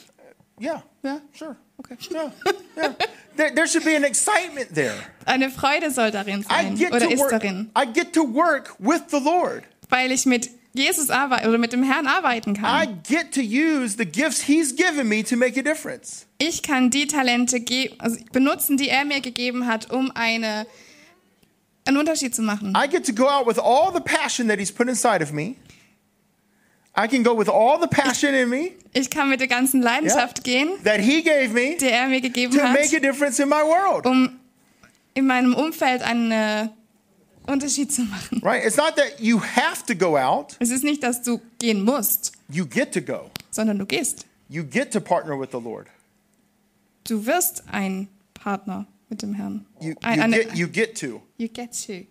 Yeah, 0.62 0.84
Ja, 1.04 1.22
sure. 1.34 1.56
okay. 1.78 1.96
Yeah, 2.12 2.32
yeah. 2.76 2.94
there, 3.38 3.54
there 3.56 3.68
should 3.68 3.86
be 3.86 3.96
an 3.96 4.04
excitement 4.04 4.74
there. 4.76 4.94
Eine 5.26 5.50
Freude 5.50 5.90
soll 5.92 6.12
darin 6.12 6.42
I 6.42 6.44
sein 6.44 6.76
get 6.76 6.92
oder 6.92 7.06
to 7.08 7.12
ist 7.14 7.20
work. 7.20 7.30
darin, 7.32 7.72
I 7.78 7.86
get 7.86 8.12
to 8.14 8.24
work 8.24 8.76
with 8.80 9.04
the 9.12 9.20
Lord. 9.20 9.64
weil 9.90 10.12
ich 10.12 10.26
mit 10.26 10.50
Jesus 10.74 11.10
arbeite 11.10 11.48
oder 11.48 11.58
mit 11.58 11.72
dem 11.74 11.82
Herrn 11.84 12.06
arbeiten 12.08 12.52
I 12.56 12.60
kann. 12.60 13.02
get 13.08 13.34
to 13.34 13.42
use 13.42 13.96
the 13.98 14.06
gifts 14.06 14.42
He's 14.42 14.76
given 14.76 15.08
me 15.08 15.24
to 15.24 15.36
make 15.38 15.58
a 15.58 15.64
difference. 15.64 16.26
Ich 16.38 16.62
kann 16.62 16.90
die 16.92 17.08
Talente 17.08 17.64
also 17.98 18.18
benutzen, 18.34 18.76
die 18.78 18.90
er 18.90 19.06
mir 19.06 19.22
gegeben 19.22 19.66
hat, 19.66 19.90
um 19.92 20.12
eine, 20.14 20.68
einen 21.86 21.98
Unterschied 21.98 22.36
zu 22.36 22.42
machen. 22.42 22.76
I 22.78 22.88
get 22.88 23.06
to 23.06 23.14
go 23.14 23.28
out 23.28 23.48
with 23.48 23.58
all 23.58 23.92
the 23.94 24.02
passion 24.02 24.48
that 24.50 24.60
He's 24.60 24.72
put 24.72 24.88
inside 24.90 25.24
of 25.24 25.32
me. 25.32 25.56
I 26.98 27.08
can 27.08 27.24
go 27.24 27.34
with 27.38 27.48
all 27.50 27.80
the 27.80 27.88
passion 27.88 28.34
in 28.34 28.50
me 28.50 28.72
Ich 28.94 29.10
kann 29.10 29.30
mit 29.30 29.40
der 29.40 29.48
ganzen 29.48 29.82
Leidenschaft 29.82 30.44
gehen, 30.44 30.70
that 30.84 31.00
He 31.00 31.22
gave 31.22 31.50
me 31.54 31.78
die 31.78 31.90
er 31.90 32.08
mir 32.08 32.22
gegeben 32.22 32.54
to 32.56 32.62
hat, 32.64 32.74
make 32.74 32.96
a 32.96 33.00
difference 33.00 33.40
in 33.40 33.48
my 33.50 33.62
world. 33.64 34.06
um 34.06 34.40
in 35.14 35.26
meinem 35.28 35.54
Umfeld 35.54 36.02
einen 36.02 36.32
äh, 36.32 36.68
Unterschied 37.48 37.92
zu 37.92 38.04
machen. 38.04 38.42
Right? 38.44 38.64
It's 38.66 38.78
not 38.78 38.96
that 38.96 39.20
you 39.20 39.40
have 39.42 39.86
to 39.88 39.96
go 39.96 40.18
out, 40.18 40.56
Es 40.60 40.70
ist 40.72 40.84
nicht, 40.84 41.04
dass 41.04 41.22
du 41.22 41.40
gehen 41.60 41.84
musst, 41.84 42.32
you 42.50 42.66
get 42.66 42.92
to 42.94 43.02
go. 43.02 43.30
sondern 43.52 43.78
du 43.80 43.86
gehst. 43.86 44.26
You 44.50 44.64
get 44.64 44.92
to 44.94 45.00
partner 45.00 45.40
with 45.40 45.50
the 45.52 45.60
Lord. 45.60 45.88
Du 47.08 47.26
wirst 47.26 47.64
ein 47.72 48.08
Partner 48.34 48.86
mit 49.10 49.22
dem 49.22 49.34
Herrn. 49.36 49.66
You, 49.80 49.94
ein, 50.02 50.18
you, 50.18 50.24
eine, 50.24 50.38
get, 50.38 50.56
you 50.56 50.68
get 50.68 51.00
to. 51.00 51.22
you 51.38 51.48
get 51.48 51.72
to. 51.86 52.06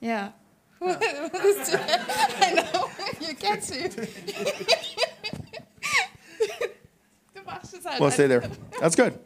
Ja. 0.00 0.32
I 0.84 2.68
know, 2.72 2.90
you 3.20 3.34
get 3.34 3.62
to. 3.62 3.88
du 7.34 7.42
machst 7.46 7.74
es 7.74 7.84
halt. 7.84 8.00
Well, 8.00 8.10
stay 8.10 8.26
there. 8.26 8.42
That's 8.80 8.96
good. 8.96 9.18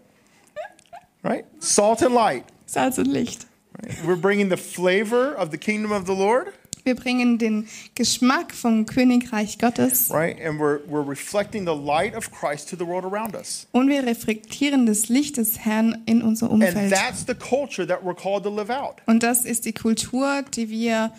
Right? 1.22 1.44
Salt 1.62 2.02
and 2.02 2.14
light. 2.14 2.44
Salz 2.66 2.98
und 2.98 3.08
Licht. 3.08 3.46
Right? 3.82 4.04
We're 4.04 4.16
bringing 4.16 4.48
the 4.48 4.56
flavor 4.56 5.34
of 5.34 5.50
the 5.50 5.58
kingdom 5.58 5.92
of 5.92 6.06
the 6.06 6.14
Lord, 6.14 6.52
Wir 6.87 6.94
bringen 6.94 7.37
den 7.38 7.66
Geschmack 7.96 8.55
vom 8.55 8.87
Königreich 8.87 9.59
Gottes 9.59 10.09
right? 10.11 10.37
And 10.40 10.61
we're, 10.61 10.79
we're 10.88 11.03
reflecting 11.07 11.66
the 11.66 11.75
light 11.75 12.14
of 12.16 12.31
Christ 12.31 12.70
to 12.70 12.77
the 12.77 12.87
world 12.87 13.05
around 13.05 13.35
us. 13.35 13.66
und 13.72 13.88
wir 13.88 14.05
reflektieren 14.07 14.87
das 14.87 15.09
Licht 15.09 15.37
des 15.37 15.59
Herrn 15.59 16.03
in 16.07 16.22
unser 16.22 16.46
And 16.49 16.62
Umfeld. 16.62 16.92
that's 16.92 17.25
the 17.27 17.35
culture 17.35 17.85
that 17.88 18.05
we're 18.05 18.14
called 18.14 18.44
to 18.44 18.51
live 18.55 18.70
out. 18.70 19.03
Und 19.07 19.25
das 19.25 19.44
ist 19.44 19.64
die 19.64 19.72
Kultur, 19.72 20.44
die 20.55 20.70
wir 20.70 21.11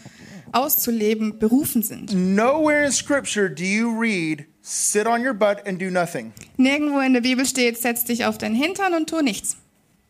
auszuleben 0.54 1.38
berufen 1.38 1.84
sind. 1.84 2.14
Nowhere 2.14 2.86
in 2.86 2.92
Scripture 2.94 3.50
do 3.50 3.66
you 3.66 3.90
read, 3.90 4.46
sit 4.62 5.06
on 5.06 5.22
your 5.22 5.34
butt 5.34 5.68
and 5.68 5.82
do 5.82 5.90
nothing. 5.92 6.32
Nirgendwo 6.56 7.02
in 7.02 7.12
der 7.12 7.20
Bibel 7.22 7.46
steht, 7.46 7.78
setz 7.78 8.06
dich 8.06 8.24
auf 8.24 8.38
deinen 8.38 8.56
Hintern 8.56 8.94
und 8.94 9.10
tu 9.10 9.20
nichts. 9.22 9.58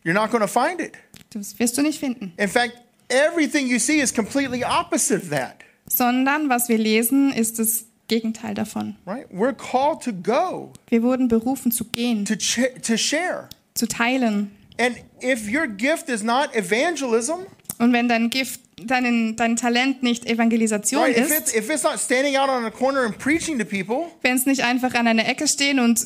You're 0.06 0.14
not 0.14 0.30
going 0.30 0.44
to 0.44 0.48
find 0.48 0.80
it. 0.80 0.92
Das 1.32 1.58
wirst 1.58 1.76
du 1.80 1.82
nicht 1.82 1.98
finden. 2.00 2.32
In 2.38 2.48
fact, 2.48 2.74
everything 3.10 3.68
you 3.68 3.80
see 3.80 4.00
is 4.00 4.14
completely 4.14 4.64
opposite 4.64 5.24
of 5.24 5.30
that. 5.30 5.56
Sondern 5.90 6.50
was 6.50 6.68
wir 6.70 6.78
lesen, 6.78 7.32
ist 7.32 7.60
das 7.60 7.86
Gegenteil 8.08 8.54
davon. 8.54 8.96
Right? 9.06 9.26
We're 9.32 9.54
called 9.54 10.02
to 10.04 10.12
go, 10.14 10.74
Wir 10.90 11.04
wurden 11.04 11.28
berufen 11.28 11.72
zu 11.72 11.86
gehen, 11.86 12.26
to 12.26 12.36
to 12.36 12.98
share. 12.98 13.50
zu 13.76 13.88
teilen. 13.88 14.52
And 14.80 14.98
if 15.22 15.48
your 15.52 15.68
gift 15.68 16.10
is 16.10 16.24
not 16.24 16.56
evangelism, 16.56 17.46
Und 17.80 17.94
wenn 17.94 18.08
dein 18.10 18.30
Gift, 18.30 18.62
dein, 18.84 19.36
dein 19.36 19.56
Talent 19.56 20.02
nicht 20.04 20.26
Evangelisation 20.26 21.02
right? 21.02 21.16
If 21.18 21.30
it's 21.30 21.52
ist, 21.52 21.56
if 21.56 21.70
it's 21.70 21.84
not 21.84 22.00
standing 22.00 22.36
out 22.38 22.50
on 22.50 22.66
a 22.66 22.72
corner 22.72 23.04
and 23.06 23.18
preaching 23.18 23.60
to 23.60 23.66
people, 23.66 24.08
wenn 24.24 24.36
es 24.36 24.46
nicht 24.46 24.64
einfach 24.64 24.94
an 24.96 25.08
einer 25.08 25.28
Ecke 25.28 25.48
stehen 25.48 25.80
und 25.80 26.06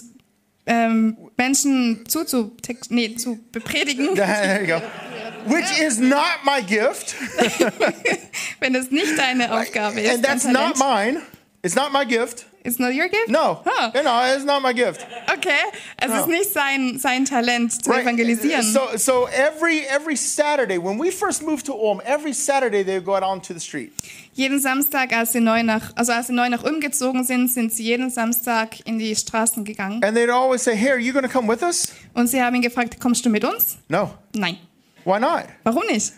ähm, 0.65 1.17
Menschen 1.37 2.03
zuzu, 2.07 2.55
nee, 2.89 3.15
zu 3.15 3.39
bepredigen. 3.51 4.09
Which 5.47 5.79
is 5.79 5.99
not 5.99 6.43
my 6.45 6.61
gift, 6.61 7.15
wenn 8.59 8.75
es 8.75 8.91
nicht 8.91 9.17
deine 9.17 9.51
Aufgabe 9.53 9.99
ist, 10.01 10.13
and 10.15 10.23
that's 10.25 10.45
not 10.45 10.77
mine. 10.77 11.21
It's 11.63 11.75
not 11.75 11.91
my 11.91 12.05
gift. 12.05 12.45
It's 12.63 12.77
not 12.77 12.91
your 12.93 13.07
gift? 13.09 13.27
No, 13.27 13.61
Huh. 13.65 13.91
no, 14.03 14.21
it's 14.35 14.45
not 14.45 14.61
my 14.61 14.71
gift. 14.71 15.05
Okay, 15.33 15.49
es 15.97 16.09
No. 16.09 16.19
ist 16.21 16.27
nicht 16.27 16.53
sein, 16.53 16.99
sein 16.99 17.25
Talent 17.25 17.83
zu 17.83 17.89
Right. 17.89 18.03
evangelisieren. 18.03 18.61
So, 18.63 18.81
so 18.97 19.27
every 19.27 19.79
every 19.87 20.15
Saturday 20.15 20.77
when 20.77 20.99
we 20.99 21.11
first 21.11 21.41
moved 21.41 21.65
to 21.65 21.73
Ulm, 21.73 22.01
every 22.05 22.33
Saturday 22.33 22.83
they 22.83 22.95
would 22.97 23.05
go 23.05 23.15
out 23.15 23.23
onto 23.23 23.53
the 23.55 23.59
street. 23.59 23.91
jeden 24.33 24.59
Samstag, 24.59 25.11
als 25.11 25.31
sie 25.33 25.39
neu 25.39 25.63
nach, 25.63 25.91
also 25.95 26.11
als 26.13 26.27
sie 26.27 26.33
neu 26.33 26.49
nach 26.49 26.63
Ulm 26.63 26.79
gezogen 26.81 27.23
sind, 27.23 27.51
sind 27.51 27.73
sie 27.73 27.83
jeden 27.83 28.11
Samstag 28.11 28.79
in 28.85 28.99
die 28.99 29.15
Straßen 29.15 29.63
gegangen. 29.65 30.03
And 30.03 30.15
they'd 30.15 30.29
always 30.31 30.63
say, 30.63 30.75
Hey, 30.75 30.91
are 30.91 30.99
you 30.99 31.13
going 31.13 31.25
to 31.25 31.31
come 31.31 31.47
with 31.51 31.63
us? 31.63 31.91
Und 32.13 32.27
sie 32.27 32.41
haben 32.43 32.55
ihn 32.55 32.61
gefragt, 32.61 32.99
kommst 32.99 33.25
du 33.25 33.29
mit 33.31 33.43
uns? 33.43 33.77
No. 33.87 34.11
Nein. 34.35 34.57
Why 35.05 35.19
not? 35.19 35.45
Warum 35.63 35.83
nicht? 35.89 36.13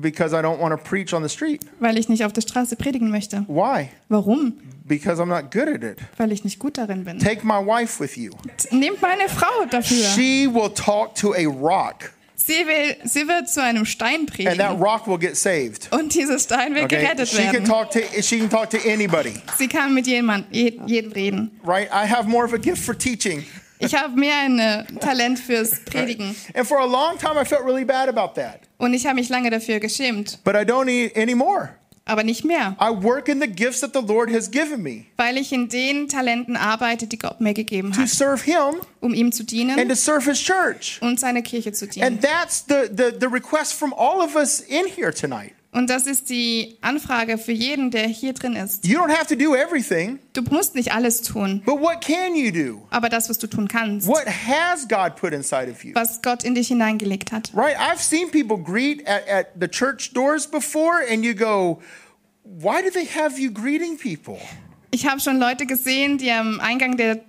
Because 0.00 0.32
I 0.32 0.40
don't 0.40 0.60
want 0.60 0.70
to 0.72 0.76
preach 0.76 1.12
on 1.12 1.22
the 1.24 1.28
street. 1.28 1.62
Weil 1.80 1.98
ich 1.98 2.08
nicht 2.08 2.24
auf 2.24 2.32
der 2.32 2.42
Straße 2.42 2.76
predigen 2.76 3.10
möchte. 3.10 3.44
Why? 3.48 3.88
Warum? 4.08 4.54
Because 4.84 5.20
I'm 5.20 5.26
not 5.26 5.50
good 5.50 5.68
at 5.68 5.82
it. 5.82 5.98
Weil 6.16 6.30
ich 6.30 6.44
nicht 6.44 6.60
gut 6.60 6.78
darin 6.78 7.04
bin. 7.04 7.18
Take 7.18 7.44
my 7.44 7.54
wife 7.58 7.98
with 8.00 8.16
you. 8.16 8.30
Nehmt 8.70 9.02
meine 9.02 9.28
Frau 9.28 9.64
dafür. 9.68 10.04
She 10.14 10.46
will 10.46 10.70
talk 10.72 11.14
to 11.16 11.34
a 11.34 11.44
rock, 11.46 12.12
Sie, 12.36 12.64
will, 12.66 12.96
sie 13.04 13.26
wird 13.26 13.48
zu 13.50 13.60
einem 13.60 13.84
Stein 13.84 14.20
and 14.20 14.28
that 14.30 14.36
predigen. 14.46 14.80
rock 14.80 15.08
will 15.08 15.18
get 15.18 15.36
saved. 15.36 15.88
Und 15.92 16.14
dieser 16.14 16.38
Stein 16.38 16.74
will 16.76 16.84
Okay? 16.84 17.00
gerettet 17.00 17.28
She 17.28 17.38
can 17.42 17.52
werden. 17.52 17.64
talk 17.64 17.90
to 17.90 17.98
she 18.22 18.38
can 18.38 18.48
talk 18.48 18.70
to 18.70 18.78
anybody. 18.88 19.34
Sie 19.58 19.66
kann 19.66 19.92
mit 19.92 20.06
jemand, 20.06 20.46
je- 20.52 20.78
jedem 20.86 21.10
reden. 21.12 21.50
Right? 21.66 21.88
I 21.90 22.06
have 22.08 22.28
more 22.28 22.44
of 22.46 22.54
a 22.54 22.58
gift 22.58 22.82
for 22.84 22.96
teaching. 22.96 23.44
Ich 23.80 23.94
habe 23.94 24.18
mehr 24.18 24.36
ein 24.38 24.58
äh, 24.58 24.84
Talent 25.00 25.38
fürs 25.38 25.80
Predigen. 25.84 26.34
And 26.54 26.66
for 26.66 26.78
a 26.80 26.84
long 26.86 27.18
time 27.18 27.40
I 27.40 27.44
felt 27.44 27.64
really 27.64 27.84
bad 27.84 28.08
about 28.08 28.40
that. 28.40 28.60
Und 28.78 28.94
ich 28.94 29.06
habe 29.06 29.16
mich 29.16 29.28
lange 29.28 29.50
dafür 29.50 29.80
geschämt. 29.80 30.38
But 30.44 30.54
I 30.54 30.58
don't 30.64 30.84
need 30.86 31.16
anymore. 31.16 31.70
Aber 32.04 32.24
nicht 32.24 32.42
mehr. 32.42 32.74
I 32.80 32.88
work 33.04 33.28
in 33.28 33.38
the 33.38 33.46
gifts 33.46 33.80
that 33.80 33.92
the 33.92 34.00
Lord 34.00 34.32
has 34.32 34.50
given 34.50 34.82
me 34.82 35.04
Weil 35.18 35.36
ich 35.36 35.52
in 35.52 35.68
den 35.68 36.08
Talenten 36.08 36.56
arbeite, 36.56 37.06
die 37.06 37.18
Gott 37.18 37.40
mir 37.42 37.52
gegeben 37.52 37.92
to 37.92 38.00
hat. 38.00 38.08
serve 38.08 38.42
him 38.42 38.80
Um 39.00 39.12
ihm 39.12 39.30
zu 39.30 39.42
and 39.42 39.50
dienen 39.52 39.88
to 39.88 39.94
serve 39.94 40.24
his 40.24 40.40
church. 40.42 40.98
und 41.02 41.20
seine 41.20 41.42
Kirche 41.42 41.72
zu 41.72 41.86
dienen. 41.86 42.06
And 42.06 42.22
that's 42.22 42.64
the, 42.66 42.88
the, 42.90 43.12
the 43.20 43.26
request 43.26 43.74
from 43.74 43.92
all 43.92 44.22
of 44.22 44.36
us 44.36 44.60
in 44.60 44.86
here 44.86 45.12
tonight. 45.12 45.52
Und 45.70 45.90
das 45.90 46.06
ist 46.06 46.30
die 46.30 46.78
Anfrage 46.80 47.36
für 47.36 47.52
jeden, 47.52 47.90
der 47.90 48.06
hier 48.08 48.32
drin 48.32 48.56
ist. 48.56 48.86
You 48.86 48.98
don't 48.98 49.10
have 49.14 49.26
to 49.26 49.34
do 49.36 49.54
everything, 49.54 50.18
Du 50.32 50.40
musst 50.42 50.74
nicht 50.74 50.92
alles 50.92 51.20
tun, 51.20 51.62
but 51.66 51.78
what 51.78 52.00
can 52.00 52.34
you 52.34 52.50
do? 52.50 52.86
aber 52.90 53.10
das, 53.10 53.28
was 53.28 53.38
du 53.38 53.46
tun 53.46 53.68
kannst, 53.68 54.06
What 54.08 54.24
has 54.26 54.88
God 54.88 55.16
put 55.16 55.32
inside 55.34 55.70
of 55.70 55.84
you? 55.84 55.94
was 55.94 56.22
Gott 56.22 56.42
in 56.42 56.54
dich 56.54 56.68
hineingelegt 56.68 57.32
hat. 57.32 57.50
Right? 57.54 57.76
I've 57.78 58.00
seen 58.00 58.30
people 58.30 58.56
greet 58.56 59.06
at, 59.06 59.28
at 59.28 59.46
the 59.60 59.68
church 59.68 60.12
doors 60.14 60.46
before, 60.50 61.02
and 61.12 61.22
you 61.22 61.34
go, 61.34 61.80
why 62.44 62.80
do 62.82 62.90
they 62.90 63.04
have 63.06 63.38
you 63.38 63.52
greeting 63.52 63.98
people? 63.98 64.38
Ich 64.90 65.06
habe 65.06 65.20
schon 65.20 65.38
Leute 65.38 65.66
gesehen, 65.66 66.16
die 66.16 66.30
am 66.30 66.60
Eingang 66.60 66.96
der 66.96 67.20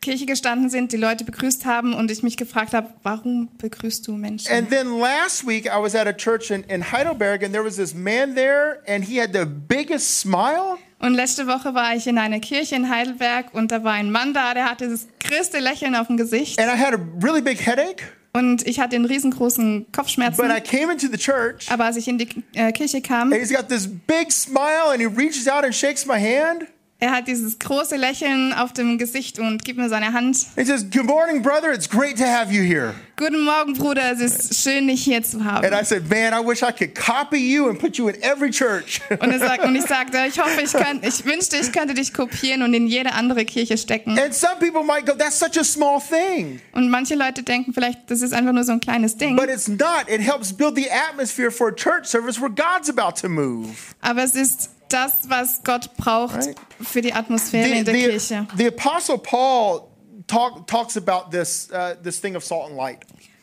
Kirche 0.00 0.26
gestanden 0.26 0.70
sind, 0.70 0.92
die 0.92 0.96
Leute 0.96 1.24
begrüßt 1.24 1.66
haben 1.66 1.94
und 1.94 2.10
ich 2.10 2.22
mich 2.22 2.36
gefragt 2.36 2.72
habe, 2.74 2.88
warum 3.02 3.48
begrüßt 3.58 4.06
du 4.06 4.12
Menschen? 4.12 4.52
And 4.52 4.70
then 4.70 4.98
last 4.98 5.46
week, 5.46 5.66
I 5.66 5.80
was 5.80 5.94
at 5.94 6.06
a 6.06 6.12
church 6.12 6.50
in, 6.50 6.62
in 6.64 6.92
Heidelberg, 6.92 7.42
and 7.42 7.52
there 7.52 7.64
was 7.64 7.76
this 7.76 7.94
man 7.94 8.34
there, 8.34 8.80
and 8.86 9.04
he 9.04 9.20
had 9.20 9.32
the 9.32 9.44
biggest 9.44 10.20
smile. 10.20 10.78
Und 11.00 11.14
letzte 11.14 11.46
Woche 11.46 11.74
war 11.74 11.94
ich 11.94 12.06
in 12.06 12.18
einer 12.18 12.40
Kirche 12.40 12.74
in 12.74 12.90
Heidelberg 12.90 13.54
und 13.54 13.70
da 13.70 13.84
war 13.84 13.92
ein 13.92 14.10
Mann 14.10 14.34
da, 14.34 14.52
der 14.54 14.68
hatte 14.68 14.88
das 14.88 15.06
größte 15.22 15.60
Lächeln 15.60 15.94
auf 15.94 16.08
dem 16.08 16.16
Gesicht 16.16 16.60
And 16.60 16.68
I 16.68 16.76
had 16.76 16.92
a 16.92 16.98
really 17.22 17.40
big 17.40 17.64
headache, 17.64 18.02
und 18.32 18.66
ich 18.66 18.80
hatte 18.80 18.96
einen 18.96 19.04
riesengroßen 19.04 19.84
but 19.84 19.92
Kopfschmerzen. 19.92 20.50
I 20.50 20.60
came 20.60 20.92
into 20.92 21.06
the 21.10 21.16
church, 21.18 21.70
Aber 21.70 21.84
als 21.84 21.96
ich 21.96 22.08
in 22.08 22.18
die 22.18 22.28
äh, 22.54 22.72
Kirche 22.72 23.00
kam, 23.00 23.32
and 23.32 23.40
he's 23.40 23.52
got 23.52 23.68
this 23.68 23.88
big 23.88 24.32
smile, 24.32 24.90
and 24.92 24.98
he 25.00 25.06
reaches 25.06 25.48
out 25.48 25.64
and 25.64 25.74
shakes 25.74 26.04
my 26.04 26.18
hand. 26.18 26.66
Er 27.00 27.12
hat 27.12 27.28
dieses 27.28 27.60
große 27.60 27.94
Lächeln 27.94 28.52
auf 28.52 28.72
dem 28.72 28.98
Gesicht 28.98 29.38
und 29.38 29.64
gibt 29.64 29.78
mir 29.78 29.88
seine 29.88 30.12
Hand. 30.12 30.36
He 30.56 30.64
says, 30.64 30.84
Good 30.90 31.04
morning, 31.06 31.42
brother. 31.42 31.72
It's 31.72 31.88
great 31.88 32.16
to 32.18 32.24
have 32.24 32.52
you 32.52 32.62
here. 32.62 32.94
Guten 33.16 33.44
Morgen, 33.44 33.74
Bruder, 33.74 34.12
es 34.12 34.20
ist 34.20 34.62
schön, 34.62 34.88
dich 34.88 35.04
hier 35.04 35.22
zu 35.22 35.44
haben. 35.44 35.64
And 35.64 35.74
I 35.74 35.84
said, 35.84 36.10
Man, 36.10 36.32
I 36.32 36.44
wish 36.44 36.62
I 36.62 36.72
could 36.72 36.96
copy 36.96 37.38
you 37.38 37.68
and 37.68 37.78
put 37.78 37.98
you 37.98 38.08
in 38.08 38.20
every 38.22 38.50
church. 38.50 39.00
Und, 39.20 39.30
er 39.30 39.38
sagt, 39.38 39.64
und 39.64 39.76
ich 39.76 39.84
sagte, 39.84 40.18
ich 40.28 40.40
hoffe, 40.40 40.60
ich, 40.60 40.72
könnt, 40.72 41.06
ich 41.06 41.24
wünschte, 41.24 41.56
ich 41.56 41.70
könnte 41.72 41.94
dich 41.94 42.12
kopieren 42.12 42.62
und 42.62 42.74
in 42.74 42.86
jede 42.88 43.12
andere 43.12 43.44
Kirche 43.44 43.78
stecken. 43.78 44.18
and 44.18 44.34
some 44.34 44.56
people 44.58 44.82
might 44.82 45.06
go, 45.06 45.14
That's 45.14 45.38
such 45.38 45.56
a 45.56 45.64
small 45.64 46.00
thing. 46.00 46.60
Und 46.72 46.90
manche 46.90 47.14
Leute 47.14 47.44
denken 47.44 47.72
vielleicht, 47.72 48.10
das 48.10 48.22
ist 48.22 48.32
einfach 48.32 48.52
nur 48.52 48.64
so 48.64 48.72
ein 48.72 48.80
kleines 48.80 49.16
Ding. 49.16 49.36
But 49.36 49.48
it's 49.48 49.68
not. 49.68 50.06
It 50.08 50.20
helps 50.20 50.52
build 50.52 50.74
the 50.74 50.88
atmosphere 50.90 51.52
for 51.52 51.68
a 51.68 51.74
church 51.74 52.06
service 52.06 52.40
where 52.40 52.50
God's 52.50 52.90
about 52.90 53.20
to 53.20 53.28
move. 53.28 53.68
Aber 54.00 54.24
es 54.24 54.34
ist 54.34 54.70
das, 54.88 55.28
was 55.28 55.62
Gott 55.64 55.96
braucht 55.96 56.36
Right. 56.36 56.56
für 56.80 57.00
die 57.02 57.12
Atmosphäre 57.12 57.64
The, 57.68 57.78
in 57.78 57.84
der 57.84 57.94
the, 57.94 58.00
Kirche. 58.02 58.46
the 58.56 58.66
Apostle 58.68 59.18
Paul 59.18 59.88
talk, 60.26 60.66
talks 60.66 60.96
about 60.96 61.30
this, 61.30 61.68
uh, 61.72 61.94
this 62.02 62.20
thing 62.20 62.36
of 62.36 62.44
salt 62.44 62.68
and 62.68 62.76
light, 62.76 62.98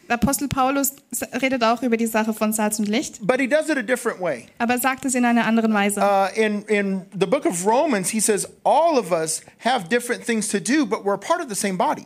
Der 0.07 0.15
Apostel 0.21 0.47
Paulus 0.47 0.91
redet 1.41 1.63
auch 1.63 1.81
über 1.81 1.97
die 1.97 2.05
Sache 2.05 2.31
von 2.31 2.53
Salz 2.53 2.77
und 2.77 2.87
Licht, 2.87 3.25
but 3.25 3.39
he 3.39 3.47
does 3.47 3.69
it 3.69 3.77
a 3.77 3.81
different 3.81 4.19
way. 4.21 4.45
aber 4.59 4.77
sagt 4.77 5.03
es 5.05 5.15
in 5.15 5.25
einer 5.25 5.45
anderen 5.47 5.73
Weise. 5.73 5.99
Uh, 5.99 6.27
in, 6.39 6.61
in 6.65 7.05
the 7.19 7.25
book 7.25 7.47
of 7.47 7.65
Romans, 7.65 8.09
he 8.11 8.19
says, 8.19 8.47
All 8.63 8.99
of 8.99 9.11
us 9.11 9.41
have 9.63 9.89
different 9.89 10.23
things 10.23 10.47
to 10.49 10.59
do, 10.59 10.85
but 10.85 11.03
we're 11.03 11.17
part 11.17 11.41
of 11.41 11.49
the 11.49 11.55
same 11.55 11.75
body. 11.75 12.05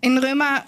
In 0.00 0.16
Römer. 0.18 0.62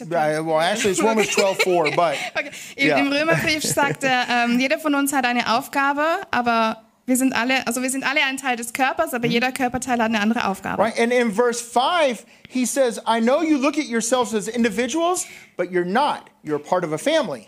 Uh, 0.00 0.42
well, 0.44 0.60
actually, 0.60 0.92
it's 0.92 1.02
Romans 1.02 1.28
12 1.28 1.58
4, 1.62 1.84
but. 1.96 2.16
Okay. 2.36 2.50
Im, 2.76 2.88
Ja. 2.88 2.98
Im 2.98 3.08
Römerbrief 3.12 3.62
sagt 3.62 4.04
er, 4.04 4.26
ähm, 4.30 4.58
jeder 4.60 4.78
von 4.78 4.94
uns 4.94 5.12
hat 5.12 5.26
eine 5.26 5.56
Aufgabe, 5.56 6.04
aber 6.30 6.82
wir 7.04 7.16
sind 7.16 7.34
alle, 7.34 7.66
also 7.66 7.82
wir 7.82 7.90
sind 7.90 8.04
alle 8.04 8.20
ein 8.22 8.36
Teil 8.36 8.56
des 8.56 8.72
Körpers, 8.72 9.12
aber 9.12 9.26
jeder 9.26 9.50
Körperteil 9.50 9.98
hat 9.98 10.06
eine 10.06 10.20
andere 10.20 10.46
Aufgabe. 10.46 10.82
Right? 10.82 10.98
And 10.98 11.12
in 11.12 11.32
verse 11.32 11.60
5, 11.60 12.24
he 12.48 12.64
says, 12.64 13.00
I 13.06 13.20
know 13.20 13.42
you 13.42 13.58
look 13.58 13.76
at 13.76 13.86
yourselves 13.86 14.34
as 14.34 14.46
individuals, 14.48 15.26
but 15.56 15.70
you're 15.70 15.84
not. 15.84 16.30
You're 16.44 16.60
part 16.60 16.84
of 16.84 16.92
a 16.92 16.98
family. 16.98 17.46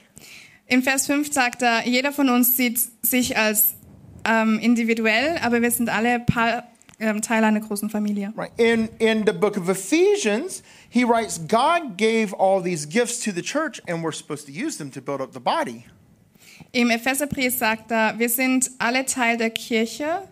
Im 0.66 0.82
Vers 0.82 1.06
5 1.06 1.32
sagt 1.32 1.62
er, 1.62 1.86
jeder 1.86 2.12
von 2.12 2.28
uns 2.30 2.56
sieht 2.56 2.80
sich 3.02 3.36
als 3.36 3.74
ähm, 4.24 4.58
individuell, 4.58 5.38
aber 5.42 5.62
wir 5.62 5.70
sind 5.70 5.88
alle 5.88 6.20
pa 6.20 6.64
Teil 6.98 7.44
einer 7.44 7.60
großen 7.60 7.90
Familie. 7.90 8.32
Right? 8.36 8.52
In, 8.56 8.88
in 8.98 9.24
the 9.26 9.32
book 9.32 9.56
of 9.56 9.68
Ephesians, 9.68 10.62
he 10.88 11.04
writes, 11.04 11.38
God 11.38 11.96
gave 11.96 12.32
all 12.32 12.62
these 12.62 12.86
gifts 12.86 13.20
to 13.24 13.32
the 13.32 13.42
church, 13.42 13.80
and 13.88 14.02
we're 14.02 14.12
supposed 14.12 14.46
to 14.46 14.52
use 14.52 14.78
them 14.78 14.90
to 14.92 15.00
build 15.00 15.20
up 15.20 15.32
the 15.32 15.40
body. 15.40 15.84
Im 16.72 16.90
Epheserbrief 16.90 17.56
sagt 17.56 17.90
er, 17.90 18.18
wir 18.18 18.28
sind 18.28 18.70
alle 18.78 19.04
Teil 19.04 19.36
der 19.36 19.50
Kirche 19.50 20.28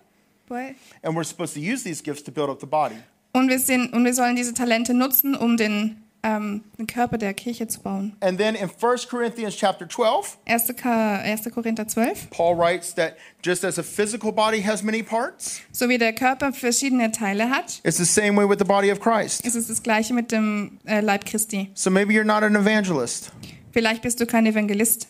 Boy. 0.47 0.75
And 1.03 1.17
we're 1.17 1.25
supposed 1.25 1.55
to 1.55 1.61
use 1.61 1.83
these 1.83 2.03
gifts 2.03 2.23
to 2.23 2.33
build 2.33 2.51
up 2.51 2.61
the 2.61 2.67
body. 2.67 2.97
und 3.33 3.49
wir, 3.49 3.59
sind, 3.59 3.93
und 3.93 4.05
wir 4.05 4.15
sollen 4.15 4.37
diese 4.37 4.55
Talente 4.55 4.95
nutzen, 4.95 5.35
um 5.35 5.57
den, 5.57 6.02
ähm, 6.23 6.63
den 6.79 6.87
Körper 6.87 7.19
der 7.19 7.35
Kirche 7.35 7.67
zu 7.67 7.81
bauen. 7.81 8.17
And 8.21 8.39
then 8.39 8.55
in 8.55 8.71
1 8.71 9.09
Corinthians 9.09 9.57
chapter 9.57 9.89
12, 9.89 10.39
1. 10.47 11.51
Korinther 11.53 11.87
12. 11.87 12.31
Paul 12.31 12.57
writes 12.57 12.95
that 12.95 13.17
just 13.45 13.65
as 13.65 13.79
a 13.79 13.83
physical 13.83 14.33
body 14.33 14.63
has 14.63 14.83
many 14.83 15.03
parts, 15.03 15.61
So 15.73 15.89
wie 15.89 15.99
der 15.99 16.13
Körper 16.13 16.53
verschiedene 16.53 17.11
Teile 17.13 17.51
hat, 17.51 17.81
it's 17.85 17.99
the 17.99 18.05
same 18.05 18.37
way 18.37 18.49
with 18.49 18.59
the 18.59 18.65
body 18.65 18.91
of 18.93 19.01
Christ. 19.01 19.45
ist 19.45 19.57
es 19.57 19.67
das 19.69 19.83
gleiche 19.83 20.15
mit 20.15 20.31
dem 20.33 20.79
äh, 20.85 21.01
Leib 21.01 21.25
Christi. 21.25 21.71
So 21.75 21.91
maybe 21.91 22.13
you're 22.13 22.25
not 22.25 22.43
an 22.43 22.55
evangelist. 22.55 23.33
Vielleicht 23.73 24.03
bist 24.03 24.21
du 24.21 24.27
kein 24.27 24.47
Evangelist. 24.47 25.09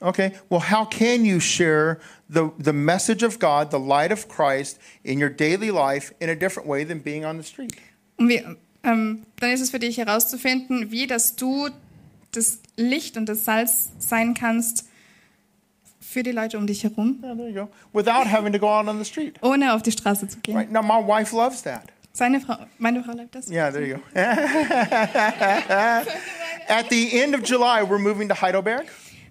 Okay, 0.00 0.32
well, 0.48 0.60
how 0.60 0.84
can 0.84 1.24
you 1.24 1.38
share 1.38 1.98
the, 2.28 2.50
the 2.58 2.72
message 2.72 3.22
of 3.22 3.38
God, 3.38 3.70
the 3.70 3.78
light 3.78 4.10
of 4.10 4.26
Christ, 4.26 4.80
in 5.04 5.22
your 5.22 5.28
daily 5.30 5.70
life 5.70 6.12
in 6.18 6.28
a 6.28 6.34
different 6.34 6.68
way 6.68 6.82
than 6.84 6.98
being 7.00 7.24
on 7.24 7.36
the 7.36 7.44
street? 7.44 7.76
Und 8.18 8.28
wie, 8.28 8.42
ähm, 8.84 9.22
dann 9.40 9.50
ist 9.50 9.60
es 9.60 9.70
für 9.70 9.78
dich 9.78 9.98
herauszufinden, 9.98 10.90
wie 10.90 11.06
dass 11.06 11.36
du 11.36 11.68
das 12.32 12.60
Licht 12.76 13.16
und 13.16 13.28
das 13.28 13.44
Salz 13.44 13.90
sein 13.98 14.34
kannst 14.34 14.88
für 16.00 16.22
die 16.22 16.32
Leute 16.32 16.58
um 16.58 16.66
dich 16.66 16.82
herum, 16.84 17.20
Yeah, 17.22 17.34
there 17.34 17.48
you 17.48 17.54
go. 17.54 17.68
Without 17.92 18.26
having 18.30 18.52
to 18.52 18.58
go 18.58 18.68
out 18.68 18.86
on 18.88 18.98
the 18.98 19.04
street. 19.04 19.36
ohne 19.42 19.72
auf 19.74 19.82
die 19.82 19.92
Straße 19.92 20.28
zu 20.28 20.38
gehen. 20.40 20.56
Right 20.56 20.70
now, 20.70 20.82
my 20.82 21.00
wife 21.06 21.34
loves 21.34 21.62
that. 21.62 21.82
Seine 22.14 22.40
Frau, 22.40 22.56
meine 22.78 23.02
Frau 23.02 23.12
liebt 23.12 23.34
das. 23.34 23.48
Yeah, 23.50 23.70
there 23.70 23.86
you 23.86 23.96
go. 23.96 24.02
at 26.68 26.90
the 26.90 27.18
end 27.22 27.34
of 27.34 27.42
July, 27.42 27.82
we're 27.82 27.98
moving 27.98 28.28
to 28.28 28.34
Heidelberg. 28.34 28.84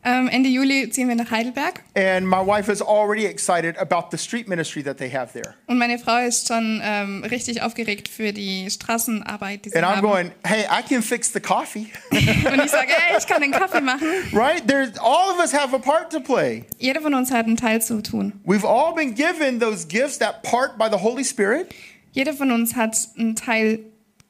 Ähm, 0.03 0.27
Ende 0.29 0.49
Juli 0.49 0.89
ziehen 0.89 1.07
wir 1.07 1.15
nach 1.15 1.29
Heidelberg 1.29 1.81
And 1.95 2.25
my 2.25 2.37
wife 2.45 2.71
is 2.71 2.81
already 2.81 3.25
excited 3.25 3.77
about 3.77 4.07
the 4.11 4.17
street 4.17 4.47
ministry 4.47 4.81
that 4.83 4.97
they 4.97 5.11
have 5.11 5.31
there. 5.33 5.53
und 5.67 5.77
meine 5.77 5.99
Frau 5.99 6.17
ist 6.25 6.47
schon 6.47 6.81
ähm, 6.83 7.23
richtig 7.23 7.61
aufgeregt 7.61 8.07
für 8.07 8.33
die 8.33 8.69
Straßenarbeit, 8.69 9.65
die 9.65 9.69
sie 9.69 9.77
And 9.77 9.85
I'm 9.85 9.97
haben. 9.97 10.01
going, 10.01 10.31
hey, 10.43 10.63
I 10.71 10.81
can 10.81 11.01
fix 11.03 11.31
the 11.31 11.39
coffee. 11.39 11.87
Und 12.11 12.63
ich 12.65 12.71
sage, 12.71 12.87
hey, 12.89 13.17
ich 13.17 13.27
kann 13.27 13.41
den 13.41 13.51
Kaffee 13.51 13.81
machen. 13.81 14.07
right? 14.33 14.67
There's 14.67 14.97
all 14.97 15.31
of 15.31 15.39
us 15.39 15.53
have 15.53 15.73
a 15.75 15.79
part 15.79 16.11
to 16.11 16.19
play. 16.19 16.65
Jeder 16.79 17.01
von 17.01 17.13
uns 17.13 17.31
hat 17.31 17.45
einen 17.45 17.57
Teil 17.57 17.81
zu 17.81 18.01
tun. 18.01 18.33
We've 18.45 18.65
all 18.67 18.93
been 18.95 19.13
given 19.13 19.59
those 19.59 19.85
gifts, 19.87 20.17
that 20.19 20.41
part 20.43 20.77
by 20.77 20.87
the 20.89 20.97
Holy 21.01 21.23
Spirit. 21.23 21.73
Jeder 22.11 22.33
von 22.33 22.51
uns 22.51 22.75
hat 22.75 22.97
einen 23.17 23.35
Teil 23.35 23.79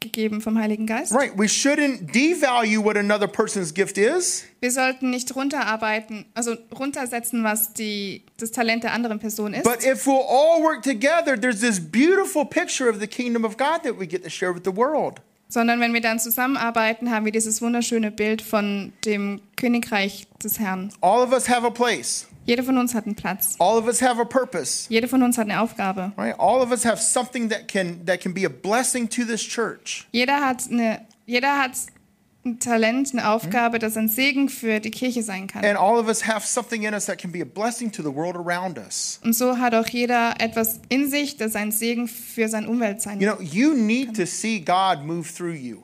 gegeben 0.02 0.42
vom 0.42 0.58
Heiligen 0.58 0.86
Geist. 0.86 1.14
Right. 1.14 1.32
We 1.38 1.48
shouldn't 1.48 2.12
devalue 2.14 2.84
what 2.84 2.98
another 2.98 3.28
person's 3.28 3.74
gift 3.74 3.98
is. 3.98 4.44
Wir 4.60 4.72
sollten 4.72 5.10
nicht 5.10 5.34
runterarbeiten, 5.36 6.26
also 6.34 6.58
runtersetzen, 6.78 7.44
was 7.44 7.74
die, 7.74 8.24
das 8.38 8.52
Talent 8.52 8.84
der 8.84 8.92
anderen 8.94 9.20
Person 9.20 9.54
ist. 9.54 9.64
But 9.64 9.86
if 9.86 10.06
we'll 10.06 10.26
all 10.28 10.62
work 10.62 10.82
together, 10.84 11.40
there's 11.40 11.62
this 11.62 11.80
beautiful 11.80 12.46
picture 12.46 12.90
of 12.90 13.00
the 13.00 13.08
kingdom 13.08 13.46
of 13.46 13.58
God 13.58 13.84
that 13.84 13.98
we 13.98 14.06
get 14.06 14.24
to 14.24 14.30
share 14.30 14.54
with 14.54 14.64
the 14.66 14.76
world. 14.76 15.22
sondern 15.52 15.80
wenn 15.82 15.94
wir 15.94 16.02
dann 16.02 16.20
zusammenarbeiten, 16.20 17.12
haben 17.12 17.26
wir 17.26 17.32
dieses 17.32 17.62
wunderschöne 17.62 18.10
Bild 18.10 18.42
von 18.42 18.94
dem 19.06 19.42
Königreich 19.58 20.28
des 20.42 20.60
Herrn. 20.60 20.92
All 21.02 21.22
of 21.22 21.34
us 21.34 21.50
have 21.50 21.66
a 21.66 21.70
place. 21.70 22.28
Jeder 22.46 22.64
von 22.64 22.78
uns 22.78 22.96
hat 22.96 23.06
einen 23.06 23.16
Platz. 23.16 23.56
All 23.60 23.78
of 23.78 23.86
us 23.86 24.02
have 24.02 24.20
a 24.20 24.26
purpose. 24.26 24.88
Jeder 24.90 25.08
von 25.08 25.22
uns 25.24 25.38
hat 25.38 25.48
eine 25.50 25.62
Aufgabe. 25.62 26.12
Right? 26.18 26.36
All 26.40 26.62
of 26.62 26.72
us 26.72 26.84
have 26.86 27.02
something 27.02 27.50
that 27.50 27.68
can 27.68 28.06
that 28.06 28.20
can 28.22 28.34
be 28.34 28.46
a 28.46 28.50
blessing 28.50 29.08
to 29.10 29.24
this 29.24 29.42
church. 29.42 30.08
Jeder 30.12 30.40
hat 30.42 30.64
eine, 30.70 31.06
jeder 31.26 31.58
hat 31.60 31.72
ein 32.44 32.60
Talent, 32.60 33.12
eine 33.14 33.30
Aufgabe, 33.30 33.78
das 33.78 33.96
ein 33.98 34.10
Segen 34.10 34.50
für 34.50 34.80
die 34.80 34.90
Kirche 34.90 35.22
sein 35.22 35.46
kann. 35.46 35.64
And 35.64 35.78
all 35.78 36.00
of 36.00 36.08
us 36.08 36.26
have 36.28 36.46
something 36.48 36.82
in 36.82 36.94
us 36.96 37.06
that 37.06 37.20
can 37.20 37.32
be 37.32 37.42
a 37.42 37.46
blessing 37.46 37.92
to 37.92 38.02
the 38.02 38.10
world 38.14 38.36
around 38.36 38.80
us. 38.80 39.20
Und 39.24 39.34
so 39.34 39.60
hat 39.60 39.76
auch 39.76 39.88
jeder 39.88 40.34
etwas 40.40 40.80
in 40.90 41.08
sich, 41.12 41.38
das 41.38 41.56
ein 41.56 41.72
Segen 41.72 42.08
für 42.08 42.48
seine 42.50 42.68
Umwelt 42.68 43.00
sein 43.02 43.22
You 43.22 43.28
kann. 43.30 43.38
know, 43.38 43.46
you 43.54 43.74
need 43.76 44.16
to 44.16 44.26
see 44.26 44.60
God 44.60 45.06
move 45.06 45.28
through 45.32 45.54
you. 45.54 45.78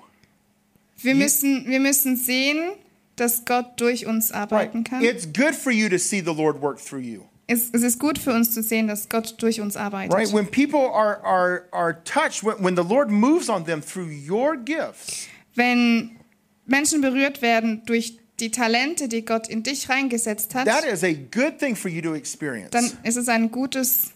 Wir 1.00 1.14
müssen, 1.14 1.68
wir 1.68 1.80
müssen 1.80 2.18
sehen, 2.18 2.72
dass 3.18 3.46
Gott 3.46 3.74
durch 3.78 4.06
uns 4.06 4.32
arbeiten 4.32 4.84
kann. 4.84 5.04
It's 5.04 5.26
good 5.26 5.54
for 5.54 5.72
you 5.72 5.90
to 5.90 5.98
see 5.98 6.22
the 6.22 6.34
Lord 6.34 6.62
work 6.62 6.80
through 6.80 7.02
you. 7.04 7.24
Es, 7.48 7.70
es 7.72 7.82
ist 7.82 8.00
gut 8.00 8.18
für 8.18 8.34
uns 8.34 8.54
zu 8.54 8.62
sehen, 8.62 8.88
dass 8.88 9.10
Gott 9.10 9.36
durch 9.42 9.62
uns 9.62 9.78
arbeitet. 9.78 10.14
Right? 10.14 10.34
When 10.34 10.48
people 10.48 10.92
are 10.94 11.24
are 11.24 11.64
are 11.72 12.04
touched, 12.04 12.44
when, 12.44 12.64
when 12.64 12.76
the 12.76 12.84
Lord 12.84 13.10
moves 13.10 13.50
on 13.50 13.66
them 13.66 13.82
through 13.82 14.10
your 14.10 14.58
gifts, 14.58 15.28
Wenn 15.56 16.18
Menschen 16.66 17.02
berührt 17.02 17.42
werden 17.42 17.84
durch 17.86 18.20
die 18.40 18.52
Talente, 18.52 19.08
die 19.08 19.26
Gott 19.26 19.48
in 19.48 19.64
dich 19.64 19.90
reingesetzt 19.90 20.54
hat, 20.54 20.68
that 20.68 20.84
is 20.86 21.04
a 21.04 21.14
good 21.14 21.58
thing 21.58 21.76
for 21.76 21.90
you 21.90 22.02
to 22.02 22.14
experience. 22.14 22.70
dann 22.72 22.92
ist 23.04 23.16
es 23.16 23.30
ein 23.30 23.50
gutes, 23.50 24.12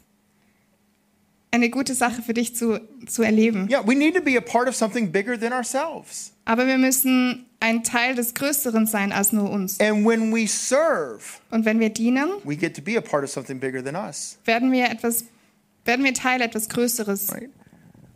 eine 1.52 1.70
gute 1.70 1.94
Sache 1.94 2.22
für 2.22 2.34
dich 2.34 2.56
zu, 2.56 2.80
zu 3.06 3.24
erleben. 3.24 3.68
Yeah, 3.70 3.86
we 3.86 3.96
need 3.96 4.16
to 4.16 4.22
be 4.22 4.38
a 4.38 4.42
part 4.42 4.68
of 4.68 4.76
something 4.76 5.12
bigger 5.12 5.38
than 5.40 5.54
ourselves. 5.54 6.32
Aber 6.46 6.66
wir 6.66 6.78
müssen 6.78 7.46
ein 7.60 7.84
Teil 7.84 8.16
des 8.16 8.34
Größeren 8.34 8.88
sein 8.88 9.12
als 9.12 9.32
nur 9.32 9.50
uns. 9.50 9.80
And 9.80 10.06
when 10.06 10.34
we 10.34 10.48
serve, 10.48 11.22
Und 11.52 11.66
wenn 11.66 11.80
wir 11.80 11.90
dienen, 11.90 12.30
we 12.44 12.56
get 12.56 12.76
to 12.76 12.82
be 12.82 12.98
a 12.98 13.02
part 13.02 13.24
of 13.24 13.30
something 13.30 13.60
bigger 13.60 13.84
than 13.84 13.96
us. 13.96 14.38
werden 14.46 14.72
wir 14.72 14.90
etwas, 14.90 15.26
werden 15.86 16.04
wir 16.06 16.14
Teil 16.14 16.42
etwas 16.42 16.70
Größeres. 16.70 17.32
Right? 17.32 17.50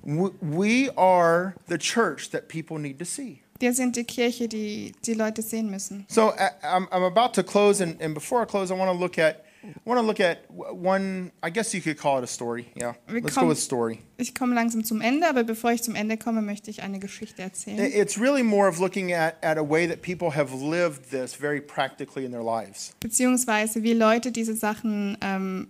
We, 0.03 0.91
are 0.95 1.55
the 1.67 1.77
church 1.79 2.29
that 2.29 2.47
people 2.47 2.77
need 2.77 2.99
to 2.99 3.05
see. 3.05 3.41
Wir 3.59 3.73
sind 3.73 3.95
die 3.95 4.03
Kirche, 4.03 4.47
die 4.47 4.91
die 5.05 5.13
Leute 5.13 5.41
sehen 5.41 5.71
müssen. 5.71 6.05
So 6.09 6.31
I'm, 6.61 6.87
I'm 6.89 7.05
about 7.05 7.33
to 7.33 7.43
close, 7.43 7.81
and, 7.81 7.99
and 8.01 8.13
before 8.13 8.41
I 8.43 8.45
close, 8.45 8.71
I 8.71 8.77
want 8.77 8.91
to 8.91 8.97
look 8.97 9.17
at 9.17 9.44
I 9.69 9.89
want 9.89 9.99
to 9.99 10.06
look 10.06 10.19
at 10.19 10.49
one. 10.49 11.32
I 11.41 11.49
guess 11.49 11.73
you 11.73 11.82
could 11.82 11.97
call 11.97 12.17
it 12.19 12.23
a 12.23 12.28
story. 12.28 12.67
Yeah, 12.75 12.93
We 13.08 13.21
let's 13.21 13.34
come- 13.36 13.45
go 13.45 13.49
with 13.49 13.60
story. 13.60 13.99
Ich 14.17 14.34
komme 14.36 14.54
langsam 14.56 14.84
zum 14.84 15.01
Ende, 15.01 15.28
aber 15.28 15.43
bevor 15.43 15.71
ich 15.71 15.82
zum 15.84 15.95
Ende 15.95 16.17
komme, 16.17 16.41
möchte 16.41 16.69
ich 16.71 16.84
eine 16.84 16.99
Geschichte 16.99 17.41
erzählen. 17.41 17.80
It's 17.80 18.19
really 18.19 18.43
more 18.43 18.67
of 18.69 18.80
looking 18.80 19.13
at, 19.13 19.36
at 19.43 19.58
a 19.58 19.63
way 19.67 19.88
that 19.88 20.01
people 20.01 20.32
have 20.36 20.54
lived 20.54 21.10
this 21.12 21.34
very 21.36 21.60
practically 21.62 22.25
in 22.25 22.32
their 22.32 22.43
lives. 22.43 22.93
Beziehungsweise 22.99 23.84
wie 23.84 23.93
Leute 23.93 24.32
diese 24.32 24.56
Sachen 24.56 25.17
ähm, 25.21 25.67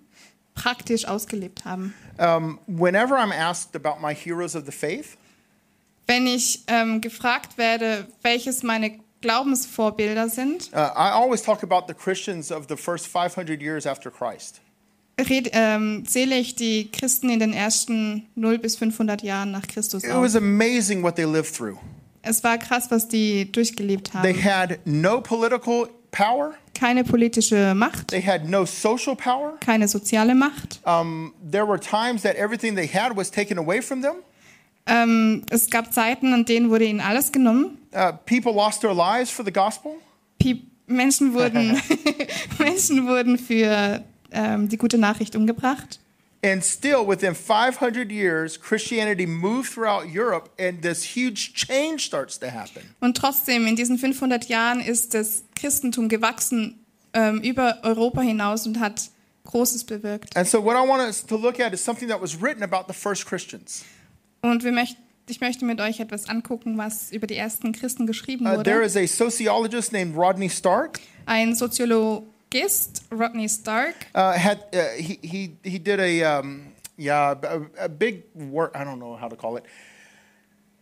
praktisch 0.54 1.06
ausgelebt 1.06 1.66
haben. 1.66 1.94
Um, 2.18 2.60
whenever 2.68 3.18
I'm 3.18 3.32
asked 3.34 3.76
about 3.76 4.00
my 4.02 4.14
heroes 4.14 4.56
of 4.56 4.66
the 4.66 4.72
faith, 4.72 5.18
Wenn 6.08 6.28
ich 6.28 6.64
ähm, 6.68 7.02
gefragt 7.02 7.58
werde, 7.58 8.08
welches 8.22 8.62
meine 8.62 9.00
Glaubensvorbilder 9.26 10.30
sind, 10.30 10.70
uh, 10.74 10.78
I 10.78 11.12
always 11.12 11.42
talk 11.42 11.64
about 11.64 11.88
the 11.88 11.94
Christians 11.94 12.52
of 12.52 12.68
the 12.70 12.78
first 12.78 13.08
500 13.08 13.60
years 13.62 13.86
after 13.88 14.12
Christ. 14.12 14.62
red, 15.20 15.50
ähm, 15.54 16.04
zähle 16.06 16.38
ich 16.38 16.56
die 16.56 16.92
Christen 16.92 17.30
in 17.30 17.40
den 17.40 17.54
ersten 17.54 18.28
0 18.36 18.60
bis 18.60 18.76
500 18.76 19.24
Jahren 19.24 19.52
nach 19.52 19.68
Christus 19.68 20.04
It 20.04 20.14
was 20.14 20.36
amazing 20.36 21.02
what 21.04 21.16
they 21.16 21.26
lived 21.26 21.56
through. 21.56 21.78
Es 22.22 22.44
war 22.44 22.58
krass, 22.58 22.90
was 22.92 23.08
die 23.08 23.52
durchgelebt 23.52 24.12
They 24.22 24.34
haben. 24.34 24.44
had 24.44 24.80
no 24.86 25.22
political 25.22 25.88
power. 26.12 26.54
Keine 26.74 27.04
politische 27.04 27.74
Macht, 27.76 28.10
They 28.10 28.22
had 28.22 28.48
no 28.50 28.66
social 28.66 29.16
power. 29.16 29.58
keine 29.60 29.88
soziale 29.88 30.36
Macht. 30.36 30.82
Um, 30.86 31.34
there 31.50 31.66
were 31.68 31.80
times 31.80 32.22
that 32.24 32.36
everything 32.36 32.76
they 32.76 32.88
had 32.88 33.16
was 33.16 33.32
taken 33.32 33.58
away 33.58 33.82
from 33.82 34.02
them. 34.02 34.16
Ähm, 34.88 35.44
es 35.50 35.70
gab 35.70 35.94
Zeiten, 35.94 36.34
an 36.34 36.46
denen 36.46 36.70
wurde 36.70 36.86
ihnen 36.86 37.02
alles 37.02 37.32
genommen. 37.32 37.78
Uh, 37.94 38.12
people 38.26 38.52
lost 38.54 38.82
their 38.82 38.94
lives 38.94 39.32
for 39.32 39.44
the 39.44 39.52
gospel. 39.52 39.94
Pie- 40.40 40.64
Menschen 40.88 41.34
wurden, 41.34 41.82
Menschen 42.60 43.08
wurden 43.08 43.38
für 43.38 44.04
ähm, 44.32 44.70
die 44.70 44.78
gute 44.78 44.98
Nachricht 44.98 45.36
umgebracht. 45.36 46.00
And 46.44 46.64
still, 46.64 47.08
within 47.08 47.34
500 47.34 48.12
years, 48.12 48.60
Christianity 48.60 49.26
moved 49.26 49.74
throughout 49.74 50.06
Europe, 50.06 50.52
and 50.60 50.80
this 50.84 51.04
huge 51.16 51.54
change 51.56 52.04
starts 52.04 52.38
to 52.40 52.52
happen. 52.52 52.84
Und 53.00 53.18
trotzdem, 53.18 53.66
in 53.66 53.76
diesen 53.76 53.98
500 53.98 54.46
Jahren 54.46 54.80
ist 54.80 55.16
das 55.16 55.44
Christentum 55.56 56.08
gewachsen 56.08 56.86
ähm, 57.14 57.42
über 57.42 57.80
Europa 57.82 58.22
hinaus 58.22 58.68
und 58.68 58.80
hat 58.80 59.10
Großes 59.46 59.86
bewirkt. 59.86 60.36
And 60.38 60.48
so, 60.48 60.64
what 60.64 60.76
I 60.76 60.88
want 60.88 61.02
us 61.02 61.26
to 61.26 61.36
look 61.36 61.60
at 61.60 61.74
is 61.74 61.84
something 61.84 62.10
that 62.10 62.22
was 62.22 62.40
written 62.40 62.62
about 62.62 62.86
the 62.88 62.94
first 62.94 63.26
Christians. 63.26 63.84
Und 64.42 64.64
wir 64.64 64.72
möcht, 64.72 64.98
ich 65.28 65.42
möchte 65.42 65.66
mit 65.66 65.82
euch 65.82 66.00
etwas 66.00 66.30
angucken, 66.30 66.78
was 66.78 67.12
über 67.12 67.26
die 67.28 67.36
ersten 67.36 67.72
Christen 67.72 68.06
geschrieben 68.06 68.46
Uh, 68.46 68.62
there 68.64 68.78
wurde. 68.82 68.86
is 68.86 68.96
a 68.96 69.06
sociologist 69.08 69.92
named 69.92 70.16
Rodney 70.16 70.50
Stark. 70.50 71.00
Ein 71.26 71.56
Soziologist, 71.56 73.04
Rodney 73.12 73.50
Stark, 73.50 73.96
Uh, 74.14 74.34
had 74.38 74.60
uh, 74.74 74.78
he, 74.98 75.18
he 75.24 75.58
he 75.64 75.80
did 75.80 76.00
a 76.00 76.40
um, 76.40 76.68
yeah 76.98 77.32
a, 77.44 77.86
a 77.86 77.90
big 77.90 78.24
work 78.36 78.76
I 78.76 78.84
don't 78.84 79.00
know 79.00 79.16
how 79.20 79.28
to 79.28 79.36
call 79.36 79.58
it 79.58 79.64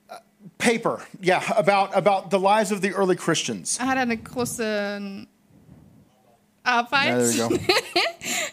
uh, 0.09 0.15
paper 0.57 0.99
yeah 1.21 1.41
about 1.55 1.95
about 1.95 2.29
the 2.29 2.37
lives 2.39 2.71
of 2.73 2.81
the 2.81 2.91
early 2.93 3.15
Christians. 3.15 3.77
er 3.79 3.87
hat 3.87 3.97
eine 3.97 4.17
große 4.17 5.25
Arbeit 6.63 7.31
there. 7.33 7.49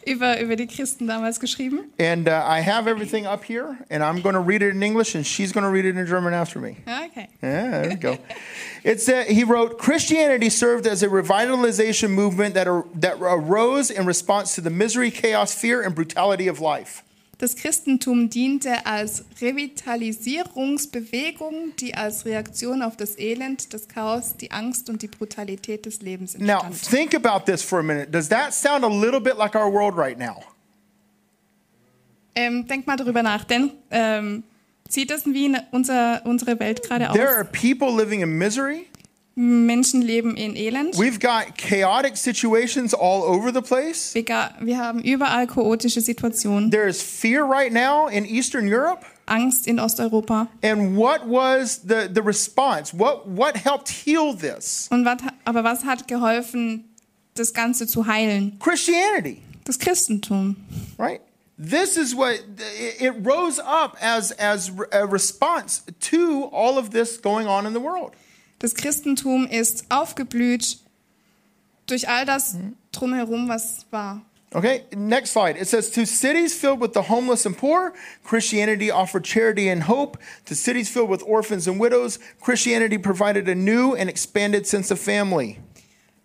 über, 0.07 0.41
über 0.41 0.57
die 0.57 0.67
Christen 0.67 1.07
damals 1.07 1.41
geschrieben. 1.41 1.91
And 1.99 2.29
uh, 2.29 2.43
I 2.47 2.61
have 2.61 2.89
everything 2.89 3.27
up 3.27 3.45
here, 3.45 3.79
and 3.91 4.03
I'm 4.03 4.21
going 4.23 4.35
to 4.35 4.41
read 4.41 4.63
it 4.63 4.75
in 4.75 4.83
English, 4.83 5.15
and 5.15 5.27
she's 5.27 5.53
going 5.53 5.65
to 5.65 5.71
read 5.71 5.85
it 5.85 5.97
in 5.97 6.07
German 6.07 6.35
after 6.35 6.59
me. 6.59 6.77
Okay. 6.87 7.29
Yeah, 7.43 7.83
there 7.83 7.89
we 7.91 7.95
go. 7.97 8.19
It's 8.83 9.09
uh, 9.09 9.25
he 9.29 9.45
wrote 9.45 9.79
Christianity 9.79 10.49
served 10.51 10.87
as 10.87 11.03
a 11.03 11.09
revitalization 11.09 12.11
movement 12.11 12.55
that 12.55 12.67
ar- 12.67 12.87
that 12.95 13.19
arose 13.21 13.91
in 13.91 14.07
response 14.07 14.55
to 14.55 14.61
the 14.61 14.71
misery, 14.71 15.11
chaos, 15.11 15.55
fear, 15.55 15.83
and 15.83 15.95
brutality 15.95 16.49
of 16.49 16.61
life. 16.61 17.03
Das 17.41 17.57
Christentum 17.57 18.29
diente 18.29 18.85
als 18.85 19.25
Revitalisierungsbewegung, 19.41 21.75
die 21.81 21.95
als 21.95 22.27
Reaktion 22.27 22.83
auf 22.83 22.99
das 22.99 23.19
Elend, 23.19 23.73
das 23.73 23.89
Chaos, 23.89 24.37
die 24.37 24.51
Angst 24.51 24.91
und 24.91 25.01
die 25.01 25.09
Brutalität 25.09 25.87
des 25.87 26.03
Lebens 26.03 26.37
Now, 26.37 26.61
entstand. 26.67 26.91
think 26.91 27.15
about 27.15 27.51
this 27.51 27.63
for 27.63 27.79
a 27.79 27.83
minute. 27.83 28.11
Does 28.11 28.29
that 28.29 28.53
sound 28.53 28.85
a 28.85 28.89
little 28.89 29.21
bit 29.21 29.39
like 29.39 29.55
our 29.55 29.73
world 29.73 29.97
right 29.97 30.19
now? 30.19 30.43
Ähm, 32.35 32.67
denk 32.67 32.87
mal 32.87 32.97
darüber 32.97 33.23
nach, 33.23 33.45
denn 33.45 33.71
ähm, 33.91 34.43
sieht 34.89 35.11
das 35.11 35.25
wie 35.25 35.47
in 35.47 35.57
unser, 35.73 36.21
unsere 36.27 36.61
Welt 36.61 36.83
gerade 36.83 37.09
There 37.13 37.27
are 37.29 37.41
aus? 37.43 37.49
people 37.59 37.91
living 37.91 38.21
in 38.21 38.37
misery. 38.37 38.87
Menschen 39.37 40.03
leben 40.03 40.37
in 40.37 40.55
Elend. 40.57 40.97
We've 40.99 41.21
got 41.21 41.57
chaotic 41.57 42.17
situations 42.17 42.93
all 42.93 43.23
over 43.23 43.53
the 43.53 43.63
place. 43.63 44.13
Wir, 44.15 44.25
wir 44.61 44.79
haben 44.79 45.01
überall 45.03 45.47
chaotische 45.47 46.01
Situationen, 46.01 46.71
There 46.71 46.89
is 46.89 47.01
fear 47.03 47.45
right 47.45 47.73
now 47.73 48.09
in 48.09 48.27
Eastern 48.27 48.67
Europe. 48.69 49.05
Angst 49.27 49.69
in 49.69 49.79
Osteuropa. 49.79 50.49
And 50.63 50.97
what 50.97 51.27
was 51.27 51.79
the, 51.85 52.09
the 52.13 52.23
response? 52.23 52.93
What, 52.93 53.29
what 53.29 53.57
helped 53.57 53.89
heal 53.89 54.35
this? 54.35 54.89
Und 54.91 55.05
wat, 55.05 55.23
aber 55.45 55.63
was 55.63 55.85
hat 55.85 56.09
geholfen, 56.09 56.85
das 57.35 57.53
Ganze 57.55 57.87
zu 57.87 58.07
heilen? 58.07 58.59
Christianity, 58.59 59.41
Das 59.65 59.79
Christentum. 59.79 60.57
right? 60.99 61.21
This 61.57 61.97
is 61.97 62.15
what 62.15 62.41
it 62.59 63.01
it 63.01 63.15
rose 63.25 63.61
up 63.61 63.97
as, 64.01 64.33
as 64.33 64.73
a 64.93 65.07
response 65.07 65.83
to 66.11 66.49
all 66.53 66.79
of 66.79 66.91
this 66.91 67.19
going 67.19 67.47
on 67.47 67.67
in 67.67 67.73
the 67.75 67.81
world. 67.81 68.15
Das 68.61 68.75
Christentum 68.75 69.47
ist 69.47 69.87
aufgeblüht 69.89 70.79
durch 71.87 72.09
all 72.09 72.25
das 72.25 72.57
drumherum, 72.93 73.49
was 73.49 73.87
war. 73.91 74.23
Okay, 74.53 74.83
next 74.97 75.33
slide. 75.33 75.57
It 75.57 75.69
says, 75.69 75.91
To 75.93 76.05
cities 76.05 76.55
filled 76.55 76.81
with 76.81 76.93
the 76.93 77.09
homeless 77.09 77.47
and 77.47 77.57
poor, 77.57 77.95
Christianity 78.25 78.91
offered 78.91 79.25
charity 79.25 79.69
and 79.69 79.85
hope. 79.85 80.19
To 80.47 80.55
cities 80.55 80.89
filled 80.89 81.09
with 81.09 81.23
orphans 81.23 81.69
and 81.69 81.81
widows, 81.81 82.19
Christianity 82.41 82.99
provided 82.99 83.49
a 83.49 83.55
new 83.55 83.95
and 83.95 84.11
expanded 84.11 84.67
sense 84.67 84.91
of 84.91 84.99
family. 84.99 85.59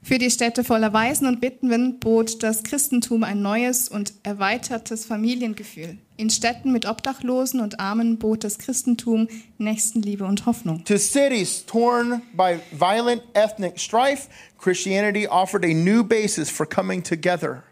Für 0.01 0.17
die 0.17 0.29
Städte 0.29 0.63
voller 0.63 0.91
Waisen 0.91 1.27
und 1.27 1.41
Witwen 1.41 1.99
bot 1.99 2.43
das 2.43 2.63
Christentum 2.63 3.23
ein 3.23 3.41
neues 3.41 3.89
und 3.89 4.13
erweitertes 4.23 5.05
Familiengefühl. 5.05 5.99
In 6.17 6.29
Städten 6.29 6.71
mit 6.71 6.85
Obdachlosen 6.85 7.59
und 7.59 7.81
Armen 7.81 8.17
bot 8.17 8.45
das 8.45 8.57
Christentum 8.57 9.27
Nächstenliebe 9.57 10.23
und 10.23 10.45
Hoffnung. 10.45 10.85
To 10.85 10.97
cities 10.97 11.65
torn 11.65 12.21
by 12.33 12.59
violent 12.71 13.21
ethnic 13.33 13.77
strife, 13.77 14.29
Christianity 14.57 15.27
offered 15.27 15.65
a 15.65 15.73
new 15.73 16.03
basis 16.03 16.49
for 16.49 16.65
coming 16.65 17.03
together. 17.03 17.63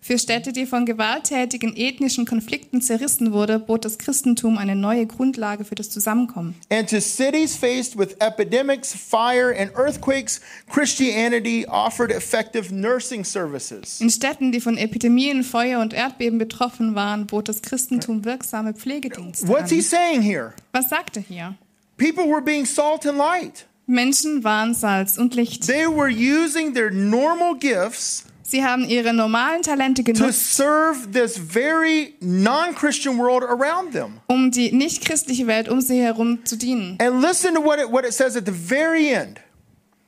Für 0.00 0.18
Städte, 0.18 0.52
die 0.52 0.64
von 0.64 0.86
gewalttätigen 0.86 1.76
ethnischen 1.76 2.24
Konflikten 2.24 2.80
zerrissen 2.80 3.32
wurde, 3.32 3.58
bot 3.58 3.84
das 3.84 3.98
Christentum 3.98 4.56
eine 4.56 4.76
neue 4.76 5.06
Grundlage 5.06 5.64
für 5.64 5.74
das 5.74 5.90
Zusammenkommen. 5.90 6.54
And 6.70 6.88
to 6.88 7.00
cities 7.00 7.56
faced 7.56 7.98
with 7.98 8.16
epidemics, 8.20 8.94
fire, 8.94 9.54
and 9.58 9.72
earthquakes, 9.76 10.40
Christianity 10.70 11.66
offered 11.66 12.10
effective 12.10 12.72
nursing 12.72 13.24
services. 13.24 14.00
In 14.00 14.08
Städten, 14.08 14.52
die 14.52 14.60
von 14.60 14.78
Epidemien, 14.78 15.42
Feuer 15.42 15.80
und 15.80 15.92
Erdbeben 15.92 16.38
betroffen 16.38 16.94
waren, 16.94 17.26
bot 17.26 17.48
das 17.48 17.60
Christentum 17.60 18.24
wirksame 18.24 18.74
Pflegedienste 18.74 19.48
What's 19.48 19.70
he 19.70 19.82
saying 19.82 20.22
here? 20.22 20.54
Was 20.72 20.88
sagt 20.88 21.16
er 21.16 21.22
hier? 21.22 21.56
People 21.96 22.28
were 22.28 22.40
being 22.40 22.64
salt 22.64 23.04
and 23.04 23.18
light. 23.18 23.66
Menschen 23.86 24.44
waren 24.44 24.74
Salz 24.74 25.18
und 25.18 25.34
Licht. 25.34 25.66
They 25.66 25.86
were 25.86 26.08
using 26.08 26.72
their 26.74 26.90
normal 26.90 27.56
gifts 27.58 28.24
Sie 28.50 28.64
haben 28.64 28.88
ihre 28.88 29.12
normalen 29.12 29.60
Talente 29.60 30.02
to 30.02 30.12
genutzt, 30.12 30.56
serve 30.56 31.12
this 31.12 31.36
very 31.36 32.14
non 32.20 32.74
Christian 32.74 33.18
world 33.18 33.42
around 33.42 33.92
them. 33.92 34.22
um 34.26 34.50
die 34.50 34.72
nicht-christliche 34.72 35.46
Welt 35.46 35.68
um 35.68 35.82
sie 35.82 36.00
herum 36.00 36.46
zu 36.46 36.56
dienen. 36.56 36.96
And 36.98 37.20
listen 37.20 37.54
to 37.54 37.60
what 37.60 37.78
it, 37.78 37.90
what 37.90 38.06
it 38.06 38.14
says 38.14 38.36
at 38.36 38.46
the 38.46 38.52
very 38.52 39.12
end. 39.12 39.38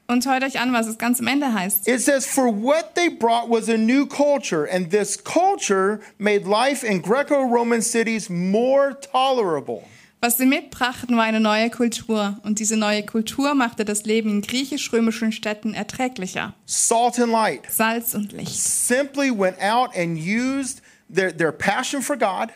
Und 0.09 0.27
hört 0.27 0.43
euch 0.43 0.59
an, 0.59 0.73
was 0.73 0.87
es 0.87 0.97
ganz 0.97 1.21
am 1.21 1.27
Ende 1.29 1.53
heißt. 1.53 1.87
It 1.87 2.01
says, 2.01 2.25
For 2.25 2.49
what 2.51 2.95
they 2.95 3.11
brought 3.11 3.51
was 3.51 3.69
a 3.69 3.77
new 3.77 4.07
culture, 4.07 4.65
and 4.65 4.91
this 4.91 5.23
culture 5.23 6.01
made 6.19 6.47
life 6.47 6.83
in 6.83 7.03
Greco 7.03 7.43
Roman 7.43 7.83
cities 7.83 8.31
more 8.31 8.95
tolerable. 9.13 9.85
Was 10.23 10.37
sie 10.37 10.45
mitbrachten, 10.45 11.17
war 11.17 11.25
eine 11.25 11.41
neue 11.41 11.71
Kultur. 11.71 12.39
Und 12.43 12.59
diese 12.59 12.77
neue 12.77 13.03
Kultur 13.03 13.55
machte 13.55 13.87
das 13.87 14.05
Leben 14.05 14.29
in 14.29 14.43
griechisch-römischen 14.43 15.33
Städten 15.33 15.73
erträglicher. 15.73 16.55
Salt 16.67 17.19
and 17.19 17.33
light 17.33 17.63
Salz 17.71 18.15
und 18.15 18.33
Licht. 18.33 18.55
simply 18.55 19.31
went 19.31 19.59
out 19.63 19.97
and 19.97 20.19
used 20.19 20.83
their, 21.09 21.35
their 21.35 21.53
passion 21.53 22.03
for 22.03 22.19
God, 22.19 22.51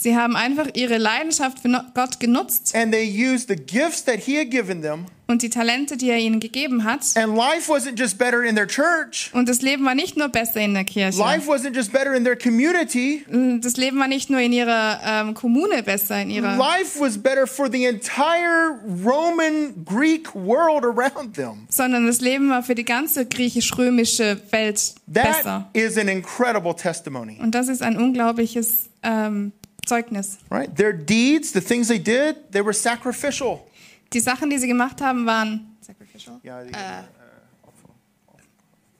Sie 0.00 0.16
haben 0.16 0.36
einfach 0.36 0.68
ihre 0.74 0.96
Leidenschaft 0.96 1.58
für 1.58 1.84
Gott 1.94 2.20
genutzt 2.20 2.74
and 2.76 2.92
they 2.92 3.04
used 3.04 3.48
the 3.48 3.56
gifts 3.56 4.04
that 4.04 4.20
He 4.20 4.38
had 4.38 4.50
given 4.50 4.80
them. 4.82 5.06
und 5.30 5.42
die 5.42 5.50
Talente, 5.50 5.96
die 5.98 6.08
er 6.08 6.16
ihnen 6.18 6.40
gegeben 6.40 6.84
hat. 6.84 7.00
And 7.16 7.36
life 7.36 7.70
wasn't 7.70 7.98
just 7.98 8.16
better 8.16 8.42
in 8.44 8.54
their 8.54 8.66
church, 8.66 9.30
Und 9.34 9.46
das 9.48 9.60
Leben 9.60 9.84
war 9.84 9.94
nicht 9.94 10.16
nur 10.16 10.28
besser 10.28 10.60
in 10.60 10.72
der 10.72 10.84
Kirche. 10.84 11.18
life 11.18 11.50
wasn't 11.50 11.74
just 11.76 11.92
better 11.92 12.14
in 12.14 12.24
their 12.24 12.36
community, 12.38 13.24
Das 13.60 13.76
Leben 13.76 13.98
war 13.98 14.06
nicht 14.08 14.30
nur 14.30 14.40
in 14.40 14.52
ihrer 14.54 15.00
ähm, 15.04 15.34
Kommune 15.34 15.82
besser, 15.82 16.22
in 16.22 16.30
ihrer. 16.30 16.56
life 16.56 16.98
was 17.00 17.18
better 17.18 17.46
for 17.46 17.68
the 17.70 17.84
entire 17.84 18.78
Roman 19.04 19.84
Greek 19.84 20.34
world 20.34 20.84
around 20.84 21.34
them. 21.34 21.66
sondern 21.68 22.06
das 22.06 22.20
Leben 22.20 22.48
war 22.50 22.62
für 22.62 22.74
die 22.74 22.84
ganze 22.84 23.26
griechisch-römische 23.26 24.40
Welt 24.50 24.94
besser. 25.06 25.68
That 25.72 25.82
is 25.82 25.98
an 25.98 26.08
incredible 26.08 26.74
testimony. 26.74 27.38
Und 27.40 27.54
das 27.54 27.68
ist 27.68 27.82
ein 27.82 27.96
unglaubliches 27.98 28.88
ähm, 29.02 29.52
Zeugnis. 29.88 30.38
Right? 30.50 30.74
Their 30.74 30.92
deeds, 30.92 31.52
the 31.52 31.60
things 31.60 31.88
they 31.88 31.98
did, 31.98 32.36
they 32.52 32.62
were 32.62 32.72
sacrificial. 32.74 33.66
Die 34.12 34.20
Sachen, 34.20 34.50
die 34.50 34.58
sie 34.58 34.68
gemacht 34.68 35.00
haben, 35.00 35.26
waren 35.26 35.76
sacrificial, 35.80 36.40
Yeah, 36.44 36.62
the- 36.64 36.72
äh, 36.72 37.02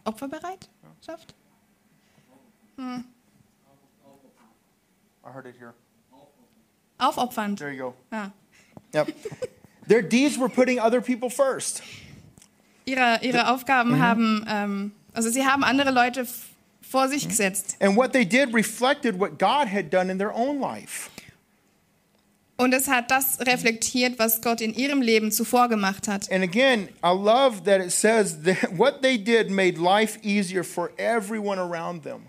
Opferbereitschaft. 0.05 1.35
I 5.24 5.31
heard 5.33 5.46
it 5.46 5.55
here. 5.59 5.74
Aufopfernd. 6.98 7.59
There 7.59 7.70
you 7.72 7.79
go. 7.79 7.94
Ja. 8.12 8.31
Yep. 8.94 9.14
Their 9.87 10.03
deeds 10.03 10.38
were 10.38 10.48
putting 10.48 10.79
other 10.81 11.01
people 11.01 11.31
first. 11.31 11.83
Ihre, 12.85 13.18
ihre 13.22 13.48
Aufgaben 13.53 14.01
haben, 14.01 14.44
ähm, 14.48 14.92
also 15.12 15.29
sie 15.31 15.44
haben 15.46 15.62
andere 15.64 15.90
Leute 15.90 16.27
vor 16.88 17.09
sich 17.09 17.29
gesetzt. 17.29 17.77
And 17.81 17.96
what 17.96 18.12
they 18.12 18.24
did 18.24 18.55
reflected 18.55 19.18
what 19.18 19.38
God 19.38 19.68
had 19.68 19.90
done 19.90 20.11
in 20.11 20.18
their 20.18 20.33
own 20.35 20.61
life. 20.61 21.11
Und 22.61 22.74
es 22.74 22.88
hat 22.88 23.11
das 23.12 23.38
reflektiert, 23.38 24.18
was 24.18 24.40
Gott 24.40 24.61
in 24.61 24.74
ihrem 24.74 25.01
Leben 25.01 25.31
zuvor 25.31 25.68
gemacht 25.68 26.09
hat. 26.09 26.29
And 26.33 26.42
again, 26.42 26.88
I 27.05 27.12
love 27.12 27.62
that 27.64 27.81
it 27.81 27.92
says 27.92 28.42
that 28.42 28.72
what 28.77 29.01
they 29.01 29.16
did 29.16 29.48
made 29.48 29.79
life 29.79 30.18
easier 30.24 30.64
for 30.64 30.90
everyone 30.98 31.61
around 31.61 32.03
them. 32.03 32.27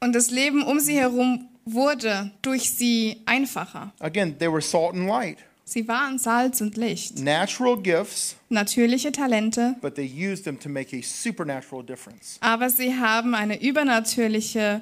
Und 0.00 0.14
das 0.14 0.30
Leben 0.30 0.62
um 0.62 0.78
sie 0.78 0.96
herum 0.96 1.48
wurde 1.64 2.30
durch 2.42 2.70
sie 2.70 3.22
einfacher. 3.26 3.92
Again, 3.98 4.38
they 4.38 4.48
were 4.48 4.62
salt 4.62 4.94
and 4.94 5.08
light, 5.08 5.38
Sie 5.68 5.86
waren 5.86 6.18
Salz 6.18 6.62
und 6.62 6.78
Licht, 6.78 7.18
natural 7.18 7.76
gifts, 7.76 8.36
natürliche 8.48 9.12
Talente, 9.12 9.76
but 9.82 9.96
they 9.96 10.06
used 10.06 10.44
them 10.44 10.58
to 10.58 10.70
make 10.70 10.96
a 10.96 11.02
supernatural 11.02 11.84
difference. 11.84 12.38
aber 12.40 12.70
sie 12.70 12.94
haben 12.98 13.34
eine 13.34 13.60
übernatürliche 13.60 14.80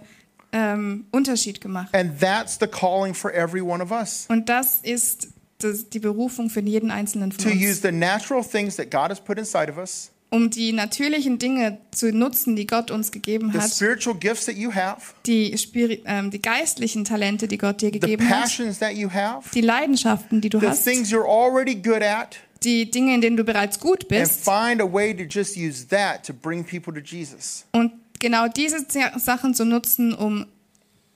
ähm, 0.53 1.07
Unterschied 1.11 1.61
gemacht. 1.61 1.92
And 1.92 2.20
that's 2.20 2.57
the 2.61 2.68
calling 2.68 3.14
for 3.14 3.33
every 3.35 3.61
one 3.61 3.83
of 3.83 3.90
us 3.90 4.27
Und 4.29 4.49
das 4.49 4.79
ist 4.85 5.29
die 5.92 5.99
Berufung 5.99 6.51
für 6.51 6.61
jeden 6.61 6.92
einzelnen 6.92 7.31
to 7.31 7.49
von 7.49 7.53
use 7.59 7.68
uns, 7.68 7.83
the 7.83 7.90
natural 7.90 8.44
things 8.44 8.77
that 8.77 8.90
God 8.92 9.11
has 9.11 9.20
put 9.20 9.38
inside 9.38 9.68
of 9.68 9.79
us, 9.79 10.12
um 10.30 10.50
die 10.50 10.72
natürlichen 10.72 11.38
Dinge 11.38 11.78
zu 11.92 12.12
nutzen, 12.12 12.56
die 12.56 12.66
Gott 12.66 12.90
uns 12.90 13.12
gegeben 13.12 13.52
hat, 13.52 13.70
spiritual 13.70 14.16
gifts 14.16 14.46
that 14.46 14.56
you 14.56 14.74
have, 14.74 15.14
die, 15.24 15.56
Spiri 15.56 16.02
ähm, 16.04 16.30
die 16.30 16.42
geistlichen 16.42 17.04
Talente, 17.04 17.46
die 17.48 17.58
Gott 17.58 17.80
dir 17.80 17.92
the 17.92 18.00
gegeben 18.00 18.28
hat, 18.28 18.42
passions 18.42 18.78
that 18.80 18.94
you 18.94 19.10
have, 19.12 19.48
die 19.54 19.60
Leidenschaften, 19.60 20.40
die 20.40 20.48
du 20.48 20.58
the 20.60 20.68
hast, 20.68 20.84
things 20.84 21.10
you're 21.10 21.28
already 21.28 21.74
good 21.76 22.02
at, 22.02 22.38
die 22.64 22.90
Dinge, 22.90 23.14
in 23.14 23.20
denen 23.20 23.36
du 23.36 23.44
bereits 23.44 23.78
gut 23.78 24.08
bist. 24.08 24.44
find 24.44 24.80
a 24.80 24.92
way 24.92 25.14
to 25.14 25.22
just 25.22 25.56
use 25.56 25.86
that 25.88 26.24
to 26.24 26.32
bring 26.34 26.64
people 26.64 26.92
to 26.92 27.00
Jesus. 27.00 27.64
Und 27.72 27.92
genau 28.18 28.48
diese 28.48 28.84
Sachen 29.18 29.54
zu 29.54 29.64
nutzen, 29.64 30.12
um 30.12 30.46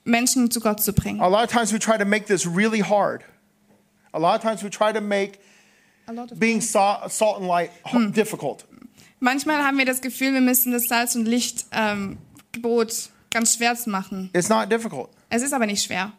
Menschen 0.03 0.49
zu 0.49 0.61
Gott 0.61 0.81
zu 0.81 0.93
bringen. 0.93 1.19
A 1.19 1.27
lot 1.27 1.43
of 1.43 1.51
times 1.51 1.73
we 1.73 1.79
try 1.79 1.97
to 1.97 2.05
make 2.05 2.25
this 2.27 2.47
really 2.47 2.81
hard. 2.81 3.23
A 4.13 4.19
lot 4.19 4.35
of 4.35 4.41
times 4.41 4.63
we 4.63 4.69
try 4.69 4.91
to 4.93 5.01
make 5.01 5.39
being 6.37 6.61
salt, 6.61 7.11
salt 7.11 7.37
and 7.37 7.47
light 7.47 7.69
ho- 7.83 8.09
difficult. 8.09 8.65
Manchmal 9.21 9.63
haben 9.63 9.77
wir 9.77 9.85
das 9.85 10.01
Gefühl, 10.01 10.33
wir 10.33 10.41
müssen 10.41 10.71
das 10.71 10.85
Salz- 10.87 11.15
und 11.15 11.25
Lichtgebot 11.25 11.71
ähm, 11.79 12.17
Gebot 12.51 13.09
ganz 13.29 13.55
schwer 13.55 13.77
machen. 13.85 14.29
It's 14.33 14.49
not 14.49 14.69
difficult. 14.71 15.09
Es 15.29 15.43
ist 15.43 15.53
aber 15.53 15.67
nicht 15.67 15.83
schwer. 15.83 16.11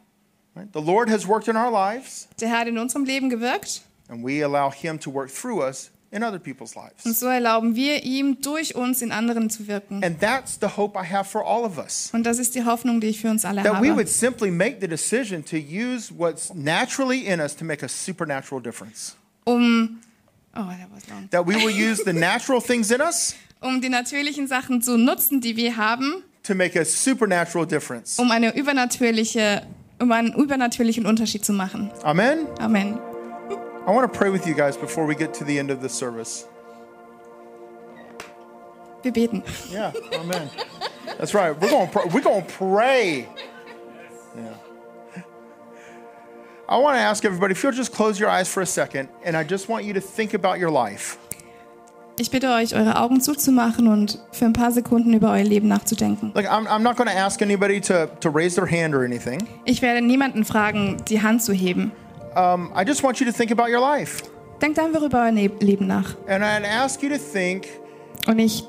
right? 0.54 0.68
The 0.72 0.80
Lord 0.80 1.10
has 1.10 1.26
worked 1.26 1.48
in 1.48 1.56
our 1.56 1.70
lives, 1.70 2.28
Der 2.40 2.48
Herr 2.48 2.60
hat 2.60 2.68
in 2.68 2.78
unserem 2.78 3.04
Leben 3.04 3.28
gewirkt 3.28 3.82
and 4.08 4.24
we 4.24 4.44
allow 4.44 4.70
Him 4.70 4.98
to 5.00 5.12
work 5.12 5.30
through 5.34 5.60
us 5.62 5.90
in 6.12 6.22
other 6.22 6.38
people's 6.38 6.76
und 6.76 6.84
lives. 7.04 7.18
so 7.20 7.26
erlauben 7.26 7.74
wir 7.74 8.04
ihm, 8.04 8.40
durch 8.40 8.74
uns 8.76 9.02
in 9.02 9.10
anderen 9.10 9.50
zu 9.50 9.66
wirken. 9.66 10.04
And 10.04 10.20
that's 10.20 10.58
the 10.60 10.68
hope 10.76 10.96
I 10.98 11.04
have 11.04 11.28
for 11.28 11.44
all 11.44 11.64
of 11.64 11.78
us. 11.78 12.10
Und 12.12 12.24
das 12.24 12.38
ist 12.38 12.54
die 12.54 12.64
Hoffnung, 12.64 13.00
die 13.00 13.08
ich 13.08 13.20
für 13.20 13.30
uns 13.30 13.44
alle 13.44 13.62
That 13.62 13.82
we 13.82 13.88
habe. 13.88 13.96
would 13.96 14.08
simply 14.08 14.50
make 14.50 14.76
the 14.80 14.86
decision 14.88 15.44
to 15.46 15.56
use 15.56 16.12
what's 16.16 16.54
naturally 16.54 17.26
in 17.26 17.40
us 17.40 17.56
to 17.56 17.64
make 17.64 17.84
a 17.84 17.88
supernatural 17.88 18.62
difference. 18.62 19.16
Um, 19.44 20.00
oh, 20.54 20.64
that 20.66 20.90
was 20.92 21.08
long. 21.10 21.28
That 21.30 21.46
we 21.46 21.56
will 21.56 21.70
use 21.70 22.02
the 22.04 22.12
natural 22.12 22.60
things 22.60 22.90
in 22.90 23.00
us 23.00 23.34
um 23.60 23.80
die 23.80 23.88
natürlichen 23.88 24.46
Sachen 24.48 24.82
zu 24.82 24.96
nutzen, 24.98 25.40
die 25.40 25.56
wir 25.56 25.76
haben, 25.76 26.24
to 26.42 26.54
make 26.54 26.76
a 26.78 26.84
supernatural 26.84 27.66
difference. 27.66 28.18
um 28.18 28.30
eine 28.30 28.54
übernatürliche, 28.56 29.62
um 30.00 30.10
einen 30.12 30.32
übernatürlichen 30.34 31.06
Unterschied 31.06 31.44
zu 31.44 31.52
machen. 31.52 31.90
Amen. 32.02 32.46
Amen. 32.58 32.98
I 33.86 33.90
want 33.90 34.12
to 34.12 34.18
pray 34.18 34.30
with 34.30 34.46
you 34.46 34.54
guys 34.54 34.76
before 34.76 35.06
we 35.06 35.14
get 35.14 35.32
to 35.34 35.44
the 35.44 35.58
end 35.58 35.70
of 35.70 35.80
the 35.80 35.88
service. 35.88 36.46
Wir 39.02 39.12
beten. 39.12 39.42
Yeah, 39.70 39.92
amen. 40.20 40.48
That's 41.18 41.34
right. 41.34 41.60
We're 41.60 41.70
going. 41.70 41.88
Pr- 41.88 42.08
we're 42.12 42.22
going 42.22 42.46
to 42.46 42.52
pray. 42.52 43.28
I 46.72 46.76
want 46.78 46.96
to 46.96 47.02
ask 47.02 47.22
everybody 47.26 47.52
if 47.52 47.62
you'll 47.62 47.76
just 47.76 47.92
close 47.92 48.18
your 48.18 48.30
eyes 48.30 48.48
for 48.48 48.62
a 48.62 48.66
second, 48.66 49.10
and 49.26 49.36
I 49.36 49.44
just 49.46 49.68
want 49.68 49.84
you 49.84 49.92
to 49.92 50.00
think 50.00 50.32
about 50.32 50.58
your 50.58 50.70
life. 50.70 51.18
Ich 52.18 52.30
bitte 52.30 52.50
euch, 52.50 52.74
eure 52.74 52.98
Augen 52.98 53.20
zuzumachen 53.20 53.88
und 53.88 54.18
für 54.32 54.46
ein 54.46 54.54
paar 54.54 54.72
Sekunden 54.72 55.12
über 55.12 55.32
euer 55.32 55.44
Leben 55.44 55.68
nachzudenken. 55.68 56.32
Like, 56.34 56.50
I'm, 56.50 56.66
I'm 56.66 56.78
not 56.80 56.96
going 56.96 57.10
to 57.10 57.14
ask 57.16 57.42
anybody 57.42 57.78
to, 57.82 58.06
to 58.20 58.30
raise 58.30 58.54
their 58.54 58.66
hand 58.66 58.94
or 58.94 59.02
anything. 59.04 59.46
Ich 59.66 59.82
werde 59.82 60.00
niemanden 60.00 60.46
fragen, 60.46 60.96
die 61.08 61.20
Hand 61.22 61.42
zu 61.42 61.52
heben. 61.52 61.92
Um, 62.36 62.72
I 62.74 62.84
just 62.86 63.02
want 63.02 63.20
you 63.20 63.26
to 63.26 63.32
think 63.32 63.50
about 63.50 63.68
your 63.70 63.80
life. 63.80 64.22
Denkt 64.62 64.78
einfach 64.78 65.02
über 65.02 65.24
euer 65.24 65.32
Ne- 65.32 65.50
Leben 65.60 65.86
nach. 65.86 66.14
And 66.26 66.42
I'd 66.42 66.64
ask 66.64 67.02
you 67.02 67.10
to 67.10 67.18
think 67.18 67.66
Und 68.26 68.38
ich 68.38 68.64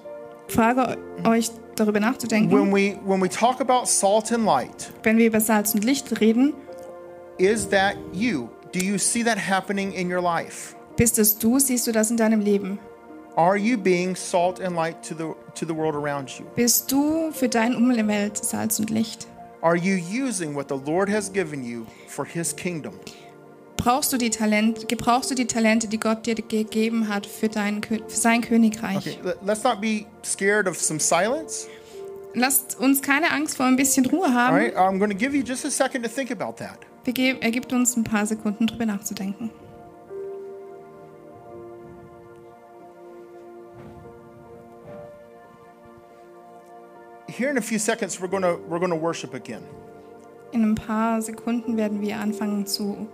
frage 0.50 0.98
euch 1.26 1.52
darüber 1.78 2.02
nachzudenken, 2.02 2.52
when 2.52 2.74
we 2.74 2.98
when 3.06 3.22
we 3.22 3.30
talk 3.30 3.62
about 3.62 3.86
salt 3.86 4.30
and 4.34 4.46
light, 4.46 4.92
wenn 5.04 5.18
wir 5.18 5.28
über 5.28 5.40
Salz 5.40 5.74
und 5.74 5.86
Licht 5.86 6.20
reden, 6.20 6.54
is 7.38 7.68
that 7.70 7.96
you? 8.14 8.50
Do 8.72 8.80
you 8.84 8.98
see 8.98 9.24
that 9.24 9.38
happening 9.38 9.94
in 9.94 10.12
your 10.12 10.22
life? 10.22 10.76
bist 10.96 11.18
es 11.18 11.38
du, 11.38 11.60
siehst 11.60 11.88
du 11.88 11.92
das 11.92 12.12
in 12.12 12.18
deinem 12.18 12.40
Leben? 12.42 12.78
Are 13.36 13.58
you 13.58 13.78
being 13.78 14.16
salt 14.16 14.60
and 14.60 14.76
light 14.76 15.02
to 15.04 15.16
the 15.16 15.34
to 15.56 15.66
the 15.66 15.74
world 15.76 15.96
around 15.96 16.30
you? 16.38 16.46
Bist 16.56 16.92
du 16.92 17.32
für 17.32 17.50
dein 17.50 17.76
Umwelt 17.76 18.38
Salz 18.38 18.80
und 18.80 18.90
Licht? 18.92 19.28
Are 19.62 19.76
you 19.76 19.96
using 19.96 20.56
what 20.56 20.68
the 20.70 20.76
Lord 20.78 21.10
has 21.10 21.32
given 21.32 21.64
you 21.64 21.86
for 22.08 22.26
his 22.26 22.56
kingdom? 22.56 22.94
Brauchst 23.78 24.14
du 24.14 24.18
die 24.18 24.30
Talente, 24.30 24.86
gebrauchst 24.86 25.32
du 25.32 25.36
die 25.36 25.48
Talente, 25.48 25.88
die 25.88 26.00
Gott 26.00 26.26
dir 26.26 26.36
gegeben 26.36 27.08
hat 27.10 27.26
für, 27.26 27.50
dein, 27.50 27.82
für 27.84 28.00
sein 28.08 28.42
Königreich? 28.42 28.98
Okay, 28.98 29.18
let- 29.24 29.38
let's 29.44 29.64
not 29.64 29.82
be 29.82 30.06
scared 30.24 30.68
of 30.68 30.80
some 30.80 31.00
silence. 31.00 31.68
Lasst 32.36 32.80
uns 32.80 33.02
keine 33.02 33.32
Angst 33.32 33.58
vor 33.58 33.66
ein 33.66 33.76
bisschen 33.76 34.06
Ruhe 34.06 34.26
All 34.26 34.34
haben. 34.34 34.56
right, 34.56 34.76
I'm 34.76 35.00
going 35.00 35.10
to 35.12 35.18
give 35.18 35.36
you 35.36 35.44
just 35.44 35.66
a 35.66 35.70
second 35.72 36.04
to 36.04 36.10
think 36.10 36.30
about 36.32 36.58
that. 36.64 36.80
Wir 37.04 37.14
Er 37.42 37.52
gibt 37.52 37.74
uns 37.74 37.98
ein 37.98 38.04
paar 38.04 38.26
Sekunden 38.26 38.66
drüber 38.66 38.86
nachzudenken. 38.86 39.52
Here 47.28 47.50
in 47.50 47.58
a 47.58 47.62
few 47.62 47.80
seconds, 47.80 48.20
we're 48.22 48.28
to 48.44 48.60
we're 48.70 48.80
to 48.92 48.96
worship 48.96 49.34
again. 49.34 49.64
In 50.52 50.62
ein 50.64 50.76
paar 50.76 51.22
Sekunden 51.22 51.78
werden 51.78 52.02
wir 52.02 52.18
anfangen 52.18 52.66
zu 52.66 53.08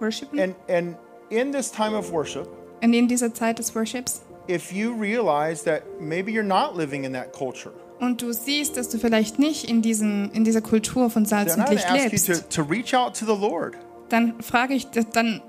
worshipen. 0.00 0.38
And 0.38 0.54
and 0.68 0.96
in 1.30 1.52
this 1.52 1.70
time 1.70 1.94
of 1.96 2.12
worship, 2.12 2.46
Und 2.82 2.92
in 2.92 3.08
dieser 3.08 3.32
Zeit 3.32 3.58
des 3.58 3.74
Worships. 3.74 4.22
if 4.48 4.72
you 4.72 4.92
realize 4.92 5.64
that 5.64 5.82
maybe 6.00 6.30
you're 6.30 6.42
not 6.42 6.76
living 6.76 7.04
in 7.04 7.12
that 7.12 7.32
culture, 7.32 7.72
Und 8.00 8.22
du 8.22 8.32
siehst, 8.32 8.76
dass 8.76 8.88
du 8.88 8.98
vielleicht 8.98 9.38
nicht 9.38 9.68
in, 9.68 9.82
diesen, 9.82 10.30
in 10.32 10.44
dieser 10.44 10.60
Kultur 10.60 11.10
von 11.10 11.24
Salz 11.26 11.54
then 11.54 11.64
und 11.64 11.70
Licht 11.70 11.86
ask 11.86 11.96
you 11.96 12.10
lebst, 12.10 12.26
to, 12.26 12.62
to 12.62 12.62
reach 12.62 12.94
out 12.94 13.18
to 13.18 13.24
the 13.26 13.40
Lord. 13.40 13.76
dann 14.08 14.40
frage 14.40 14.74
ich, 14.74 14.86
dann 15.12 15.42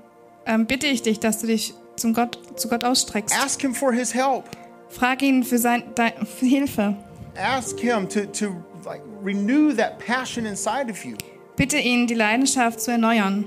ähm, 0.46 0.66
bitte 0.66 0.86
ich 0.86 1.02
dich, 1.02 1.20
dass 1.20 1.40
du 1.40 1.46
dich 1.46 1.74
zum 1.96 2.12
Gott, 2.14 2.38
zu 2.56 2.68
Gott 2.68 2.84
ausstreckst. 2.84 3.34
Ask 3.40 3.60
Him 3.60 3.74
for 3.74 3.92
His 3.92 4.14
help. 4.14 4.44
Frag 4.88 5.22
ihn 5.22 5.44
für, 5.44 5.58
sein, 5.58 5.84
dein, 5.94 6.12
für 6.26 6.46
Hilfe. 6.46 6.96
Ask 7.36 7.78
Him 7.78 8.08
to 8.08 8.26
to 8.26 8.56
like 8.84 9.02
renew 9.22 9.72
that 9.74 9.98
passion 9.98 10.44
inside 10.46 10.90
of 10.90 11.04
you. 11.04 11.16
Bitte 11.56 11.76
ihn, 11.78 12.06
die 12.06 12.14
Leidenschaft 12.14 12.80
zu 12.80 12.90
erneuern. 12.90 13.44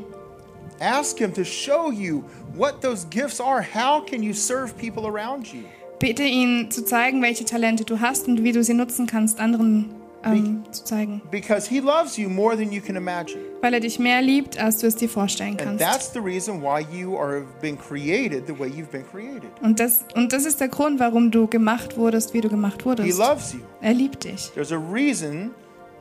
Ask 0.79 1.17
Him 1.19 1.33
to 1.33 1.43
show 1.43 1.91
you 1.91 2.23
what 2.55 2.81
those 2.81 3.05
gifts 3.09 3.41
are. 3.41 3.61
How 3.61 4.05
can 4.05 4.23
you 4.23 4.33
serve 4.33 4.77
people 4.77 5.05
around 5.05 5.47
you? 5.47 5.63
Bitte 5.99 6.23
ihn 6.23 6.69
zu 6.71 6.83
zeigen, 6.85 7.21
welche 7.21 7.45
Talente 7.45 7.85
du 7.85 7.99
hast 7.99 8.27
und 8.27 8.43
wie 8.43 8.51
du 8.51 8.63
sie 8.63 8.73
nutzen 8.73 9.07
kannst, 9.07 9.39
anderen 9.39 9.89
ähm, 10.25 10.63
zu 10.71 10.83
zeigen. 10.83 11.21
Because 11.31 11.69
He 11.69 11.79
loves 11.79 12.17
you 12.17 12.29
more 12.29 12.55
than 12.57 12.71
you 12.71 12.81
can 12.81 12.95
imagine. 12.95 13.39
Weil 13.61 13.73
er 13.73 13.79
dich 13.79 13.99
mehr 13.99 14.21
liebt, 14.21 14.57
als 14.57 14.77
du 14.79 14.87
es 14.87 14.95
dir 14.95 15.07
vorstellen 15.09 15.51
And 15.51 15.61
kannst. 15.61 15.79
that's 15.85 16.11
the 16.13 16.19
reason 16.19 16.61
why 16.61 16.85
you 16.93 17.17
are 17.17 17.43
been 17.61 17.77
created 17.77 18.45
the 18.47 18.57
way 18.57 18.67
you've 18.67 18.91
been 18.91 19.05
created. 19.09 19.49
Und 19.61 19.79
das, 19.79 20.05
und 20.15 20.33
das 20.33 20.45
ist 20.45 20.59
der 20.59 20.67
Grund, 20.69 20.99
warum 20.99 21.31
du 21.31 21.47
gemacht 21.47 21.97
wurdest, 21.97 22.33
wie 22.33 22.41
du 22.41 22.49
gemacht 22.49 22.81
He 22.81 22.85
wurdest. 22.85 23.17
loves 23.19 23.53
you. 23.53 23.59
Er 23.81 23.93
liebt 23.93 24.23
dich. 24.25 24.51
There's 24.53 24.71
a 24.71 24.77
reason 24.91 25.51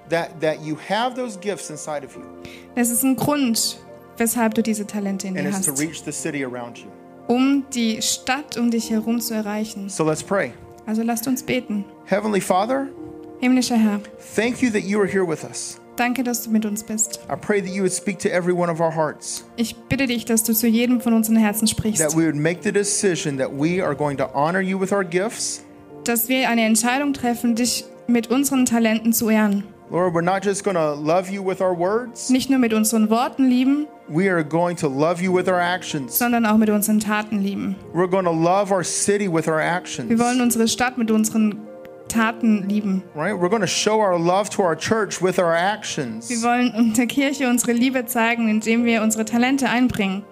that 0.09 0.41
that 0.41 0.57
you 0.65 0.77
have 0.89 1.15
those 1.15 1.39
gifts 1.39 1.71
inside 1.71 2.05
of 2.05 2.15
you, 2.17 2.23
Es 2.75 2.91
ist 2.91 3.05
ein 3.05 3.15
Grund, 3.17 3.79
weshalb 4.19 4.55
du 4.55 4.63
diese 4.63 4.87
Talente 4.87 5.29
in 5.29 5.37
and 5.37 5.47
dir 5.47 5.51
it's 5.57 5.65
to 5.67 5.73
hast, 5.73 5.81
reach 5.81 6.03
the 6.05 6.13
city 6.13 6.45
around 6.45 6.79
you. 6.79 6.87
Um 7.29 7.65
die 7.75 8.01
Stadt 8.03 8.57
um 8.57 8.71
dich 8.71 8.91
herum 8.91 9.21
zu 9.21 9.35
erreichen. 9.35 9.89
So 9.89 10.05
let's 10.05 10.23
pray. 10.23 10.53
Also 10.87 11.03
lasst 11.03 11.27
uns 11.29 11.43
beten. 11.43 11.85
Heavenly 12.07 12.41
Father, 12.41 12.89
Himmlischer 13.41 13.77
Herr, 13.77 14.01
thank 14.37 14.63
you 14.63 14.71
that 14.71 14.83
you 14.83 15.01
are 15.01 15.09
here 15.09 15.27
with 15.27 15.43
us. 15.45 15.79
danke, 15.97 16.23
dass 16.25 16.43
du 16.45 16.51
mit 16.51 16.65
uns 16.65 16.83
bist. 16.85 17.21
I 17.31 17.37
pray 17.37 17.61
that 17.61 17.71
you 17.71 17.83
would 17.83 17.93
speak 17.93 18.19
to 18.21 18.29
every 18.29 18.53
one 18.55 18.71
of 18.71 18.81
our 18.81 18.95
hearts, 18.95 19.45
Ich 19.57 19.77
bitte 19.89 20.07
dich, 20.07 20.25
dass 20.25 20.43
du 20.45 20.53
zu 20.53 20.67
jedem 20.67 21.01
von 21.01 21.13
unseren 21.13 21.37
Herzen 21.37 21.67
that 21.67 21.71
sprichst, 21.77 22.17
we 22.17 22.25
would 22.27 22.37
make 22.37 22.61
the 22.63 22.73
decision 22.73 23.39
that 23.39 23.51
we 23.53 23.83
are 23.85 23.95
going 23.95 24.17
to 24.17 24.29
honor 24.35 24.61
you 24.61 24.79
with 24.81 24.93
our 24.93 25.05
gifts. 25.05 25.63
dass 26.05 26.29
wir 26.29 26.49
eine 26.49 26.63
Entscheidung 26.65 27.13
treffen, 27.13 27.55
dich 27.55 27.85
mit 28.09 28.29
unseren 28.31 28.65
Talenten 28.67 29.13
zu 29.13 29.29
ehren. 29.29 29.65
Lord, 29.91 30.15
we're 30.15 30.23
not 30.23 30.45
just 30.45 30.65
going 30.65 30.75
to 30.77 30.95
love 30.95 31.31
you 31.31 31.45
with 31.45 31.61
our 31.61 31.77
words, 31.79 32.31
Nicht 32.31 32.49
nur 32.49 32.59
mit 32.59 32.73
unseren 32.73 33.11
Worten 33.11 33.45
lieben, 33.49 33.87
we 34.13 34.29
are 34.29 34.45
going 34.45 34.77
to 34.77 34.89
love 34.89 35.23
you 35.23 35.33
with 35.35 35.49
our 35.49 35.61
actions. 35.61 36.19
sondern 36.19 36.45
auch 36.47 36.57
mit 36.57 36.71
unseren 36.71 37.01
Taten 37.01 37.41
lieben. 37.43 37.77
We're 37.95 38.09
going 38.09 38.25
to 38.25 38.33
love 38.33 38.71
our 38.73 38.85
city 38.85 39.29
with 39.33 39.49
our 39.49 39.61
actions. 39.61 40.09
Wir 40.09 40.19
wollen 40.19 40.41
unsere 40.41 40.69
Stadt 40.69 40.99
mit 40.99 41.11
unseren 41.11 41.59
Taten 42.09 42.69
lieben. 42.69 43.03
Right? 43.15 43.35
We're 43.35 43.49
going 43.49 43.63
to 43.63 43.67
show 43.67 44.01
our 44.01 44.19
love 44.19 44.51
to 44.51 44.63
our 44.63 44.77
church 44.77 45.23
with 45.23 45.39
our 45.39 45.55
actions. 45.55 46.29
Wir 46.29 46.43
wollen 46.43 46.93
der 46.95 47.07
Kirche 47.07 47.49
unsere 47.49 47.73
Liebe 47.73 48.05
zeigen, 48.07 48.49
indem 48.49 48.85
wir 48.85 49.03
unsere 49.03 49.25
Talente 49.25 49.69
einbringen. 49.69 50.25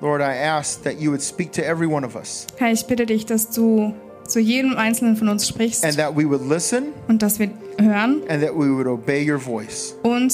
Lord, 0.00 0.20
I 0.20 0.34
ask 0.36 0.82
that 0.82 1.00
you 1.00 1.10
would 1.10 1.22
speak 1.22 1.52
to 1.52 1.64
every 1.64 1.86
one 1.86 2.04
of 2.04 2.16
us 2.16 2.48
Herr, 2.56 2.72
ich 2.72 2.86
bitte 2.86 3.06
dich, 3.06 3.24
dass 3.24 3.50
du 3.50 3.94
zu 4.26 4.40
jedem 4.40 4.76
Einzelnen 4.76 5.16
von 5.16 5.28
uns 5.28 5.46
sprichst 5.46 5.84
and 5.84 5.96
that 5.96 6.16
we 6.16 6.28
would 6.28 6.42
listen 6.48 6.92
und 7.06 7.22
dass 7.22 7.38
wir 7.38 7.50
hören 7.78 8.22
and 8.28 8.42
that 8.42 8.52
we 8.52 8.68
would 8.68 8.88
obey 8.88 9.24
your 9.24 9.38
voice. 9.38 9.94
und 10.02 10.32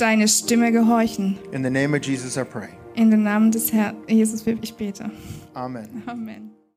deine 0.00 0.28
Stimme 0.28 0.72
gehorchen. 0.72 1.38
In 1.52 1.62
the 1.62 1.70
name 1.70 1.96
of 1.96 2.04
Jesus, 2.04 2.36
I 2.36 2.44
pray. 2.44 2.68
In 2.94 3.10
den 3.10 3.22
Namen 3.22 3.50
des 3.50 3.72
Herrn 3.72 3.96
Jesus, 4.08 4.44
ich 4.62 4.74
bete. 4.74 5.10
Amen. 5.54 6.02
Amen. 6.06 6.59